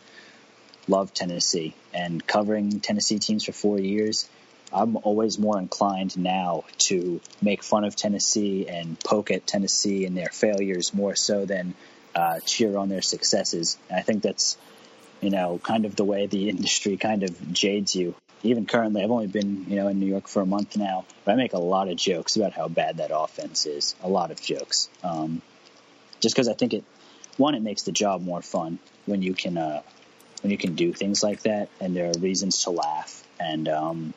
loved 0.87 1.15
Tennessee, 1.15 1.73
and 1.93 2.25
covering 2.25 2.79
Tennessee 2.79 3.19
teams 3.19 3.43
for 3.43 3.51
four 3.51 3.79
years, 3.79 4.29
I'm 4.73 4.97
always 4.97 5.37
more 5.39 5.59
inclined 5.59 6.17
now 6.17 6.65
to 6.79 7.21
make 7.41 7.63
fun 7.63 7.83
of 7.83 7.95
Tennessee 7.95 8.67
and 8.67 8.99
poke 8.99 9.31
at 9.31 9.45
Tennessee 9.47 10.05
and 10.05 10.17
their 10.17 10.29
failures 10.29 10.93
more 10.93 11.15
so 11.15 11.45
than 11.45 11.75
uh, 12.15 12.39
cheer 12.39 12.77
on 12.77 12.89
their 12.89 13.01
successes. 13.01 13.77
And 13.89 13.99
I 13.99 14.01
think 14.01 14.23
that's 14.23 14.57
you 15.21 15.29
know 15.29 15.59
kind 15.63 15.85
of 15.85 15.95
the 15.95 16.03
way 16.03 16.27
the 16.27 16.49
industry 16.49 16.97
kind 16.97 17.23
of 17.23 17.53
jades 17.53 17.95
you. 17.95 18.15
Even 18.43 18.65
currently, 18.65 19.03
I've 19.03 19.11
only 19.11 19.27
been 19.27 19.65
you 19.69 19.75
know 19.75 19.87
in 19.87 19.99
New 19.99 20.07
York 20.07 20.27
for 20.27 20.41
a 20.41 20.45
month 20.45 20.77
now, 20.77 21.05
but 21.23 21.33
I 21.33 21.35
make 21.35 21.53
a 21.53 21.59
lot 21.59 21.89
of 21.89 21.97
jokes 21.97 22.35
about 22.35 22.53
how 22.53 22.67
bad 22.67 22.97
that 22.97 23.11
offense 23.13 23.65
is. 23.65 23.95
A 24.03 24.09
lot 24.09 24.31
of 24.31 24.41
jokes, 24.41 24.89
um, 25.03 25.41
just 26.19 26.35
because 26.35 26.47
I 26.47 26.53
think 26.53 26.73
it 26.73 26.83
one 27.37 27.55
it 27.55 27.61
makes 27.61 27.83
the 27.83 27.91
job 27.91 28.21
more 28.21 28.41
fun 28.41 28.79
when 29.05 29.21
you 29.21 29.33
can 29.33 29.57
uh, 29.57 29.81
when 30.41 30.51
you 30.51 30.57
can 30.57 30.75
do 30.75 30.93
things 30.93 31.23
like 31.23 31.43
that, 31.43 31.69
and 31.79 31.95
there 31.95 32.09
are 32.09 32.19
reasons 32.19 32.63
to 32.63 32.71
laugh 32.71 33.23
and 33.39 33.67
um, 33.67 34.13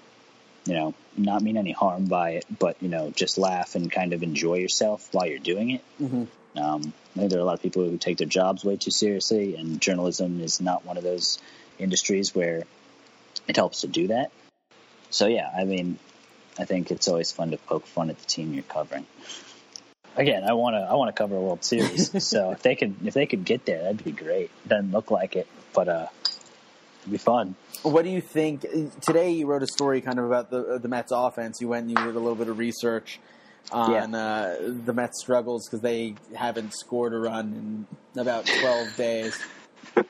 you 0.69 0.75
know 0.75 0.95
not 1.17 1.43
mean 1.43 1.57
any 1.57 1.73
harm 1.73 2.05
by 2.05 2.33
it, 2.33 2.45
but 2.59 2.77
you 2.83 2.89
know 2.89 3.11
just 3.11 3.39
laugh 3.39 3.75
and 3.75 3.91
kind 3.91 4.13
of 4.13 4.23
enjoy 4.23 4.57
yourself 4.57 5.09
while 5.13 5.27
you're 5.27 5.39
doing 5.39 5.71
it. 5.71 5.85
Um, 6.57 6.93
I 7.17 7.21
think 7.21 7.31
there 7.31 7.39
are 7.39 7.43
a 7.43 7.47
lot 7.47 7.55
of 7.55 7.63
people 7.63 7.89
who 7.89 7.97
take 7.97 8.19
their 8.19 8.27
jobs 8.27 8.65
way 8.65 8.77
too 8.77 8.91
seriously, 8.91 9.57
and 9.57 9.81
journalism 9.81 10.41
is 10.41 10.61
not 10.61 10.85
one 10.85 10.99
of 10.99 11.03
those 11.03 11.39
industries 11.79 12.35
where 12.35 12.65
it 13.47 13.57
helps 13.57 13.81
to 13.81 13.87
do 13.87 14.09
that. 14.09 14.31
So 15.11 15.27
yeah, 15.27 15.51
I 15.57 15.65
mean, 15.65 15.99
I 16.59 16.65
think 16.65 16.91
it's 16.91 17.09
always 17.09 17.33
fun 17.33 17.53
to 17.53 17.57
poke 17.57 17.87
fun 17.87 18.11
at 18.11 18.19
the 18.19 18.27
team 18.27 18.53
you're 18.53 18.63
covering. 18.63 19.07
Again, 20.17 20.45
I 20.45 20.53
want 20.53 20.75
to 20.75 20.81
I 20.81 20.95
want 20.95 21.15
to 21.15 21.19
cover 21.19 21.37
a 21.37 21.41
World 21.41 21.65
Series, 21.65 22.25
so 22.29 22.51
if 22.51 22.63
they 22.63 22.75
could 22.75 22.95
if 23.07 23.15
they 23.15 23.27
could 23.27 23.45
get 23.45 23.65
there, 23.65 23.83
that'd 23.83 24.05
be 24.05 24.13
great. 24.13 24.51
Doesn't 24.67 24.93
look 24.93 25.11
like 25.11 25.35
it, 25.37 25.47
but 25.73 25.89
uh, 25.89 26.07
be 27.11 27.19
fun. 27.19 27.55
What 27.83 28.05
do 28.05 28.11
you 28.11 28.21
think? 28.21 28.65
Today 29.01 29.33
you 29.33 29.47
wrote 29.47 29.63
a 29.63 29.67
story 29.67 30.01
kind 30.01 30.19
of 30.19 30.25
about 30.27 30.51
the 30.51 30.79
the 30.81 30.89
Mets 30.89 31.13
offense. 31.13 31.61
You 31.61 31.69
went 31.69 31.89
and 31.89 31.91
you 31.91 31.97
did 32.05 32.15
a 32.15 32.19
little 32.21 32.35
bit 32.35 32.49
of 32.49 32.59
research 32.59 33.21
on 33.73 34.13
Yeah. 34.13 34.19
uh, 34.19 34.57
the 34.85 34.93
Mets 34.93 35.21
struggles 35.21 35.67
because 35.67 35.81
they 35.81 36.15
haven't 36.35 36.73
scored 36.75 37.13
a 37.13 37.19
run 37.19 37.87
in 38.15 38.21
about 38.21 38.47
twelve 38.47 38.95
days. 38.97 39.39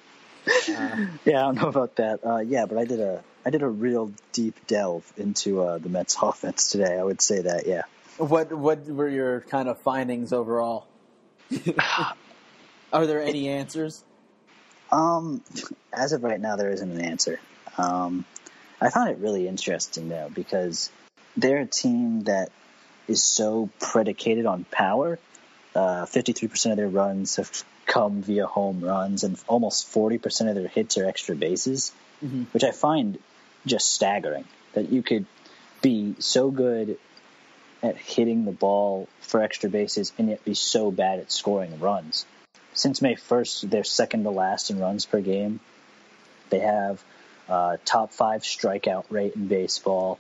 Yeah, 0.67 1.41
I 1.41 1.43
don't 1.43 1.57
know 1.57 1.69
about 1.69 1.97
that. 1.97 2.21
Uh, 2.25 2.39
yeah, 2.39 2.65
but 2.65 2.79
I 2.79 2.85
did 2.87 3.01
a 3.01 3.23
I 3.45 3.51
did 3.51 3.63
a 3.63 3.69
real 3.69 4.13
deep 4.33 4.55
delve 4.67 5.11
into 5.19 5.61
uh, 5.63 5.77
the 5.79 5.89
Mets 5.91 6.17
offense 6.23 6.71
today. 6.71 6.97
I 6.99 7.03
would 7.03 7.21
say 7.21 7.43
that. 7.43 7.67
Yeah. 7.67 7.83
What 8.17 8.53
what 8.53 8.87
were 8.87 9.09
your 9.09 9.43
kind 9.43 9.69
of 9.69 9.79
findings 9.83 10.33
overall? 10.33 10.87
Are 12.93 13.07
there 13.07 13.23
any 13.23 13.49
answers? 13.49 14.05
Um, 14.91 15.43
as 15.93 16.13
of 16.13 16.23
right 16.23 16.41
now, 16.41 16.57
there 16.57 16.71
isn't 16.71 16.91
an 16.91 17.01
answer. 17.01 17.41
Um, 17.77 18.25
I 18.81 18.91
found 18.91 19.11
it 19.11 19.19
really 19.19 19.49
interesting 19.49 20.09
though 20.09 20.31
because 20.33 20.91
they're 21.37 21.61
a 21.61 21.67
team 21.67 22.25
that 22.25 22.51
is 23.07 23.23
so 23.23 23.71
predicated 23.81 24.47
on 24.47 24.65
power. 24.65 25.19
Uh, 25.75 26.07
Fifty-three 26.07 26.49
percent 26.49 26.73
of 26.73 26.77
their 26.77 26.89
runs 26.89 27.37
have 27.37 27.51
come 27.87 28.23
via 28.23 28.47
home 28.47 28.81
runs, 28.81 29.25
and 29.25 29.39
almost 29.47 29.89
forty 29.89 30.19
percent 30.19 30.49
of 30.49 30.57
their 30.57 30.69
hits 30.69 30.99
are 30.99 31.07
extra 31.07 31.37
bases, 31.37 31.93
which 32.53 32.65
I 32.65 32.71
find 32.71 33.19
just 33.67 33.93
staggering. 33.93 34.45
That 34.75 34.91
you 34.91 35.03
could 35.03 35.27
be 35.83 36.15
so 36.19 36.51
good 36.51 36.99
at 37.83 37.97
hitting 37.97 38.45
the 38.45 38.53
ball 38.53 39.09
for 39.21 39.41
extra 39.41 39.71
bases 39.71 40.13
and 40.19 40.29
yet 40.29 40.45
be 40.45 40.55
so 40.55 40.91
bad 40.91 41.21
at 41.21 41.31
scoring 41.31 41.79
runs 41.79 42.27
since 42.79 43.03
May 43.03 43.15
1st, 43.15 43.71
they're 43.71 43.85
second 43.85 44.25
to 44.25 44.31
last 44.31 44.71
in 44.71 44.79
runs 44.79 45.05
per 45.07 45.21
game. 45.21 45.61
They 46.51 46.61
have 46.61 47.03
uh, 47.49 47.77
top 47.85 48.13
five 48.13 48.43
strikeout 48.43 49.05
rate 49.11 49.35
in 49.35 49.49
baseball. 49.49 50.19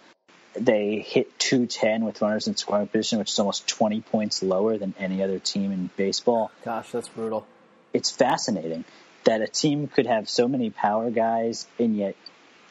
They 0.54 0.98
hit 0.98 1.38
210 1.38 2.04
with 2.04 2.20
runners 2.20 2.48
in 2.48 2.56
scoring 2.56 2.88
position, 2.88 3.18
which 3.18 3.30
is 3.30 3.38
almost 3.38 3.68
20 3.68 4.00
points 4.00 4.42
lower 4.42 4.76
than 4.76 4.94
any 4.98 5.22
other 5.22 5.38
team 5.38 5.72
in 5.72 5.90
baseball. 5.96 6.50
Gosh, 6.64 6.90
that's 6.90 7.08
brutal. 7.08 7.46
It's 7.92 8.10
fascinating 8.10 8.84
that 9.24 9.40
a 9.40 9.46
team 9.46 9.88
could 9.88 10.06
have 10.06 10.28
so 10.28 10.48
many 10.48 10.70
power 10.70 11.10
guys 11.10 11.66
and 11.78 11.96
yet 11.96 12.16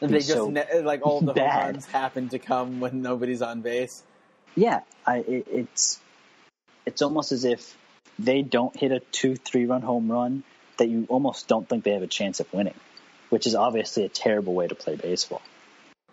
They 0.00 0.18
just 0.18 0.28
so 0.32 0.50
ne- 0.50 0.80
like 0.82 1.02
all 1.06 1.20
the 1.20 1.26
home 1.32 1.34
bad. 1.34 1.74
runs 1.74 1.86
happen 1.86 2.28
to 2.30 2.38
come 2.38 2.80
when 2.80 3.00
nobody's 3.02 3.42
on 3.42 3.60
base. 3.62 4.02
yeah, 4.54 4.80
I, 5.06 5.18
it, 5.18 5.46
it's 5.50 6.00
it's 6.84 7.00
almost 7.02 7.32
as 7.32 7.44
if 7.44 7.76
they 8.18 8.42
don't 8.42 8.76
hit 8.76 8.92
a 8.92 9.00
two 9.12 9.36
three 9.36 9.66
run 9.66 9.82
home 9.82 10.10
run 10.10 10.42
that 10.78 10.88
you 10.88 11.06
almost 11.08 11.48
don't 11.48 11.68
think 11.68 11.84
they 11.84 11.92
have 11.92 12.02
a 12.02 12.06
chance 12.08 12.40
of 12.40 12.52
winning, 12.52 12.74
which 13.30 13.46
is 13.46 13.54
obviously 13.54 14.04
a 14.04 14.08
terrible 14.08 14.54
way 14.54 14.66
to 14.66 14.74
play 14.74 14.96
baseball. 14.96 15.42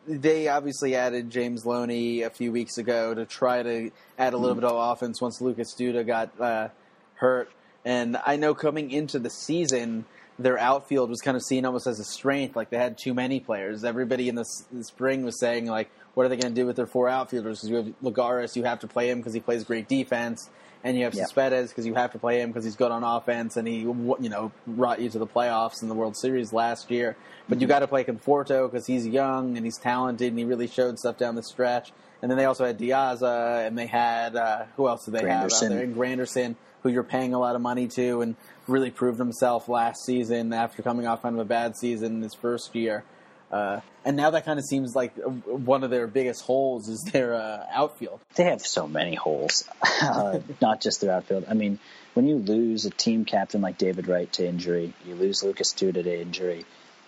They 0.08 0.48
obviously 0.48 0.96
added 0.96 1.32
James 1.32 1.66
Loney 1.66 2.22
a 2.22 2.30
few 2.30 2.52
weeks 2.52 2.78
ago 2.78 3.14
to 3.16 3.26
try 3.26 3.64
to 3.64 3.92
add 4.20 4.34
a 4.34 4.38
little 4.38 4.56
bit 4.56 4.64
of 4.64 4.76
offense 4.76 5.20
once 5.20 5.42
Lucas 5.42 5.74
Duda 5.74 6.06
got 6.06 6.40
uh, 6.40 6.68
hurt. 7.16 7.52
And 7.84 8.18
I 8.26 8.36
know 8.36 8.54
coming 8.54 8.92
into 8.92 9.18
the 9.18 9.32
season, 9.32 10.06
their 10.38 10.60
outfield 10.60 11.10
was 11.10 11.22
kind 11.22 11.36
of 11.36 11.42
seen 11.44 11.66
almost 11.66 11.88
as 11.88 12.00
a 12.00 12.04
strength. 12.04 12.56
Like 12.56 12.70
they 12.70 12.78
had 12.78 13.00
too 13.00 13.16
many 13.16 13.40
players. 13.40 13.84
Everybody 13.84 14.30
in 14.30 14.36
the, 14.36 14.42
s- 14.42 14.66
the 14.72 14.84
spring 14.84 15.24
was 15.24 15.40
saying, 15.40 15.66
like, 15.66 15.90
what 16.14 16.26
are 16.26 16.30
they 16.30 16.38
going 16.38 16.54
to 16.54 16.62
do 16.62 16.68
with 16.68 16.76
their 16.76 16.86
four 16.88 17.10
outfielders? 17.10 17.62
Because 17.62 17.70
you 17.70 17.76
have 17.78 17.94
Lagares, 18.04 18.56
you 18.56 18.64
have 18.64 18.80
to 18.82 18.88
play 18.88 19.10
him 19.10 19.20
because 19.20 19.34
he 19.34 19.40
plays 19.40 19.64
great 19.64 19.88
defense. 19.88 20.50
And 20.86 20.96
you 20.96 21.04
have 21.04 21.14
Yeah. 21.16 21.26
Cespedes 21.26 21.70
because 21.70 21.86
you 21.86 21.96
have 21.96 22.12
to 22.14 22.20
play 22.20 22.40
him 22.40 22.50
because 22.52 22.64
he's 22.64 22.76
good 22.76 22.92
on 22.92 23.04
offense, 23.04 23.58
and 23.58 23.68
he 23.68 23.80
you 23.80 24.30
know 24.30 24.52
brought 24.68 25.02
you 25.02 25.10
to 25.10 25.20
the 25.20 25.26
playoffs 25.28 25.82
in 25.82 25.90
the 25.90 25.96
World 25.96 26.16
Series 26.16 26.54
last 26.54 26.90
year. 26.92 27.18
But 27.50 27.56
Mm-hmm. 27.56 27.62
you 27.64 27.68
got 27.68 27.80
to 27.80 27.88
play 27.88 28.04
Conforto 28.04 28.72
because 28.72 28.86
he's 28.88 29.06
young 29.08 29.58
and 29.58 29.66
he's 29.66 29.78
talented, 29.80 30.30
and 30.30 30.38
he 30.40 30.46
really 30.46 30.68
showed 30.68 30.98
stuff 31.00 31.18
down 31.18 31.36
the 31.36 31.44
stretch. 31.44 31.92
And 32.22 32.30
then 32.32 32.38
they 32.38 32.46
also 32.46 32.66
had 32.66 32.78
De 32.78 32.90
Aza, 32.90 33.66
and 33.68 33.78
they 33.78 33.88
had 33.88 34.36
uh, 34.36 34.66
who 34.78 34.88
else 34.88 35.06
did 35.06 35.16
they 35.16 35.28
have 35.28 35.52
out 35.52 35.60
there? 35.60 35.82
And 35.82 35.96
Granderson, 35.96 36.56
who 36.84 36.90
you're 36.90 37.04
paying 37.04 37.34
a 37.34 37.40
lot 37.40 37.56
of 37.56 37.62
money 37.62 37.88
to, 37.90 38.22
and 38.22 38.36
really 38.68 38.92
proved 38.92 39.18
himself 39.20 39.68
last 39.68 40.06
season 40.06 40.54
after 40.54 40.82
coming 40.84 41.08
off 41.08 41.24
kind 41.24 41.36
of 41.36 41.42
a 41.42 41.46
bad 41.46 41.76
season 41.76 42.22
his 42.22 42.34
first 42.36 42.76
year. 42.76 43.04
Uh, 43.52 43.80
and 44.04 44.18
now 44.18 44.32
that 44.32 44.46
kind 44.46 44.60
of 44.60 44.66
seems 44.66 44.96
like 44.96 45.14
uh, 45.18 45.30
one 45.30 45.84
of 45.84 45.90
their 45.90 46.08
biggest 46.08 46.42
holes 46.42 46.90
is 46.90 47.02
their 47.12 47.36
uh, 47.36 47.66
outfield. 47.72 48.20
They 48.36 48.46
have 48.46 48.62
so 48.62 48.88
many 48.88 49.16
holes, 49.16 49.64
uh, 50.02 50.40
not 50.62 50.82
just 50.82 51.02
their 51.02 51.12
outfield. 51.12 51.46
I 51.50 51.54
mean, 51.54 51.80
when 52.16 52.28
you 52.28 52.38
lose 52.38 52.86
a 52.86 52.90
team 52.90 53.26
captain 53.26 53.62
like 53.62 53.78
David 53.78 54.08
Wright 54.08 54.32
to 54.34 54.48
injury, 54.48 54.94
you 55.06 55.16
lose 55.16 55.44
Lucas 55.44 55.74
Duda 55.74 56.04
to 56.04 56.22
injury, 56.22 56.66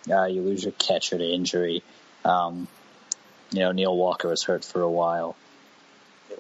uh, 0.10 0.26
you 0.26 0.42
lose 0.42 0.64
your 0.64 0.74
catcher 0.74 1.18
to 1.18 1.26
injury. 1.26 1.84
Um, 2.24 2.68
you 3.52 3.60
know, 3.60 3.72
Neil 3.72 3.96
Walker 3.96 4.30
was 4.30 4.44
hurt 4.44 4.64
for 4.64 4.82
a 4.82 4.90
while. 4.90 5.36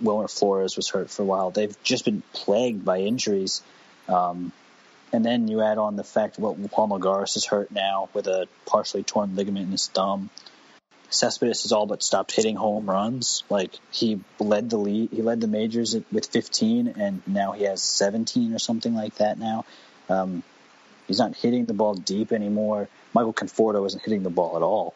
Wilmer 0.02 0.28
Flores 0.28 0.76
was 0.76 0.90
hurt 0.90 1.10
for 1.10 1.24
a 1.24 1.26
while. 1.26 1.52
They've 1.52 1.76
just 1.84 2.06
been 2.06 2.22
plagued 2.34 2.86
by 2.86 3.00
injuries. 3.00 3.62
Um, 4.08 4.52
and 5.14 5.26
then 5.26 5.48
you 5.48 5.62
add 5.62 5.78
on 5.78 5.96
the 5.96 6.04
fact 6.04 6.38
well, 6.38 6.54
Juan 6.54 6.90
Lagares 6.90 7.36
is 7.38 7.46
hurt 7.46 7.72
now 7.72 8.10
with 8.14 8.28
a 8.28 8.48
partially 8.66 9.04
torn 9.04 9.36
ligament 9.36 9.66
in 9.66 9.72
his 9.72 9.88
thumb. 9.88 10.30
Cespedes 11.10 11.64
has 11.64 11.72
all 11.72 11.86
but 11.86 12.04
stopped 12.04 12.34
hitting 12.34 12.56
home 12.56 12.90
runs. 12.90 13.44
Like 13.50 13.74
he 13.92 14.20
led 14.40 14.70
the 14.70 14.78
lead, 14.78 15.12
he 15.12 15.22
led 15.22 15.40
the 15.40 15.48
majors 15.48 15.96
with 16.12 16.26
15, 16.28 16.96
and 16.98 17.22
now 17.26 17.54
he 17.54 17.64
has 17.64 17.82
17 17.82 18.54
or 18.54 18.60
something 18.60 18.94
like 18.94 19.16
that. 19.16 19.40
Now, 19.40 19.66
um, 20.10 20.44
he's 21.08 21.20
not 21.20 21.36
hitting 21.36 21.66
the 21.66 21.74
ball 21.74 21.96
deep 21.96 22.34
anymore. 22.34 22.90
Michael 23.14 23.34
Conforto 23.34 23.86
isn't 23.88 24.04
hitting 24.04 24.24
the 24.24 24.30
ball 24.30 24.58
at 24.58 24.62
all. 24.62 24.94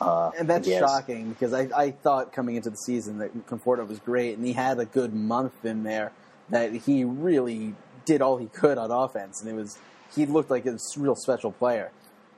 Uh, 0.00 0.30
And 0.38 0.48
that's 0.48 0.68
shocking 0.68 1.30
because 1.30 1.52
I, 1.52 1.68
I 1.74 1.90
thought 1.90 2.32
coming 2.32 2.56
into 2.56 2.70
the 2.70 2.76
season 2.76 3.18
that 3.18 3.46
Conforto 3.46 3.86
was 3.86 3.98
great, 3.98 4.36
and 4.36 4.46
he 4.46 4.52
had 4.52 4.78
a 4.78 4.86
good 4.86 5.14
month 5.14 5.64
in 5.64 5.82
there 5.82 6.12
that 6.50 6.72
he 6.72 7.04
really 7.04 7.74
did 8.04 8.22
all 8.22 8.36
he 8.36 8.46
could 8.46 8.78
on 8.78 8.90
offense, 8.90 9.40
and 9.40 9.50
it 9.50 9.54
was 9.54 9.78
he 10.14 10.26
looked 10.26 10.50
like 10.50 10.66
a 10.66 10.78
real 10.96 11.14
special 11.14 11.52
player. 11.52 11.90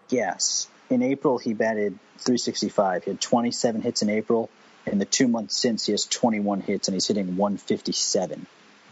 Yes. 0.08 0.68
In 0.90 1.02
April, 1.02 1.38
he 1.38 1.54
batted 1.54 1.98
365. 2.18 3.04
He 3.04 3.10
had 3.12 3.20
27 3.20 3.80
hits 3.80 4.02
in 4.02 4.10
April. 4.10 4.50
In 4.86 4.98
the 4.98 5.04
two 5.04 5.28
months 5.28 5.56
since, 5.56 5.86
he 5.86 5.92
has 5.92 6.04
21 6.04 6.60
hits, 6.60 6.88
and 6.88 6.94
he's 6.94 7.06
hitting 7.06 7.36
157. 7.36 8.46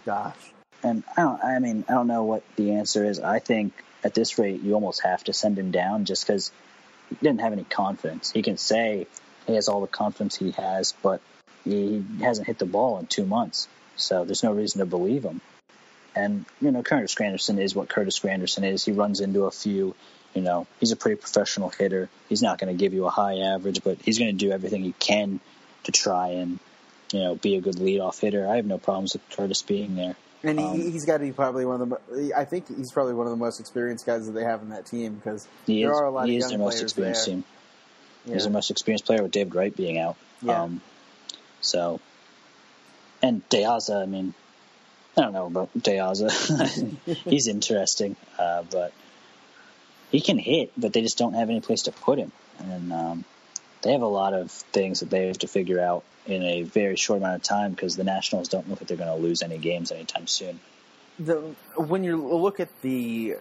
Gosh, 0.07 0.35
And 0.83 1.03
I 1.17 1.23
don't. 1.23 1.45
I 1.45 1.59
mean, 1.59 1.85
I 1.89 1.93
don't 1.93 2.07
know 2.07 2.25
what 2.25 2.43
the 2.57 2.73
answer 2.73 3.05
is. 3.05 3.21
I 3.21 3.39
think 3.39 3.75
at 4.03 4.15
this 4.15 4.39
rate, 4.39 4.63
you 4.63 4.73
almost 4.75 5.03
have 5.03 5.23
to 5.25 5.33
send 5.33 5.59
him 5.59 5.73
down 5.73 6.07
just 6.07 6.27
because 6.27 6.51
he 7.11 7.17
didn't 7.17 7.41
have 7.41 7.53
any 7.53 7.65
confidence. 7.65 8.31
He 8.31 8.41
can 8.43 8.57
say 8.57 9.07
he 9.47 9.55
has 9.57 9.69
all 9.69 9.83
the 9.83 9.87
confidence 9.89 10.37
he 10.37 10.53
has, 10.53 10.95
but 11.03 11.21
he 11.65 12.03
hasn't 12.21 12.47
hit 12.47 12.59
the 12.59 12.67
ball 12.67 12.99
in 12.99 13.07
two 13.07 13.27
months, 13.27 13.69
so 13.97 14.25
there's 14.25 14.43
no 14.43 14.53
reason 14.53 14.79
to 14.79 14.87
believe 14.87 15.25
him. 15.25 15.43
And 16.15 16.45
you 16.61 16.71
know, 16.71 16.83
Curtis 16.83 17.15
Granderson 17.15 17.61
is 17.61 17.75
what 17.75 17.89
Curtis 17.89 18.19
Granderson 18.19 18.65
is. 18.65 18.85
He 18.85 18.93
runs 18.93 19.21
into 19.21 19.45
a 19.45 19.51
few. 19.51 19.95
You 20.35 20.43
know, 20.43 20.67
he's 20.79 20.93
a 20.93 20.97
pretty 20.97 21.17
professional 21.17 21.71
hitter. 21.71 22.09
He's 22.29 22.43
not 22.43 22.59
going 22.59 22.73
to 22.73 22.79
give 22.79 22.95
you 22.95 23.07
a 23.07 23.11
high 23.11 23.39
average, 23.39 23.83
but 23.83 23.99
he's 24.03 24.19
going 24.19 24.31
to 24.31 24.37
do 24.37 24.53
everything 24.53 24.83
he 24.85 24.93
can 24.93 25.41
to 25.85 25.93
try 25.93 26.29
and 26.29 26.59
you 27.13 27.21
know 27.21 27.35
be 27.35 27.57
a 27.57 27.61
good 27.61 27.77
leadoff 27.77 28.21
hitter. 28.21 28.47
I 28.49 28.57
have 28.57 28.67
no 28.67 28.79
problems 28.79 29.13
with 29.15 29.23
Curtis 29.31 29.63
being 29.63 29.97
there. 29.97 30.15
and 30.45 30.59
he, 30.59 30.65
Um, 30.65 30.81
he's 30.93 31.05
got 31.05 31.19
to 31.19 31.25
be 31.25 31.33
probably 31.33 31.65
one 31.65 31.81
of 31.81 31.89
the. 32.11 32.33
I 32.37 32.45
think 32.45 32.69
he's 32.69 32.93
probably 32.93 33.15
one 33.15 33.27
of 33.27 33.31
the 33.33 33.37
most 33.39 33.59
experienced 33.61 34.07
guys 34.07 34.27
that 34.27 34.33
they 34.33 34.45
have 34.45 34.63
in 34.63 34.69
that 34.71 34.87
team 34.87 35.15
because 35.15 35.47
He 35.67 35.83
there 35.83 35.91
is, 35.93 35.99
are 35.99 36.05
a 36.07 36.11
lot 36.11 36.29
he 36.29 36.37
is 36.37 36.43
young 36.43 36.51
their 36.51 36.59
most 36.59 36.83
experienced 36.83 37.27
there. 37.27 37.35
team. 37.37 37.45
Yeah. 38.27 38.35
He's 38.35 38.45
the 38.45 38.51
most 38.51 38.71
experienced 38.71 39.07
player 39.07 39.23
with 39.23 39.33
David 39.33 39.55
Wright 39.55 39.75
being 39.75 39.99
out. 39.99 40.17
Yeah. 40.43 40.63
Um, 40.63 40.81
so, 41.61 42.01
and 43.23 43.47
De 43.49 43.63
Aza, 43.63 44.03
I 44.03 44.07
mean, 44.07 44.35
I 45.17 45.23
don't 45.23 45.33
know 45.33 45.47
about 45.47 45.71
De 45.81 45.97
Aza. 45.97 46.31
He's 47.29 47.49
interesting, 47.49 48.17
uh, 48.39 48.63
but 48.71 48.93
he 50.11 50.21
can 50.21 50.39
hit, 50.39 50.73
but 50.77 50.93
they 50.93 51.03
just 51.03 51.19
don't 51.19 51.35
have 51.35 51.51
any 51.51 51.61
place 51.61 51.83
to 51.83 51.93
put 51.93 52.19
him. 52.19 52.33
And 52.59 52.93
um, 52.93 53.25
they 53.83 53.93
have 53.93 54.03
a 54.03 54.07
lot 54.07 54.35
of 54.35 54.51
things 54.51 55.01
that 55.01 55.11
they 55.11 55.27
have 55.29 55.39
to 55.39 55.49
figure 55.49 55.81
out 55.81 56.05
in 56.27 56.43
a 56.43 56.63
very 56.63 56.97
short 56.97 57.19
amount 57.19 57.37
of 57.37 57.43
time 57.43 57.73
because 57.73 57.97
the 57.97 58.05
Nationals 58.05 58.49
don't 58.49 58.69
look 58.69 58.81
like 58.81 58.89
they're 58.89 58.97
going 58.97 59.15
to 59.15 59.23
lose 59.23 59.43
any 59.43 59.59
games 59.59 59.91
anytime 59.91 60.27
soon. 60.27 60.61
the 61.19 61.55
when 61.77 62.05
you 62.05 62.17
look 62.17 62.61
at 62.61 62.69
the 62.83 63.37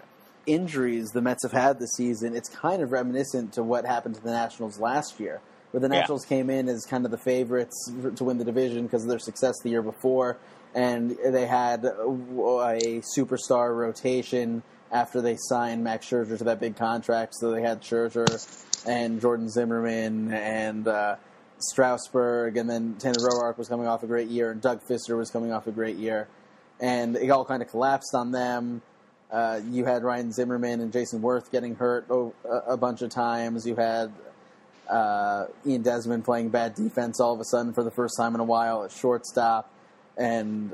injuries 0.45 1.09
the 1.09 1.21
Mets 1.21 1.43
have 1.43 1.51
had 1.51 1.79
this 1.79 1.91
season, 1.95 2.35
it's 2.35 2.49
kind 2.49 2.81
of 2.81 2.91
reminiscent 2.91 3.53
to 3.53 3.63
what 3.63 3.85
happened 3.85 4.15
to 4.15 4.21
the 4.21 4.31
Nationals 4.31 4.79
last 4.79 5.19
year, 5.19 5.41
where 5.71 5.81
the 5.81 5.87
Yeah. 5.87 5.99
Nationals 5.99 6.25
came 6.25 6.49
in 6.49 6.67
as 6.67 6.85
kind 6.85 7.05
of 7.05 7.11
the 7.11 7.17
favorites 7.17 7.75
to 8.15 8.23
win 8.23 8.37
the 8.37 8.45
division 8.45 8.83
because 8.83 9.03
of 9.03 9.09
their 9.09 9.19
success 9.19 9.55
the 9.63 9.69
year 9.69 9.81
before, 9.81 10.37
and 10.73 11.17
they 11.25 11.45
had 11.45 11.85
a 11.85 13.01
superstar 13.17 13.75
rotation 13.75 14.63
after 14.91 15.21
they 15.21 15.37
signed 15.37 15.83
Max 15.83 16.07
Scherzer 16.07 16.37
to 16.37 16.43
that 16.45 16.59
big 16.59 16.75
contract. 16.75 17.35
So 17.39 17.51
they 17.51 17.61
had 17.61 17.81
Scherzer 17.81 18.27
and 18.87 19.21
Jordan 19.21 19.49
Zimmermann 19.49 20.33
and. 20.33 20.87
Uh, 20.87 21.15
Strasburg, 21.61 22.55
and 22.55 22.69
then 22.69 22.95
Tanner 22.99 23.19
Roark 23.19 23.57
was 23.57 23.67
coming 23.67 23.85
off 23.85 24.01
a 24.01 24.07
great 24.07 24.29
year, 24.29 24.49
and 24.49 24.61
Doug 24.61 24.81
Fister 24.81 25.17
was 25.17 25.29
coming 25.29 25.51
off 25.51 25.67
a 25.67 25.73
great 25.73 25.97
year 25.97 26.29
and 26.79 27.15
it 27.17 27.29
all 27.29 27.45
kind 27.45 27.61
of 27.61 27.69
collapsed 27.69 28.13
on 28.15 28.31
them. 28.31 28.81
Uh, 29.31 29.59
you 29.69 29.85
had 29.85 30.03
Ryan 30.03 30.31
Zimmerman 30.31 30.81
and 30.81 30.91
Jayson 30.91 31.21
Werth 31.21 31.51
getting 31.51 31.75
hurt 31.75 32.07
a 32.09 32.77
bunch 32.77 33.01
of 33.01 33.11
times. 33.11 33.65
You 33.65 33.75
had 33.75 34.11
uh, 34.89 35.45
Ian 35.67 35.83
Desmond 35.83 36.25
playing 36.25 36.49
bad 36.49 36.73
defense 36.73 37.19
all 37.19 37.33
of 37.33 37.39
a 37.39 37.45
sudden 37.45 37.73
for 37.73 37.83
the 37.83 37.91
first 37.91 38.15
time 38.17 38.33
in 38.33 38.41
a 38.41 38.45
while 38.45 38.83
at 38.83 38.91
shortstop, 38.91 39.71
and 40.19 40.71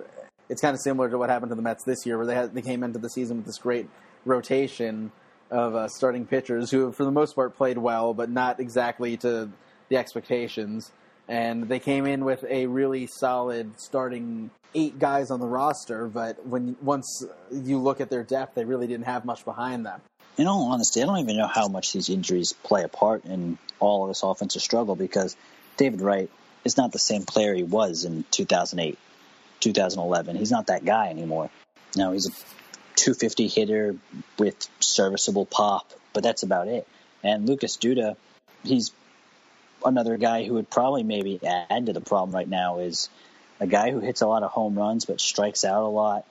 it's 0.49 0.62
kind 0.62 0.73
of 0.73 0.81
similar 0.81 1.10
to 1.10 1.17
what 1.17 1.29
happened 1.29 1.51
to 1.51 1.55
the 1.55 1.62
Mets 1.62 1.84
this 1.86 2.05
year, 2.05 2.17
where 2.17 2.25
they 2.25 2.36
had, 2.36 2.53
they 2.53 2.62
came 2.62 2.84
into 2.84 2.99
the 2.99 3.10
season 3.10 3.38
with 3.38 3.45
this 3.45 3.58
great 3.58 3.88
rotation 4.25 5.12
of 5.51 5.75
uh, 5.75 5.88
starting 5.88 6.25
pitchers 6.25 6.71
who, 6.71 6.91
for 6.91 7.05
the 7.05 7.12
most 7.12 7.36
part, 7.36 7.55
played 7.55 7.77
well, 7.77 8.13
but 8.13 8.29
not 8.29 8.60
exactly 8.60 9.15
to 9.17 9.49
the 9.89 9.97
expectations. 9.97 10.91
And 11.27 11.67
they 11.67 11.79
came 11.79 12.05
in 12.05 12.25
with 12.25 12.43
a 12.49 12.67
really 12.67 13.08
solid 13.08 13.79
starting 13.79 14.51
eight 14.73 14.99
guys 14.99 15.31
on 15.31 15.39
the 15.39 15.47
roster, 15.47 16.08
but 16.08 16.45
when 16.45 16.75
once 16.81 17.25
you 17.51 17.79
look 17.79 18.01
at 18.01 18.10
their 18.10 18.23
depth, 18.23 18.55
they 18.55 18.65
really 18.65 18.88
didn't 18.88 19.05
have 19.05 19.25
much 19.25 19.45
behind 19.45 19.86
them. 19.86 20.01
in 20.38 20.47
all 20.47 20.71
honesty, 20.71 21.01
I 21.01 21.05
don't 21.05 21.19
even 21.19 21.38
know 21.38 21.47
how 21.47 21.67
much 21.67 21.93
these 21.93 22.10
injuries 22.10 22.53
play 22.53 22.84
a 22.84 22.89
part 22.89 23.23
in 23.25 23.58
all 23.79 24.03
of 24.03 24.10
this 24.10 24.21
offensive 24.21 24.62
struggle 24.62 24.95
because 24.95 25.38
David 25.77 26.01
Wright 26.01 26.29
is 26.65 26.77
not 26.77 26.91
the 26.91 26.99
same 26.99 27.23
player 27.23 27.53
he 27.53 27.63
was 27.63 28.03
in 28.03 28.25
2008, 28.31 28.97
2011. 29.60 30.36
He's 30.36 30.52
not 30.52 30.68
that 30.68 30.86
guy 30.86 31.10
anymore. 31.10 31.50
No, 31.96 32.12
he's 32.12 32.28
a 32.28 32.32
250 32.96 33.48
hitter 33.48 33.96
with 34.38 34.56
serviceable 34.80 35.46
pop, 35.46 35.91
but 36.13 36.24
that's 36.24 36.44
about 36.44 36.68
it. 36.68 36.88
And 37.24 37.48
Lucas 37.48 37.78
Duda, 37.78 38.15
he's 38.63 38.91
another 39.86 40.18
guy 40.18 40.44
who 40.44 40.56
would 40.56 40.70
probably 40.70 41.04
maybe 41.04 41.39
add 41.46 41.86
to 41.86 41.94
the 41.94 42.02
problem 42.02 42.34
right 42.36 42.48
now 42.48 42.80
is 42.80 43.10
a 43.60 43.68
guy 43.68 43.91
who 43.91 44.00
hits 44.00 44.22
a 44.22 44.28
lot 44.28 44.41
of 44.44 44.52
home 44.52 44.78
runs 44.78 45.06
but 45.06 45.22
strikes 45.22 45.63
out 45.63 45.84
a 45.84 45.88
lot 45.88 46.26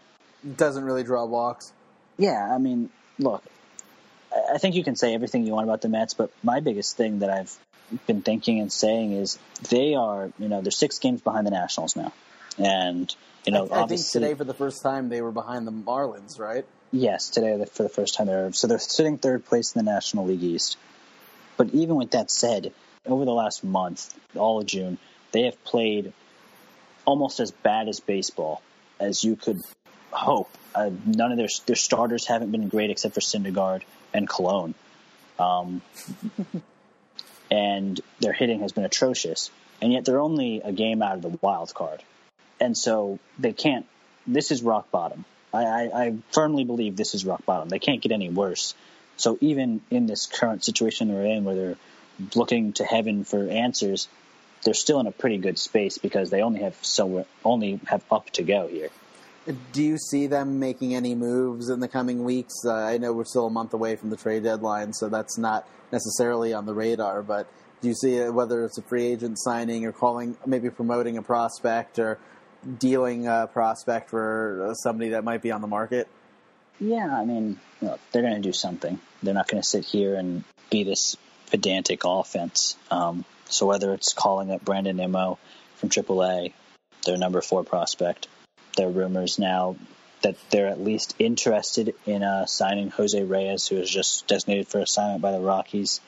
Doesn't 0.57 0.85
really 0.85 1.05
draw 1.05 1.25
walks. 1.25 1.73
yeah, 2.19 2.53
I 2.53 2.59
mean, 2.59 2.91
look, 3.19 3.43
I 4.33 4.55
I 4.55 4.59
think 4.59 4.75
you 4.75 4.83
can 4.83 4.97
say 4.97 5.15
everything 5.15 5.47
you 5.47 5.53
want 5.53 5.69
about 5.69 5.83
the 5.83 5.89
Mets, 5.89 6.15
but 6.15 6.31
my 6.43 6.61
biggest 6.61 6.97
thing 6.97 7.21
that 7.21 7.31
I've 7.31 7.57
been 8.07 8.23
thinking 8.23 8.59
and 8.61 8.73
saying 8.73 9.13
is 9.13 9.39
they 9.71 9.95
are, 9.95 10.31
you 10.39 10.49
know, 10.49 10.61
they're 10.61 10.73
six 10.73 10.99
games 10.99 11.21
behind 11.21 11.47
the 11.47 11.51
Nationals 11.53 11.95
now, 11.95 12.13
and 12.59 13.15
you 13.47 13.53
know, 13.53 13.69
I, 13.69 13.83
I 13.83 13.87
think 13.87 14.07
today 14.07 14.35
for 14.35 14.45
the 14.45 14.55
first 14.55 14.83
time 14.83 15.09
they 15.09 15.21
were 15.21 15.33
behind 15.33 15.67
the 15.67 15.73
Marlins, 15.73 16.39
right? 16.39 16.65
yes, 16.95 17.29
today 17.29 17.63
for 17.73 17.83
the 17.83 17.89
first 17.89 18.15
time 18.15 18.27
they're 18.27 18.53
so 18.53 18.67
they're 18.67 18.79
sitting 18.79 19.19
third 19.19 19.45
place 19.45 19.75
in 19.75 19.85
the 19.85 19.91
National 19.91 20.27
League 20.27 20.43
East. 20.43 20.79
But 21.57 21.71
even 21.75 21.97
with 21.97 22.13
that 22.13 22.31
said, 22.31 22.73
over 23.07 23.25
the 23.25 23.33
last 23.33 23.63
month, 23.65 24.15
all 24.35 24.61
of 24.61 24.67
June, 24.67 24.99
they 25.33 25.43
have 25.43 25.63
played 25.65 26.13
almost 27.05 27.41
as 27.41 27.51
bad 27.51 27.89
as 27.89 28.01
baseball 28.01 28.63
as 28.99 29.23
you 29.23 29.37
could 29.37 29.61
hope. 30.11 30.51
Uh, 30.75 30.91
none 31.05 31.33
of 31.33 31.37
their 31.37 31.49
their 31.67 31.77
starters 31.77 32.27
haven't 32.27 32.53
been 32.53 32.69
great 32.69 32.91
except 32.91 33.15
for 33.15 33.21
Syndergaard 33.21 33.83
and 34.13 34.29
Colon, 34.29 34.75
um, 35.39 35.83
and 37.51 38.01
their 38.21 38.33
hitting 38.33 38.61
has 38.61 38.73
been 38.73 38.85
atrocious. 38.85 39.51
And 39.83 39.93
yet 39.93 40.05
they're 40.05 40.21
only 40.21 40.63
a 40.63 40.73
game 40.73 41.03
out 41.03 41.17
of 41.17 41.23
the 41.23 41.37
wild 41.43 41.75
card, 41.75 42.03
and 42.61 42.77
so 42.77 43.19
they 43.39 43.53
can't. 43.53 43.87
This 44.27 44.51
is 44.51 44.63
rock 44.63 44.91
bottom. 44.91 45.25
I, 45.53 45.65
I, 45.65 46.05
I 46.05 46.15
firmly 46.33 46.65
believe 46.65 46.97
this 46.97 47.15
is 47.15 47.25
rock 47.25 47.45
bottom. 47.45 47.69
They 47.69 47.79
can't 47.79 48.01
get 48.01 48.13
any 48.13 48.29
worse. 48.29 48.75
So 49.17 49.39
even 49.41 49.81
in 49.91 50.07
this 50.07 50.27
current 50.27 50.65
situation 50.65 51.09
they're 51.09 51.25
in, 51.25 51.45
where 51.45 51.55
they're 51.55 51.77
looking 52.35 52.73
to 52.75 52.85
heaven 52.85 53.25
for 53.25 53.49
answers, 53.49 54.09
they're 54.65 54.75
still 54.75 55.01
in 55.01 55.07
a 55.07 55.13
pretty 55.13 55.39
good 55.39 55.59
space 55.59 55.99
because 55.99 56.31
they 56.31 56.43
only 56.43 56.61
have 56.61 56.77
so 56.83 57.27
only 57.45 57.81
have 57.87 58.03
up 58.11 58.31
to 58.31 58.43
go 58.43 58.67
here. 58.67 58.89
Do 59.73 59.83
you 59.83 59.99
see 59.99 60.27
them 60.27 60.59
making 60.59 60.95
any 60.95 61.15
moves 61.15 61.69
in 61.69 61.81
the 61.81 61.89
coming 61.89 62.25
weeks? 62.25 62.55
Uh, 62.65 62.73
I 62.73 62.97
know 62.97 63.13
we're 63.13 63.27
still 63.27 63.47
a 63.47 63.51
month 63.51 63.75
away 63.75 63.95
from 63.95 64.09
the 64.09 64.17
trade 64.17 64.43
deadline, 64.43 64.95
so 64.95 65.11
that's 65.11 65.37
not 65.37 65.69
necessarily 65.93 66.55
on 66.55 66.65
the 66.65 66.73
radar. 66.73 67.23
But 67.23 67.47
do 67.83 67.89
you 67.89 67.95
see 67.95 68.17
it, 68.17 68.33
whether 68.33 68.65
it's 68.65 68.79
a 68.79 68.83
free 68.83 69.05
agent 69.05 69.39
signing 69.39 69.85
or 69.85 69.93
calling, 69.93 70.39
maybe 70.47 70.71
promoting 70.71 71.19
a 71.19 71.23
prospect 71.23 71.99
or 71.99 72.19
dealing 72.79 73.27
a 73.27 73.49
prospect 73.53 74.11
for 74.11 74.69
uh, 74.69 74.75
somebody 74.75 75.11
that 75.11 75.25
might 75.25 75.43
be 75.43 75.51
on 75.51 75.61
the 75.61 75.67
market? 75.67 76.09
Yeah, 76.81 77.17
I 77.17 77.25
mean, 77.25 77.61
look, 77.81 78.01
they're 78.13 78.23
going 78.23 78.35
to 78.35 78.41
do 78.41 78.53
something. 78.53 78.99
They're 79.23 79.35
not 79.35 79.49
going 79.49 79.63
to 79.63 79.69
sit 79.69 79.85
here 79.85 80.17
and 80.17 80.45
be 80.71 80.85
this 80.85 81.17
pedantic 81.51 82.03
offense. 82.05 82.77
Um, 82.91 83.25
so 83.47 83.67
whether 83.67 83.95
it's 83.95 84.13
calling 84.13 84.51
up 84.51 84.65
Brandon 84.65 84.97
Nimmo 84.97 85.39
from 85.77 85.89
AAA, 85.89 86.53
their 87.05 87.17
number 87.17 87.41
four 87.41 87.63
prospect, 87.65 88.27
there 88.77 88.89
are 88.89 88.91
rumors 88.91 89.39
now 89.39 89.77
that 90.23 90.37
they're 90.51 90.69
at 90.69 90.81
least 90.81 91.15
interested 91.19 91.95
in 92.07 92.23
uh, 92.23 92.47
signing 92.47 92.91
Jose 92.91 93.23
Reyes, 93.23 93.69
who 93.69 93.77
is 93.77 93.91
just 93.91 94.27
designated 94.27 94.67
for 94.67 94.81
assignment 94.81 95.21
by 95.21 95.33
the 95.33 95.39
Rockies. 95.39 96.01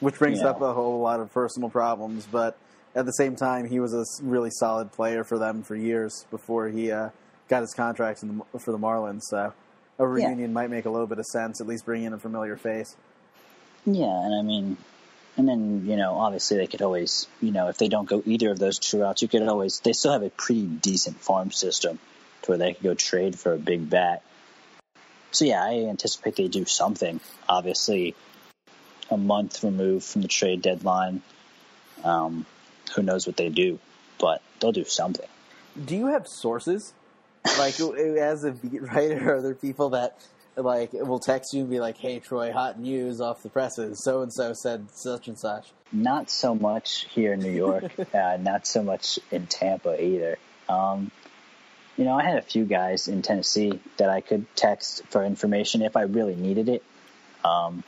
Which 0.00 0.18
brings 0.18 0.40
Yeah. 0.40 0.50
up 0.50 0.60
a 0.62 0.72
whole 0.72 1.00
lot 1.00 1.18
of 1.18 1.32
personal 1.34 1.68
problems, 1.68 2.26
but 2.30 2.56
at 2.94 3.06
the 3.06 3.12
same 3.12 3.36
time, 3.36 3.68
he 3.68 3.80
was 3.80 3.94
a 3.94 4.04
really 4.22 4.50
solid 4.50 4.92
player 4.92 5.24
for 5.24 5.38
them 5.38 5.62
for 5.62 5.76
years 5.76 6.26
before 6.30 6.68
he 6.68 6.90
uh, 6.90 7.10
got 7.48 7.60
his 7.60 7.74
contract 7.74 8.22
in 8.22 8.38
the, 8.38 8.58
for 8.58 8.72
the 8.72 8.78
Marlins. 8.78 9.22
So 9.22 9.52
a 9.98 10.06
reunion 10.06 10.52
might 10.52 10.70
make 10.70 10.84
a 10.84 10.90
little 10.90 11.06
bit 11.06 11.18
of 11.18 11.26
sense, 11.26 11.60
at 11.60 11.66
least 11.66 11.84
bring 11.84 12.04
in 12.04 12.12
a 12.12 12.18
familiar 12.18 12.56
face. 12.56 12.96
Yeah, 13.84 14.06
and 14.06 14.34
I 14.34 14.42
mean, 14.42 14.76
and 15.36 15.48
then 15.48 15.86
you 15.86 15.96
know, 15.96 16.14
obviously 16.14 16.56
they 16.56 16.66
could 16.66 16.82
always, 16.82 17.26
you 17.40 17.52
know, 17.52 17.68
if 17.68 17.78
they 17.78 17.88
don't 17.88 18.08
go 18.08 18.22
either 18.26 18.50
of 18.50 18.58
those 18.58 18.78
two 18.78 19.00
routes, 19.00 19.22
you 19.22 19.28
could 19.28 19.42
always. 19.42 19.80
They 19.80 19.92
still 19.92 20.12
have 20.12 20.22
a 20.22 20.30
pretty 20.30 20.66
decent 20.66 21.20
farm 21.20 21.50
system 21.50 21.98
to 22.42 22.50
where 22.50 22.58
they 22.58 22.74
could 22.74 22.82
go 22.82 22.94
trade 22.94 23.38
for 23.38 23.52
a 23.52 23.58
big 23.58 23.88
bat. 23.88 24.22
So 25.30 25.44
yeah, 25.44 25.62
I 25.62 25.86
anticipate 25.88 26.36
they 26.36 26.48
do 26.48 26.64
something. 26.64 27.20
Obviously, 27.48 28.14
a 29.10 29.16
month 29.16 29.62
removed 29.62 30.04
from 30.04 30.22
the 30.22 30.28
trade 30.28 30.62
deadline, 30.62 31.22
um, 32.04 32.46
who 32.88 33.02
knows 33.02 33.26
what 33.26 33.36
they 33.36 33.48
do, 33.48 33.78
but 34.18 34.42
they'll 34.60 34.72
do 34.72 34.84
something. 34.84 35.28
Do 35.84 35.96
you 35.96 36.06
have 36.06 36.26
sources? 36.26 36.92
Like, 37.58 37.78
as 38.18 38.44
a 38.44 38.52
beat 38.52 38.82
writer, 38.82 39.36
are 39.36 39.42
there 39.42 39.54
people 39.54 39.90
that 39.90 40.20
like 40.58 40.92
will 40.92 41.20
text 41.20 41.54
you 41.54 41.60
and 41.60 41.70
be 41.70 41.80
like, 41.80 41.96
"Hey, 41.96 42.18
Troy, 42.18 42.52
hot 42.52 42.78
news 42.78 43.20
off 43.20 43.42
the 43.42 43.48
presses. 43.48 44.02
So 44.02 44.22
and 44.22 44.32
so 44.32 44.52
said 44.52 44.90
such 44.90 45.28
and 45.28 45.38
such." 45.38 45.72
Not 45.92 46.30
so 46.30 46.54
much 46.54 47.06
here 47.10 47.32
in 47.32 47.40
New 47.40 47.52
York, 47.52 47.92
uh, 48.14 48.38
not 48.40 48.66
so 48.66 48.82
much 48.82 49.18
in 49.30 49.46
Tampa 49.46 50.02
either. 50.02 50.38
Um, 50.68 51.10
you 51.96 52.04
know, 52.04 52.14
I 52.14 52.24
had 52.24 52.38
a 52.38 52.42
few 52.42 52.64
guys 52.64 53.08
in 53.08 53.22
Tennessee 53.22 53.80
that 53.96 54.10
I 54.10 54.20
could 54.20 54.46
text 54.54 55.02
for 55.10 55.24
information 55.24 55.82
if 55.82 55.96
I 55.96 56.02
really 56.02 56.36
needed 56.36 56.68
it, 56.68 56.82
um, 57.44 57.82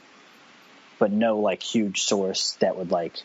but 0.98 1.12
no 1.12 1.38
like 1.38 1.62
huge 1.62 2.02
source 2.02 2.56
that 2.60 2.76
would 2.76 2.90
like 2.90 3.16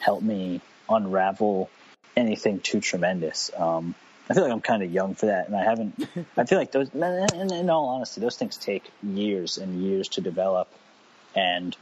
help 0.00 0.22
me 0.22 0.60
unravel 0.88 1.70
anything 2.16 2.60
too 2.60 2.80
tremendous. 2.80 3.50
Um, 3.56 3.94
I 4.28 4.34
feel 4.34 4.44
like 4.44 4.52
I'm 4.52 4.60
kind 4.60 4.82
of 4.82 4.90
young 4.90 5.14
for 5.14 5.26
that, 5.26 5.48
and 5.48 5.56
I 5.56 5.64
haven't. 5.64 6.08
I 6.36 6.44
feel 6.44 6.58
like 6.58 6.72
those, 6.72 6.88
in 6.94 7.70
all 7.70 7.88
honesty, 7.88 8.20
those 8.20 8.36
things 8.36 8.56
take 8.56 8.90
years 9.02 9.58
and 9.58 9.82
years 9.82 10.08
to 10.10 10.20
develop, 10.20 10.68
and 11.34 11.76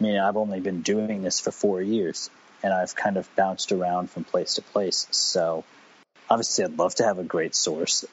I 0.00 0.02
mean, 0.02 0.18
I've 0.18 0.36
only 0.36 0.60
been 0.60 0.82
doing 0.82 1.22
this 1.22 1.38
for 1.38 1.50
four 1.50 1.82
years, 1.82 2.30
and 2.62 2.72
I've 2.72 2.94
kind 2.96 3.18
of 3.18 3.28
bounced 3.36 3.72
around 3.72 4.10
from 4.10 4.24
place 4.24 4.54
to 4.54 4.62
place. 4.62 5.06
So, 5.10 5.64
obviously, 6.30 6.64
I'd 6.64 6.78
love 6.78 6.94
to 6.96 7.04
have 7.04 7.18
a 7.18 7.24
great 7.24 7.54
source. 7.54 8.04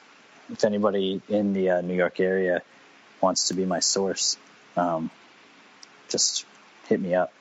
If 0.52 0.64
anybody 0.64 1.22
in 1.28 1.52
the 1.54 1.70
uh, 1.70 1.80
New 1.80 1.94
York 1.94 2.20
area 2.20 2.62
wants 3.20 3.48
to 3.48 3.54
be 3.54 3.64
my 3.64 3.80
source, 3.80 4.36
um, 4.76 5.10
just 6.10 6.44
hit 6.86 7.00
me 7.00 7.14
up. 7.14 7.32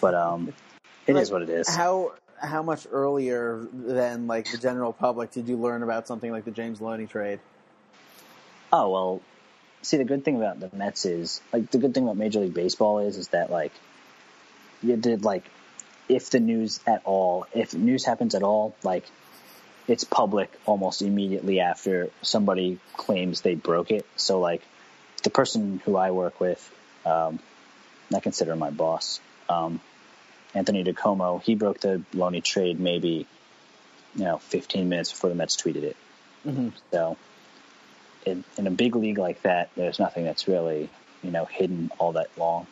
But 0.00 0.14
um, 0.14 0.54
it 1.06 1.16
is 1.16 1.30
Like, 1.30 1.32
what 1.32 1.42
it 1.42 1.50
is. 1.50 1.68
How 1.68 2.12
how 2.42 2.62
much 2.62 2.86
earlier 2.90 3.66
than 3.72 4.26
like 4.26 4.50
the 4.50 4.58
general 4.58 4.92
public 4.92 5.30
did 5.30 5.48
you 5.48 5.56
learn 5.56 5.82
about 5.82 6.06
something 6.06 6.30
like 6.30 6.44
the 6.44 6.50
James 6.50 6.80
Loney 6.80 7.06
trade? 7.06 7.40
Oh 8.72 8.90
well, 8.90 9.22
see 9.82 9.96
the 9.96 10.04
good 10.04 10.24
thing 10.24 10.36
about 10.36 10.60
the 10.60 10.70
Mets 10.76 11.04
is 11.06 11.40
like 11.52 11.70
the 11.70 11.78
good 11.78 11.94
thing 11.94 12.04
about 12.04 12.16
Major 12.16 12.40
League 12.40 12.54
Baseball 12.54 12.98
is 12.98 13.16
is 13.16 13.28
that 13.28 13.50
like 13.50 13.72
you 14.82 14.96
did 14.96 15.24
like 15.24 15.44
if 16.08 16.30
the 16.30 16.40
news 16.40 16.80
at 16.86 17.02
all, 17.04 17.46
if 17.54 17.74
news 17.74 18.04
happens 18.04 18.34
at 18.34 18.42
all, 18.42 18.74
like 18.82 19.04
it's 19.88 20.04
public 20.04 20.50
almost 20.66 21.02
immediately 21.02 21.60
after 21.60 22.10
somebody 22.22 22.78
claims 22.96 23.40
they 23.40 23.54
broke 23.54 23.90
it. 23.90 24.06
So 24.16 24.40
like 24.40 24.62
the 25.22 25.30
person 25.30 25.80
who 25.84 25.96
I 25.96 26.10
work 26.10 26.40
with, 26.40 26.72
um, 27.06 27.38
I 28.14 28.20
consider 28.20 28.54
my 28.56 28.70
boss, 28.70 29.20
um, 29.48 29.80
Anthony 30.54 30.84
DiComo, 30.84 31.42
he 31.42 31.54
broke 31.54 31.80
the 31.80 32.02
Loney 32.12 32.40
trade 32.40 32.78
maybe 32.78 33.26
you 34.14 34.24
know 34.24 34.38
15 34.38 34.88
minutes 34.88 35.10
before 35.10 35.30
the 35.30 35.36
Mets 35.36 35.56
tweeted 35.56 35.82
it. 35.82 35.96
Mm-hmm. 36.46 36.68
So 36.90 37.16
in, 38.26 38.44
in 38.56 38.66
a 38.66 38.70
big 38.70 38.96
league 38.96 39.18
like 39.18 39.42
that, 39.42 39.70
there's 39.76 39.98
nothing 39.98 40.24
that's 40.24 40.48
really 40.48 40.90
you 41.22 41.30
know 41.30 41.44
hidden 41.44 41.90
all 41.98 42.12
that 42.12 42.28
long. 42.36 42.66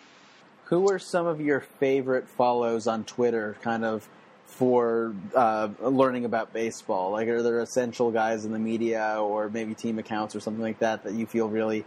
Who 0.65 0.91
are 0.91 0.99
some 0.99 1.27
of 1.27 1.41
your 1.41 1.61
favorite 1.61 2.29
follows 2.29 2.87
on 2.87 3.05
Twitter, 3.05 3.57
kind 3.63 3.85
of 3.85 4.09
for 4.47 5.15
uh, 5.35 5.69
learning 5.81 6.25
about 6.25 6.53
baseball? 6.53 7.11
Like, 7.11 7.29
are 7.29 7.43
there 7.43 7.59
essential 7.61 8.13
guys 8.13 8.45
in 8.45 8.53
the 8.53 8.59
media, 8.59 9.17
or 9.21 9.49
maybe 9.49 9.75
team 9.75 9.99
accounts, 9.99 10.37
or 10.37 10.41
something 10.41 10.63
like 10.63 10.79
that 10.79 11.05
that 11.05 11.15
you 11.15 11.27
feel 11.27 11.49
really 11.49 11.85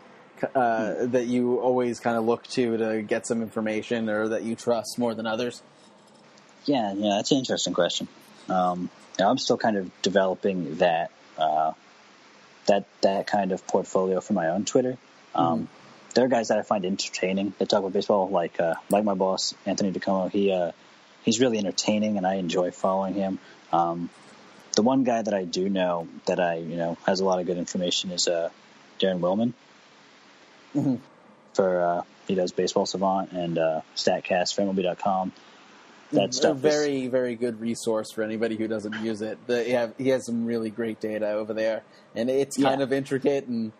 uh, 0.54 1.06
that 1.06 1.28
you 1.28 1.60
always 1.60 2.02
kind 2.02 2.18
of 2.18 2.26
look 2.26 2.46
to 2.48 2.78
to 2.78 3.02
get 3.02 3.26
some 3.26 3.42
information, 3.42 4.10
or 4.10 4.30
that 4.30 4.44
you 4.44 4.56
trust 4.56 5.00
more 5.00 5.14
than 5.14 5.26
others? 5.26 5.62
Yeah, 6.66 6.94
yeah, 6.94 7.16
that's 7.16 7.32
an 7.32 7.38
interesting 7.40 7.74
question. 7.74 8.08
Um, 8.50 8.90
I'm 9.20 9.38
still 9.38 9.58
kind 9.58 9.78
of 9.78 9.92
developing 10.02 10.78
that 10.78 11.12
uh, 11.38 11.74
that 12.68 12.86
that 13.02 13.28
kind 13.28 13.52
of 13.52 13.66
portfolio 13.68 14.22
for 14.22 14.34
my 14.34 14.50
own 14.50 14.66
Twitter. 14.66 14.98
Um, 15.36 15.68
There 16.14 16.26
are 16.26 16.28
guys 16.28 16.50
that 16.50 16.60
I 16.60 16.62
find 16.62 16.86
entertaining 16.86 17.54
that 17.58 17.70
talk 17.70 17.80
about 17.80 17.94
baseball, 17.94 18.30
like 18.30 18.60
uh, 18.60 18.76
like 18.90 19.04
my 19.04 19.16
boss 19.16 19.56
Anthony 19.66 19.92
DiComo. 19.92 20.32
He 20.32 20.52
uh, 20.52 20.72
he's 21.24 21.40
really 21.40 21.58
entertaining, 21.58 22.18
and 22.18 22.26
I 22.26 22.36
enjoy 22.36 22.72
following 22.72 23.16
him. 23.16 23.40
Um, 23.72 24.10
the 24.76 24.84
one 24.84 25.04
guy 25.04 25.22
that 25.22 25.34
I 25.34 25.44
do 25.44 25.70
know 25.70 26.08
that 26.26 26.40
I 26.40 26.58
you 26.58 26.76
know 26.76 26.98
has 27.06 27.20
a 27.20 27.26
lot 27.26 27.40
of 27.40 27.46
good 27.48 27.58
information 27.58 28.12
is 28.12 28.28
uh, 28.28 28.50
Daren 29.00 29.20
Willman. 29.20 29.54
Mhm. 30.76 31.00
For 31.56 31.82
uh, 31.82 32.02
he 32.28 32.36
does 32.36 32.52
Baseball 32.52 32.86
Savant 32.86 33.32
and 33.32 33.58
uh, 33.58 33.82
Statcast 33.96 34.56
for 34.56 34.62
MLB.com. 34.62 35.32
That 36.14 36.30
a 36.30 36.34
stuff 36.34 36.56
is- 36.58 36.62
very 36.62 37.08
very 37.08 37.36
good 37.36 37.60
resource 37.60 38.12
for 38.12 38.24
anybody 38.24 38.56
who 38.56 38.68
doesn't 38.68 39.04
use 39.04 39.22
it. 39.22 39.38
Have, 39.48 39.94
he 39.98 40.10
has 40.10 40.26
some 40.26 40.46
really 40.46 40.70
great 40.70 41.00
data 41.00 41.32
over 41.32 41.54
there, 41.54 41.84
and 42.16 42.30
it's 42.30 42.56
kind 42.58 42.80
Yeah. 42.80 42.84
of 42.84 42.94
intricate 42.94 43.48
and 43.48 43.72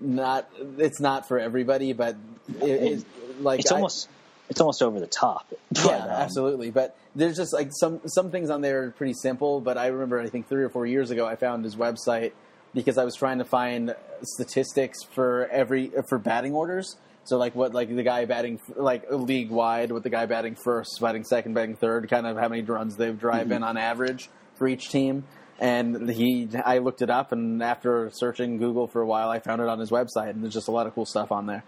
not. 0.00 0.48
It's 0.78 1.00
not 1.00 1.28
for 1.28 1.38
everybody, 1.38 1.92
but 1.92 2.16
it, 2.60 2.64
it, 2.68 3.04
like 3.40 3.60
it's 3.60 3.70
I- 3.72 3.76
almost 3.76 4.08
it's 4.50 4.60
almost 4.60 4.82
over 4.82 4.98
the 5.00 5.06
top. 5.06 5.46
But, 5.70 5.84
yeah, 5.86 5.96
um, 6.04 6.10
absolutely. 6.10 6.70
But 6.70 6.96
there's 7.14 7.36
just 7.36 7.52
like 7.52 7.70
some 7.72 8.00
some 8.06 8.30
things 8.30 8.50
on 8.50 8.60
there 8.60 8.82
are 8.84 8.90
pretty 8.90 9.14
simple. 9.14 9.60
But 9.60 9.78
I 9.78 9.86
remember 9.88 10.20
I 10.20 10.28
think 10.28 10.48
three 10.48 10.62
or 10.64 10.68
four 10.68 10.86
years 10.86 11.10
ago 11.10 11.26
I 11.26 11.36
found 11.36 11.64
his 11.64 11.76
website 11.76 12.32
because 12.74 12.96
I 12.98 13.04
was 13.04 13.14
trying 13.14 13.38
to 13.38 13.44
find 13.44 13.94
statistics 14.22 15.02
for 15.02 15.46
every 15.52 15.92
for 16.08 16.18
batting 16.18 16.52
orders. 16.54 16.96
So 17.24 17.38
like 17.38 17.54
what 17.54 17.72
like 17.72 17.94
the 17.94 18.02
guy 18.02 18.24
batting 18.24 18.60
like 18.76 19.04
league 19.10 19.50
wide 19.50 19.92
with 19.92 20.02
the 20.02 20.10
guy 20.10 20.26
batting 20.26 20.56
first, 20.56 21.00
batting 21.00 21.24
second, 21.24 21.54
batting 21.54 21.76
third, 21.76 22.08
kind 22.10 22.26
of 22.26 22.36
how 22.36 22.48
many 22.48 22.62
runs 22.62 22.96
they've 22.96 23.18
drive 23.18 23.52
in 23.52 23.62
on 23.62 23.76
average 23.76 24.28
for 24.56 24.66
each 24.66 24.90
team. 24.90 25.24
And 25.60 26.10
he, 26.10 26.48
I 26.64 26.78
looked 26.78 27.02
it 27.02 27.10
up, 27.10 27.30
and 27.30 27.62
after 27.62 28.10
searching 28.12 28.58
Google 28.58 28.88
for 28.88 29.00
a 29.00 29.06
while, 29.06 29.30
I 29.30 29.38
found 29.38 29.62
it 29.62 29.68
on 29.68 29.78
his 29.78 29.90
website, 29.90 30.30
and 30.30 30.42
there's 30.42 30.54
just 30.54 30.66
a 30.66 30.72
lot 30.72 30.88
of 30.88 30.94
cool 30.94 31.06
stuff 31.06 31.30
on 31.30 31.46
there. 31.46 31.62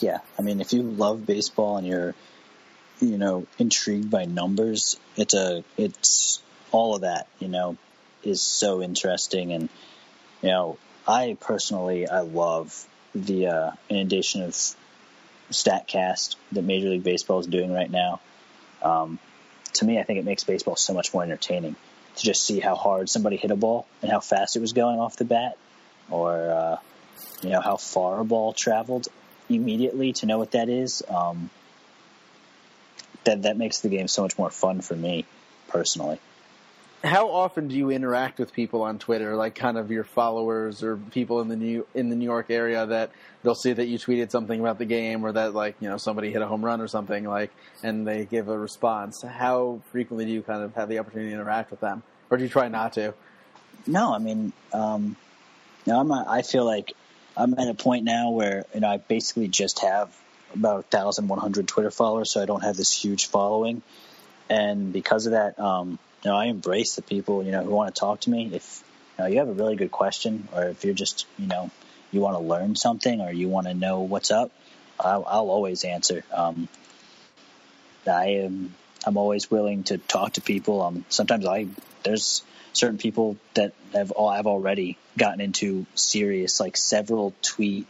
yeah, 0.00 0.18
I 0.38 0.42
mean, 0.42 0.60
if 0.60 0.72
you 0.72 0.82
love 0.82 1.26
baseball 1.26 1.76
and 1.76 1.86
you're, 1.86 2.14
you 3.00 3.18
know, 3.18 3.46
intrigued 3.58 4.10
by 4.10 4.26
numbers, 4.26 4.96
it's 5.16 5.34
a 5.34 5.64
it's 5.76 6.40
all 6.70 6.94
of 6.94 7.00
that. 7.00 7.26
You 7.40 7.48
know, 7.48 7.76
is 8.22 8.40
so 8.40 8.80
interesting, 8.80 9.52
and 9.52 9.68
you 10.40 10.50
know, 10.50 10.78
I 11.08 11.36
personally 11.40 12.08
I 12.08 12.20
love 12.20 12.86
the 13.12 13.48
uh, 13.48 13.70
inundation 13.88 14.42
of 14.42 14.54
Statcast 15.52 16.36
that 16.52 16.62
Major 16.62 16.88
League 16.88 17.04
Baseball 17.04 17.40
is 17.40 17.46
doing 17.46 17.72
right 17.72 17.90
now. 17.90 18.20
Um, 18.82 19.18
to 19.74 19.84
me, 19.84 19.98
I 19.98 20.02
think 20.02 20.18
it 20.18 20.24
makes 20.24 20.44
baseball 20.44 20.76
so 20.76 20.92
much 20.92 21.14
more 21.14 21.22
entertaining 21.22 21.76
to 22.16 22.22
just 22.22 22.44
see 22.44 22.60
how 22.60 22.74
hard 22.74 23.08
somebody 23.08 23.36
hit 23.36 23.50
a 23.50 23.56
ball 23.56 23.86
and 24.02 24.10
how 24.10 24.20
fast 24.20 24.56
it 24.56 24.60
was 24.60 24.72
going 24.72 24.98
off 24.98 25.16
the 25.16 25.24
bat, 25.24 25.56
or 26.10 26.50
uh, 26.50 26.76
you 27.42 27.50
know 27.50 27.60
how 27.60 27.76
far 27.76 28.20
a 28.20 28.24
ball 28.24 28.52
traveled 28.52 29.08
immediately 29.48 30.12
to 30.14 30.26
know 30.26 30.38
what 30.38 30.52
that 30.52 30.68
is. 30.68 31.02
Um, 31.08 31.50
that 33.24 33.42
that 33.42 33.56
makes 33.56 33.80
the 33.80 33.88
game 33.88 34.08
so 34.08 34.22
much 34.22 34.36
more 34.36 34.50
fun 34.50 34.80
for 34.80 34.96
me 34.96 35.24
personally. 35.68 36.18
How 37.04 37.30
often 37.30 37.66
do 37.66 37.74
you 37.74 37.90
interact 37.90 38.38
with 38.38 38.52
people 38.52 38.82
on 38.82 39.00
Twitter, 39.00 39.34
like 39.34 39.56
kind 39.56 39.76
of 39.76 39.90
your 39.90 40.04
followers 40.04 40.84
or 40.84 40.96
people 40.96 41.40
in 41.40 41.48
the 41.48 41.56
New 41.56 41.86
in 41.94 42.10
the 42.10 42.16
New 42.16 42.24
York 42.24 42.46
area 42.48 42.86
that 42.86 43.10
they'll 43.42 43.56
see 43.56 43.72
that 43.72 43.86
you 43.86 43.98
tweeted 43.98 44.30
something 44.30 44.60
about 44.60 44.78
the 44.78 44.84
game 44.84 45.24
or 45.24 45.32
that 45.32 45.52
like 45.52 45.74
you 45.80 45.88
know 45.88 45.96
somebody 45.96 46.30
hit 46.30 46.42
a 46.42 46.46
home 46.46 46.64
run 46.64 46.80
or 46.80 46.86
something 46.86 47.24
like, 47.24 47.50
and 47.82 48.06
they 48.06 48.24
give 48.24 48.48
a 48.48 48.56
response. 48.56 49.20
How 49.22 49.80
frequently 49.90 50.26
do 50.26 50.30
you 50.30 50.42
kind 50.42 50.62
of 50.62 50.76
have 50.76 50.88
the 50.88 51.00
opportunity 51.00 51.30
to 51.30 51.34
interact 51.34 51.72
with 51.72 51.80
them, 51.80 52.04
or 52.30 52.36
do 52.36 52.44
you 52.44 52.48
try 52.50 52.68
not 52.68 52.92
to? 52.92 53.14
No, 53.86 54.14
I 54.14 54.18
mean, 54.18 54.52
um, 54.72 55.16
I'm. 55.86 56.10
A, 56.10 56.24
I 56.28 56.42
feel 56.42 56.64
like 56.64 56.92
I'm 57.36 57.58
at 57.58 57.66
a 57.66 57.74
point 57.74 58.04
now 58.04 58.30
where 58.30 58.64
you 58.74 58.80
know 58.80 58.88
I 58.88 58.98
basically 58.98 59.48
just 59.48 59.80
have 59.80 60.16
about 60.54 60.92
1,100 60.92 61.66
Twitter 61.66 61.90
followers, 61.90 62.30
so 62.30 62.40
I 62.42 62.46
don't 62.46 62.62
have 62.62 62.76
this 62.76 62.92
huge 62.92 63.26
following, 63.26 63.82
and 64.48 64.92
because 64.92 65.26
of 65.26 65.32
that, 65.32 65.58
um, 65.58 65.98
you 66.24 66.30
know, 66.30 66.36
I 66.36 66.46
embrace 66.46 66.94
the 66.94 67.02
people 67.02 67.42
you 67.42 67.52
know 67.52 67.62
who 67.62 67.70
want 67.70 67.94
to 67.94 67.98
talk 67.98 68.20
to 68.20 68.30
me. 68.30 68.50
If 68.52 68.84
you 69.18 69.24
know 69.24 69.30
you 69.30 69.38
have 69.38 69.48
a 69.48 69.52
really 69.52 69.76
good 69.76 69.90
question, 69.90 70.48
or 70.54 70.64
if 70.64 70.84
you're 70.84 70.94
just 70.94 71.26
you 71.38 71.46
know 71.46 71.70
you 72.10 72.20
want 72.20 72.36
to 72.36 72.42
learn 72.42 72.76
something 72.76 73.20
or 73.20 73.32
you 73.32 73.48
want 73.48 73.66
to 73.66 73.74
know 73.74 74.00
what's 74.00 74.30
up, 74.30 74.50
I'll, 75.00 75.24
I'll 75.26 75.50
always 75.50 75.84
answer. 75.84 76.24
Um, 76.32 76.68
I 78.06 78.26
am. 78.44 78.74
I'm 79.04 79.16
always 79.16 79.50
willing 79.50 79.82
to 79.84 79.98
talk 79.98 80.34
to 80.34 80.40
people. 80.40 80.82
Um, 80.82 81.04
sometimes 81.08 81.46
I 81.46 81.66
there's 82.04 82.42
certain 82.72 82.98
people 82.98 83.36
that 83.54 83.72
have 83.92 84.12
all 84.12 84.28
I've 84.28 84.46
already 84.46 84.96
gotten 85.18 85.40
into 85.40 85.86
serious 85.94 86.60
like 86.60 86.76
several 86.76 87.34
tweet 87.42 87.86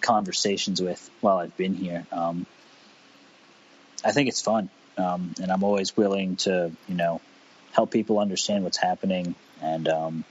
conversations 0.00 0.82
with 0.82 1.10
while 1.20 1.38
I've 1.38 1.56
been 1.56 1.74
here. 1.74 2.06
Um, 2.12 2.46
I 4.04 4.12
think 4.12 4.28
it's 4.28 4.42
fun, 4.42 4.68
um, 4.98 5.34
and 5.40 5.50
I'm 5.50 5.62
always 5.62 5.96
willing 5.96 6.36
to 6.36 6.72
you 6.88 6.94
know 6.94 7.20
help 7.76 7.90
people 7.90 8.18
understand 8.18 8.64
what's 8.64 8.78
happening, 8.78 9.34
and 9.60 9.86
um, 9.86 10.24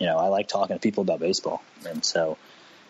you 0.00 0.06
know 0.06 0.18
I 0.18 0.26
like 0.26 0.48
talking 0.48 0.74
to 0.74 0.80
people 0.80 1.02
about 1.02 1.20
baseball, 1.20 1.62
and 1.88 2.04
so 2.04 2.36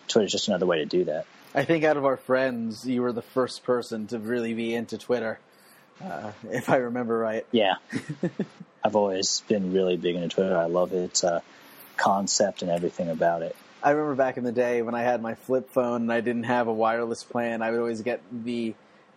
Twitter's 0.07 0.31
just 0.31 0.47
another 0.47 0.65
way 0.65 0.79
to 0.79 0.85
do 0.85 1.05
that. 1.05 1.27
I 1.53 1.63
think 1.63 1.83
out 1.83 1.97
of 1.97 2.05
our 2.05 2.17
friends, 2.17 2.85
you 2.87 3.03
were 3.03 3.13
the 3.13 3.21
first 3.21 3.63
person 3.63 4.07
to 4.07 4.17
really 4.17 4.55
be 4.55 4.73
into 4.73 4.97
Twitter, 4.97 5.39
uh, 6.03 6.31
if 6.51 6.67
I 6.67 6.77
remember 6.77 7.15
right. 7.15 7.45
Yeah, 7.51 7.75
I've 8.83 8.95
always 8.95 9.43
been 9.47 9.71
really 9.71 9.97
big 9.97 10.15
into 10.15 10.29
Twitter. 10.29 10.57
I 10.57 10.65
love 10.65 10.91
its 10.93 11.23
uh, 11.23 11.41
concept 11.95 12.63
and 12.63 12.71
everything 12.71 13.07
about 13.07 13.43
it. 13.43 13.55
I 13.83 13.91
remember 13.91 14.15
back 14.15 14.37
in 14.37 14.43
the 14.43 14.51
day 14.51 14.81
when 14.81 14.95
I 14.95 15.03
had 15.03 15.21
my 15.21 15.35
flip 15.35 15.69
phone 15.69 16.01
and 16.01 16.11
I 16.11 16.21
didn't 16.21 16.43
have 16.43 16.67
a 16.67 16.73
wireless 16.73 17.23
plan, 17.23 17.61
I 17.61 17.69
would 17.69 17.79
always 17.79 18.01
get 18.01 18.21
the 18.31 18.73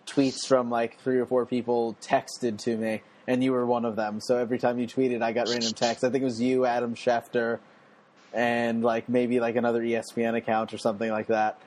tweets 0.07 0.45
from 0.47 0.69
like 0.69 0.99
three 0.99 1.17
or 1.17 1.25
four 1.25 1.45
people 1.45 1.95
texted 2.01 2.57
to 2.59 2.75
me, 2.77 3.01
and 3.27 3.43
you 3.43 3.51
were 3.51 3.65
one 3.65 3.85
of 3.85 3.95
them. 3.95 4.19
So 4.21 4.37
every 4.37 4.59
time 4.59 4.79
you 4.79 4.87
tweeted, 4.87 5.21
I 5.21 5.31
got 5.31 5.47
random 5.47 5.73
texts. 5.73 6.03
I 6.03 6.09
think 6.09 6.21
it 6.21 6.25
was 6.25 6.41
you, 6.41 6.65
Adam 6.65 6.95
Schefter, 6.95 7.59
and 8.33 8.83
like 8.83 9.09
maybe 9.09 9.39
like 9.39 9.55
another 9.55 9.81
ESPN 9.81 10.35
account 10.35 10.73
or 10.73 10.77
something 10.77 11.09
like 11.11 11.27
that. 11.27 11.59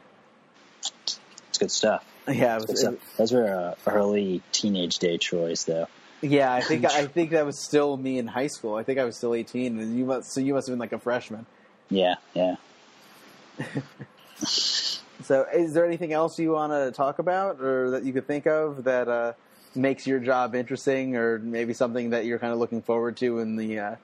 It's 1.48 1.58
good 1.58 1.70
stuff. 1.70 2.04
Yeah, 2.26 2.54
it 2.54 2.56
was, 2.56 2.64
Good 2.66 2.78
stuff. 2.78 3.16
Those 3.16 3.32
were 3.32 3.54
uh, 3.54 3.74
early 3.90 4.42
teenage 4.50 4.98
day 4.98 5.18
Troy's, 5.18 5.64
though. 5.64 5.86
yeah. 6.22 6.52
I 6.52 6.62
think 6.62 6.84
I 6.86 7.06
think 7.16 7.30
that 7.30 7.44
was 7.44 7.62
still 7.62 7.96
me 7.96 8.18
in 8.18 8.26
high 8.26 8.46
school. 8.46 8.76
I 8.76 8.82
think 8.82 8.98
I 8.98 9.04
was 9.04 9.16
still 9.16 9.34
eighteen, 9.34 9.78
and 9.78 9.98
you 9.98 10.04
must 10.06 10.32
so 10.32 10.40
you 10.40 10.54
must 10.54 10.66
have 10.66 10.72
been 10.72 10.80
like 10.80 10.92
a 10.92 10.98
freshman. 10.98 11.46
Yeah, 11.90 12.14
yeah. 12.32 12.56
So, 15.24 15.46
is 15.52 15.72
there 15.72 15.86
anything 15.86 16.12
else 16.12 16.38
you 16.38 16.52
want 16.52 16.72
to 16.72 16.92
talk 16.92 17.18
about, 17.18 17.60
or 17.60 17.90
that 17.90 18.04
you 18.04 18.12
could 18.12 18.26
think 18.26 18.46
of 18.46 18.84
that 18.84 19.08
uh, 19.08 19.32
makes 19.74 20.06
your 20.06 20.20
job 20.20 20.54
interesting, 20.54 21.16
or 21.16 21.38
maybe 21.38 21.72
something 21.72 22.10
that 22.10 22.26
you're 22.26 22.38
kind 22.38 22.52
of 22.52 22.58
looking 22.58 22.82
forward 22.82 23.16
to 23.18 23.38
in 23.38 23.56
the 23.56 23.78
uh, 23.78 23.96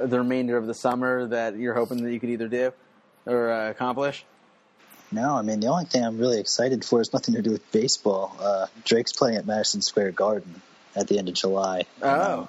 the 0.00 0.18
remainder 0.18 0.56
of 0.56 0.66
the 0.66 0.74
summer 0.74 1.26
that 1.26 1.56
you're 1.56 1.74
hoping 1.74 2.02
that 2.02 2.12
you 2.12 2.20
could 2.20 2.30
either 2.30 2.48
do 2.48 2.72
or 3.26 3.50
uh, 3.50 3.70
accomplish? 3.70 4.24
No, 5.12 5.36
I 5.36 5.42
mean 5.42 5.60
the 5.60 5.68
only 5.68 5.84
thing 5.84 6.04
I'm 6.04 6.18
really 6.18 6.40
excited 6.40 6.84
for 6.84 7.00
is 7.00 7.12
nothing 7.12 7.34
to 7.34 7.42
do 7.42 7.50
with 7.50 7.70
baseball. 7.72 8.36
Uh, 8.40 8.66
Drake's 8.84 9.12
playing 9.12 9.36
at 9.36 9.46
Madison 9.46 9.82
Square 9.82 10.12
Garden 10.12 10.60
at 10.96 11.08
the 11.08 11.18
end 11.18 11.28
of 11.28 11.34
July. 11.34 11.84
Oh. 12.02 12.40
Um, 12.40 12.48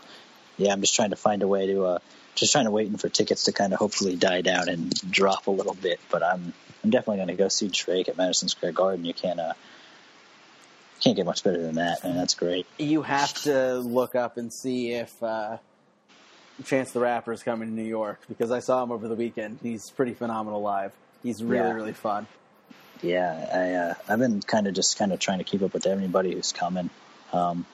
yeah, 0.57 0.71
I'm 0.71 0.81
just 0.81 0.95
trying 0.95 1.09
to 1.09 1.15
find 1.15 1.43
a 1.43 1.47
way 1.47 1.67
to, 1.67 1.85
uh, 1.85 1.99
just 2.33 2.51
trying 2.51 2.65
to 2.65 2.71
waiting 2.71 2.97
for 2.97 3.09
tickets 3.09 3.43
to 3.43 3.51
kind 3.51 3.73
of 3.73 3.79
hopefully 3.79 4.15
die 4.15 4.41
down 4.41 4.69
and 4.69 4.93
drop 5.11 5.47
a 5.47 5.51
little 5.51 5.73
bit. 5.73 5.99
But 6.09 6.23
I'm, 6.23 6.53
I'm 6.85 6.91
definitely 6.91 7.17
going 7.17 7.29
to 7.29 7.33
go 7.33 7.47
see 7.47 7.67
Drake 7.67 8.07
at 8.09 8.15
Madison 8.15 8.47
Square 8.47 8.73
Garden. 8.73 9.05
You 9.05 9.13
can't, 9.15 9.39
uh, 9.39 9.53
can't 11.01 11.15
get 11.15 11.25
much 11.25 11.43
better 11.43 11.59
than 11.59 11.75
that, 11.75 12.03
and 12.03 12.15
that's 12.15 12.35
great. 12.35 12.67
You 12.77 13.01
have 13.01 13.33
to 13.43 13.79
look 13.79 14.13
up 14.13 14.37
and 14.37 14.53
see 14.53 14.91
if 14.91 15.11
uh, 15.23 15.57
Chance 16.63 16.91
the 16.91 16.99
Rapper 16.99 17.33
is 17.33 17.41
coming 17.41 17.69
to 17.69 17.73
New 17.73 17.87
York 17.89 18.21
because 18.27 18.51
I 18.51 18.59
saw 18.59 18.83
him 18.83 18.91
over 18.91 19.07
the 19.07 19.15
weekend. 19.15 19.57
He's 19.63 19.89
pretty 19.89 20.13
phenomenal 20.13 20.61
live. 20.61 20.91
He's 21.23 21.41
really 21.41 21.69
Yeah. 21.69 21.73
really 21.73 21.93
fun. 21.93 22.27
Yeah, 23.01 23.49
I, 23.51 23.73
uh, 23.73 23.93
I've 24.07 24.19
been 24.19 24.41
kind 24.43 24.67
of 24.67 24.75
just 24.75 24.95
kind 24.99 25.11
of 25.11 25.17
trying 25.19 25.39
to 25.39 25.43
keep 25.43 25.63
up 25.63 25.73
with 25.73 25.87
everybody 25.87 26.35
who's 26.35 26.51
coming. 26.51 26.91
Um, 27.33 27.65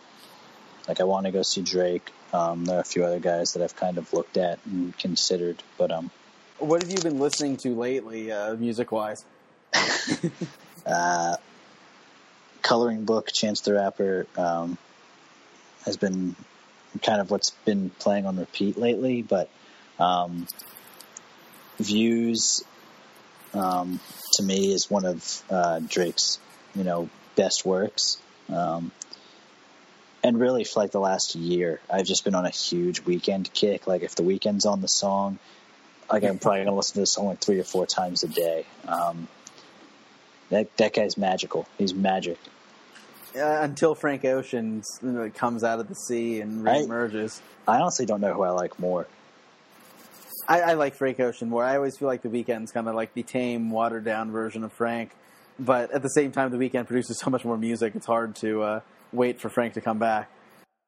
like 0.88 1.01
I 1.01 1.03
want 1.03 1.26
to 1.26 1.34
go 1.34 1.41
see 1.41 1.62
Drake. 1.64 2.09
Um, 2.32 2.64
there 2.64 2.78
are 2.78 2.82
a 2.82 2.86
few 2.86 3.03
other 3.03 3.20
guys 3.20 3.53
that 3.53 3.62
I've 3.62 3.76
kind 3.76 3.97
of 3.97 4.14
looked 4.14 4.38
at 4.38 4.59
and 4.66 4.97
considered, 4.97 5.62
but 5.78 5.91
um, 5.91 6.12
What 6.62 6.84
have 6.84 6.91
you 6.91 6.99
been 6.99 7.20
listening 7.20 7.57
to 7.57 7.74
lately, 7.74 8.32
uh, 8.32 8.53
music 8.53 8.91
wise? 8.91 9.26
uh, 10.86 11.38
coloring 12.62 13.03
book 13.03 13.32
Chance 13.34 13.62
the 13.62 13.74
Rapper 13.74 14.28
um, 14.38 14.78
has 15.86 15.97
been 15.97 16.36
kind 17.01 17.20
of 17.20 17.32
what's 17.32 17.49
been 17.66 17.89
playing 17.97 18.28
on 18.28 18.38
repeat 18.38 18.78
lately, 18.78 19.24
but 19.24 19.49
um, 19.97 20.45
views 21.80 22.64
um, 23.55 23.99
to 24.34 24.43
me 24.43 24.72
is 24.72 24.88
one 24.88 25.05
of 25.05 25.43
uh, 25.49 25.80
Drake's 25.80 26.38
you 26.76 26.84
know 26.84 27.09
best 27.36 27.66
works. 27.66 28.22
Um, 28.49 28.91
and 30.24 30.39
really, 30.39 30.64
for 30.64 30.82
like 30.82 30.91
the 30.91 30.99
last 30.99 31.34
year, 31.34 31.82
I've 31.89 32.05
just 32.05 32.24
been 32.24 32.36
on 32.36 32.45
a 32.45 32.51
huge 32.51 33.03
Weeknd 33.03 33.51
kick. 33.51 33.88
Like, 33.88 34.03
if 34.03 34.14
the 34.14 34.22
Weeknd's 34.22 34.68
on 34.68 34.82
the 34.82 34.88
song, 34.88 35.39
like 36.12 36.24
I'm 36.24 36.39
probably 36.39 36.64
gonna 36.64 36.76
listen 36.76 36.95
to 36.95 36.99
this 37.01 37.14
song 37.14 37.28
like 37.28 37.39
three 37.39 37.59
or 37.59 37.64
four 37.64 37.86
times 37.86 38.24
a 38.24 38.28
day. 38.28 38.66
Um, 38.88 39.28
that 40.49 40.76
that 40.78 40.93
guy's 40.93 41.18
magical. 41.18 41.68
He's 41.78 41.93
magic. 41.93 42.38
Uh, 43.36 43.59
until 43.62 43.95
Frank 43.95 44.26
Ocean 44.26 44.84
you 45.01 45.09
know, 45.09 45.30
comes 45.30 45.64
out 45.64 45.80
of 45.80 45.88
the 45.88 45.95
sea 45.95 46.41
and 46.41 46.66
reemerges. 46.66 47.39
I 47.66 47.78
honestly 47.78 48.05
don't 48.05 48.20
know 48.20 48.34
who 48.34 48.41
I 48.41 48.49
like 48.49 48.78
more. 48.78 49.07
I, 50.49 50.62
I 50.62 50.74
like 50.74 50.95
Frank 50.95 51.20
Ocean 51.22 51.47
more. 51.47 51.64
I 51.64 51.78
always 51.78 51.97
feel 51.97 52.09
like 52.09 52.24
the 52.24 52.30
Weeknd's 52.30 52.74
kind 52.74 52.89
of 52.89 52.95
like 52.95 53.14
the 53.14 53.24
tame, 53.24 53.72
watered 53.72 54.03
down 54.03 54.32
version 54.32 54.66
of 54.66 54.74
Frank. 54.74 55.12
But 55.57 55.91
at 55.91 56.01
the 56.01 56.09
same 56.09 56.34
time, 56.34 56.51
the 56.51 56.57
Weeknd 56.57 56.88
produces 56.88 57.20
so 57.20 57.30
much 57.30 57.45
more 57.45 57.57
music. 57.57 57.95
It's 57.95 58.05
hard 58.05 58.36
to 58.38 58.62
uh, 58.64 58.80
wait 59.14 59.39
for 59.39 59.49
Frank 59.49 59.76
to 59.76 59.82
come 59.82 59.99
back. 59.99 60.30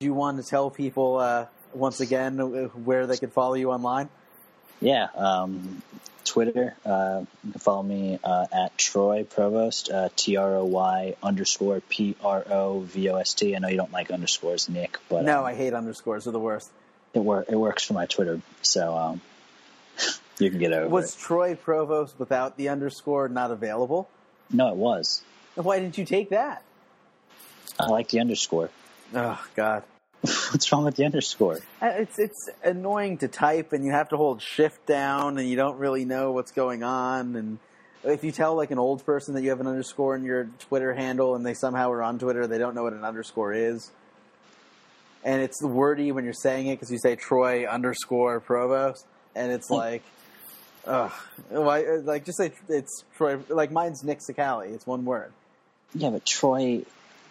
Do 0.02 0.08
you 0.08 0.14
want 0.14 0.44
to 0.44 0.44
tell 0.44 0.70
people 0.70 1.20
uh, 1.20 1.46
once 1.74 2.02
again 2.02 2.42
uh, 2.42 2.46
where 2.70 3.08
they 3.08 3.16
could 3.16 3.32
follow 3.32 3.54
you 3.54 3.72
online? 3.72 4.10
Yeah, 4.82 5.08
um, 5.16 5.82
Twitter. 6.26 6.76
Uh, 6.86 7.26
you 7.44 7.52
can 7.52 7.60
follow 7.60 7.84
me 7.84 8.20
uh, 8.24 8.46
at 8.52 8.78
Troy 8.78 9.24
Provost. 9.24 9.90
Uh, 9.90 10.10
T 10.16 10.36
R 10.38 10.56
O 10.56 10.66
Y 10.66 11.16
underscore 11.24 11.82
P 11.82 12.16
R 12.24 12.44
O 12.50 12.80
V 12.82 13.10
O 13.10 13.16
S 13.18 13.34
T. 13.34 13.56
I 13.56 13.60
know 13.60 13.68
you 13.70 13.78
don't 13.78 13.92
like 13.92 14.12
underscores, 14.12 14.68
Nick, 14.70 14.98
but 15.10 15.24
No, 15.24 15.40
um, 15.40 15.46
I 15.46 15.54
hate 15.54 15.74
underscores. 15.74 16.26
They're 16.26 16.34
the 16.34 16.40
worst. 16.40 16.70
it 17.14 17.20
wor- 17.20 17.46
it 17.48 17.56
works 17.56 17.84
for 17.84 17.94
my 17.94 18.06
Twitter, 18.08 18.42
so 18.62 18.96
um, 18.96 19.22
you 20.40 20.50
can 20.50 20.60
get 20.60 20.74
over 20.74 20.88
Was 20.90 21.16
it. 21.16 21.20
Troy 21.20 21.56
Provost 21.56 22.18
without 22.20 22.58
the 22.58 22.70
underscore 22.70 23.30
not 23.30 23.52
available? 23.52 24.10
No, 24.52 24.70
it 24.70 24.76
was. 24.76 25.22
Why 25.56 25.80
didn't 25.80 25.98
you 25.98 26.06
take 26.06 26.30
that? 26.30 26.64
I 27.80 27.88
like 27.88 28.10
the 28.10 28.20
underscore. 28.20 28.70
Oh 29.16 29.44
God, 29.56 29.84
What's 30.54 30.72
wrong 30.72 30.86
with 30.86 30.98
the 30.98 31.06
underscore? 31.06 31.62
Uh, 31.82 31.88
it's 31.98 32.20
it's 32.20 32.48
annoying 32.64 33.18
to 33.18 33.28
type, 33.28 33.74
and 33.74 33.84
you 33.84 33.92
have 33.92 34.10
to 34.10 34.18
hold 34.18 34.40
Shift 34.40 34.86
down, 34.86 35.40
and 35.40 35.50
you 35.50 35.56
don't 35.56 35.80
really 35.80 36.06
know 36.06 36.32
what's 36.32 36.52
going 36.52 36.84
on. 36.84 37.36
And 37.36 37.58
if 38.04 38.24
you 38.24 38.32
tell 38.32 38.56
like 38.56 38.70
an 38.70 38.78
old 38.78 39.04
person 39.04 39.34
that 39.34 39.42
you 39.42 39.50
have 39.50 39.62
an 39.62 39.66
underscore 39.66 40.16
in 40.16 40.24
your 40.24 40.48
Twitter 40.60 40.94
handle, 40.94 41.34
and 41.34 41.44
they 41.44 41.56
somehow 41.56 41.90
are 41.90 42.04
on 42.04 42.20
Twitter, 42.20 42.46
they 42.46 42.60
don't 42.60 42.76
know 42.76 42.84
what 42.84 42.94
an 42.94 43.04
underscore 43.04 43.52
is. 43.52 43.90
And 45.24 45.42
it's 45.42 45.60
wordy 45.60 46.12
when 46.12 46.24
you're 46.24 46.34
saying 46.34 46.68
it 46.68 46.76
because 46.76 46.92
you 46.92 47.00
say 47.00 47.16
Troy 47.16 47.66
underscore 47.66 48.40
Provost, 48.40 49.08
and 49.36 49.52
it's 49.52 49.72
like, 49.72 50.04
ugh, 50.86 51.12
why? 51.50 51.82
Like 52.04 52.26
just 52.26 52.38
say 52.38 52.52
it's 52.70 53.04
Troy. 53.18 53.40
Like 53.50 53.72
mine's 53.72 54.04
Nick 54.04 54.20
Cicale. 54.22 54.72
It's 54.72 54.86
one 54.86 55.04
word. 55.04 55.32
Yeah, 55.96 56.12
but 56.12 56.28
Troy. 56.28 56.84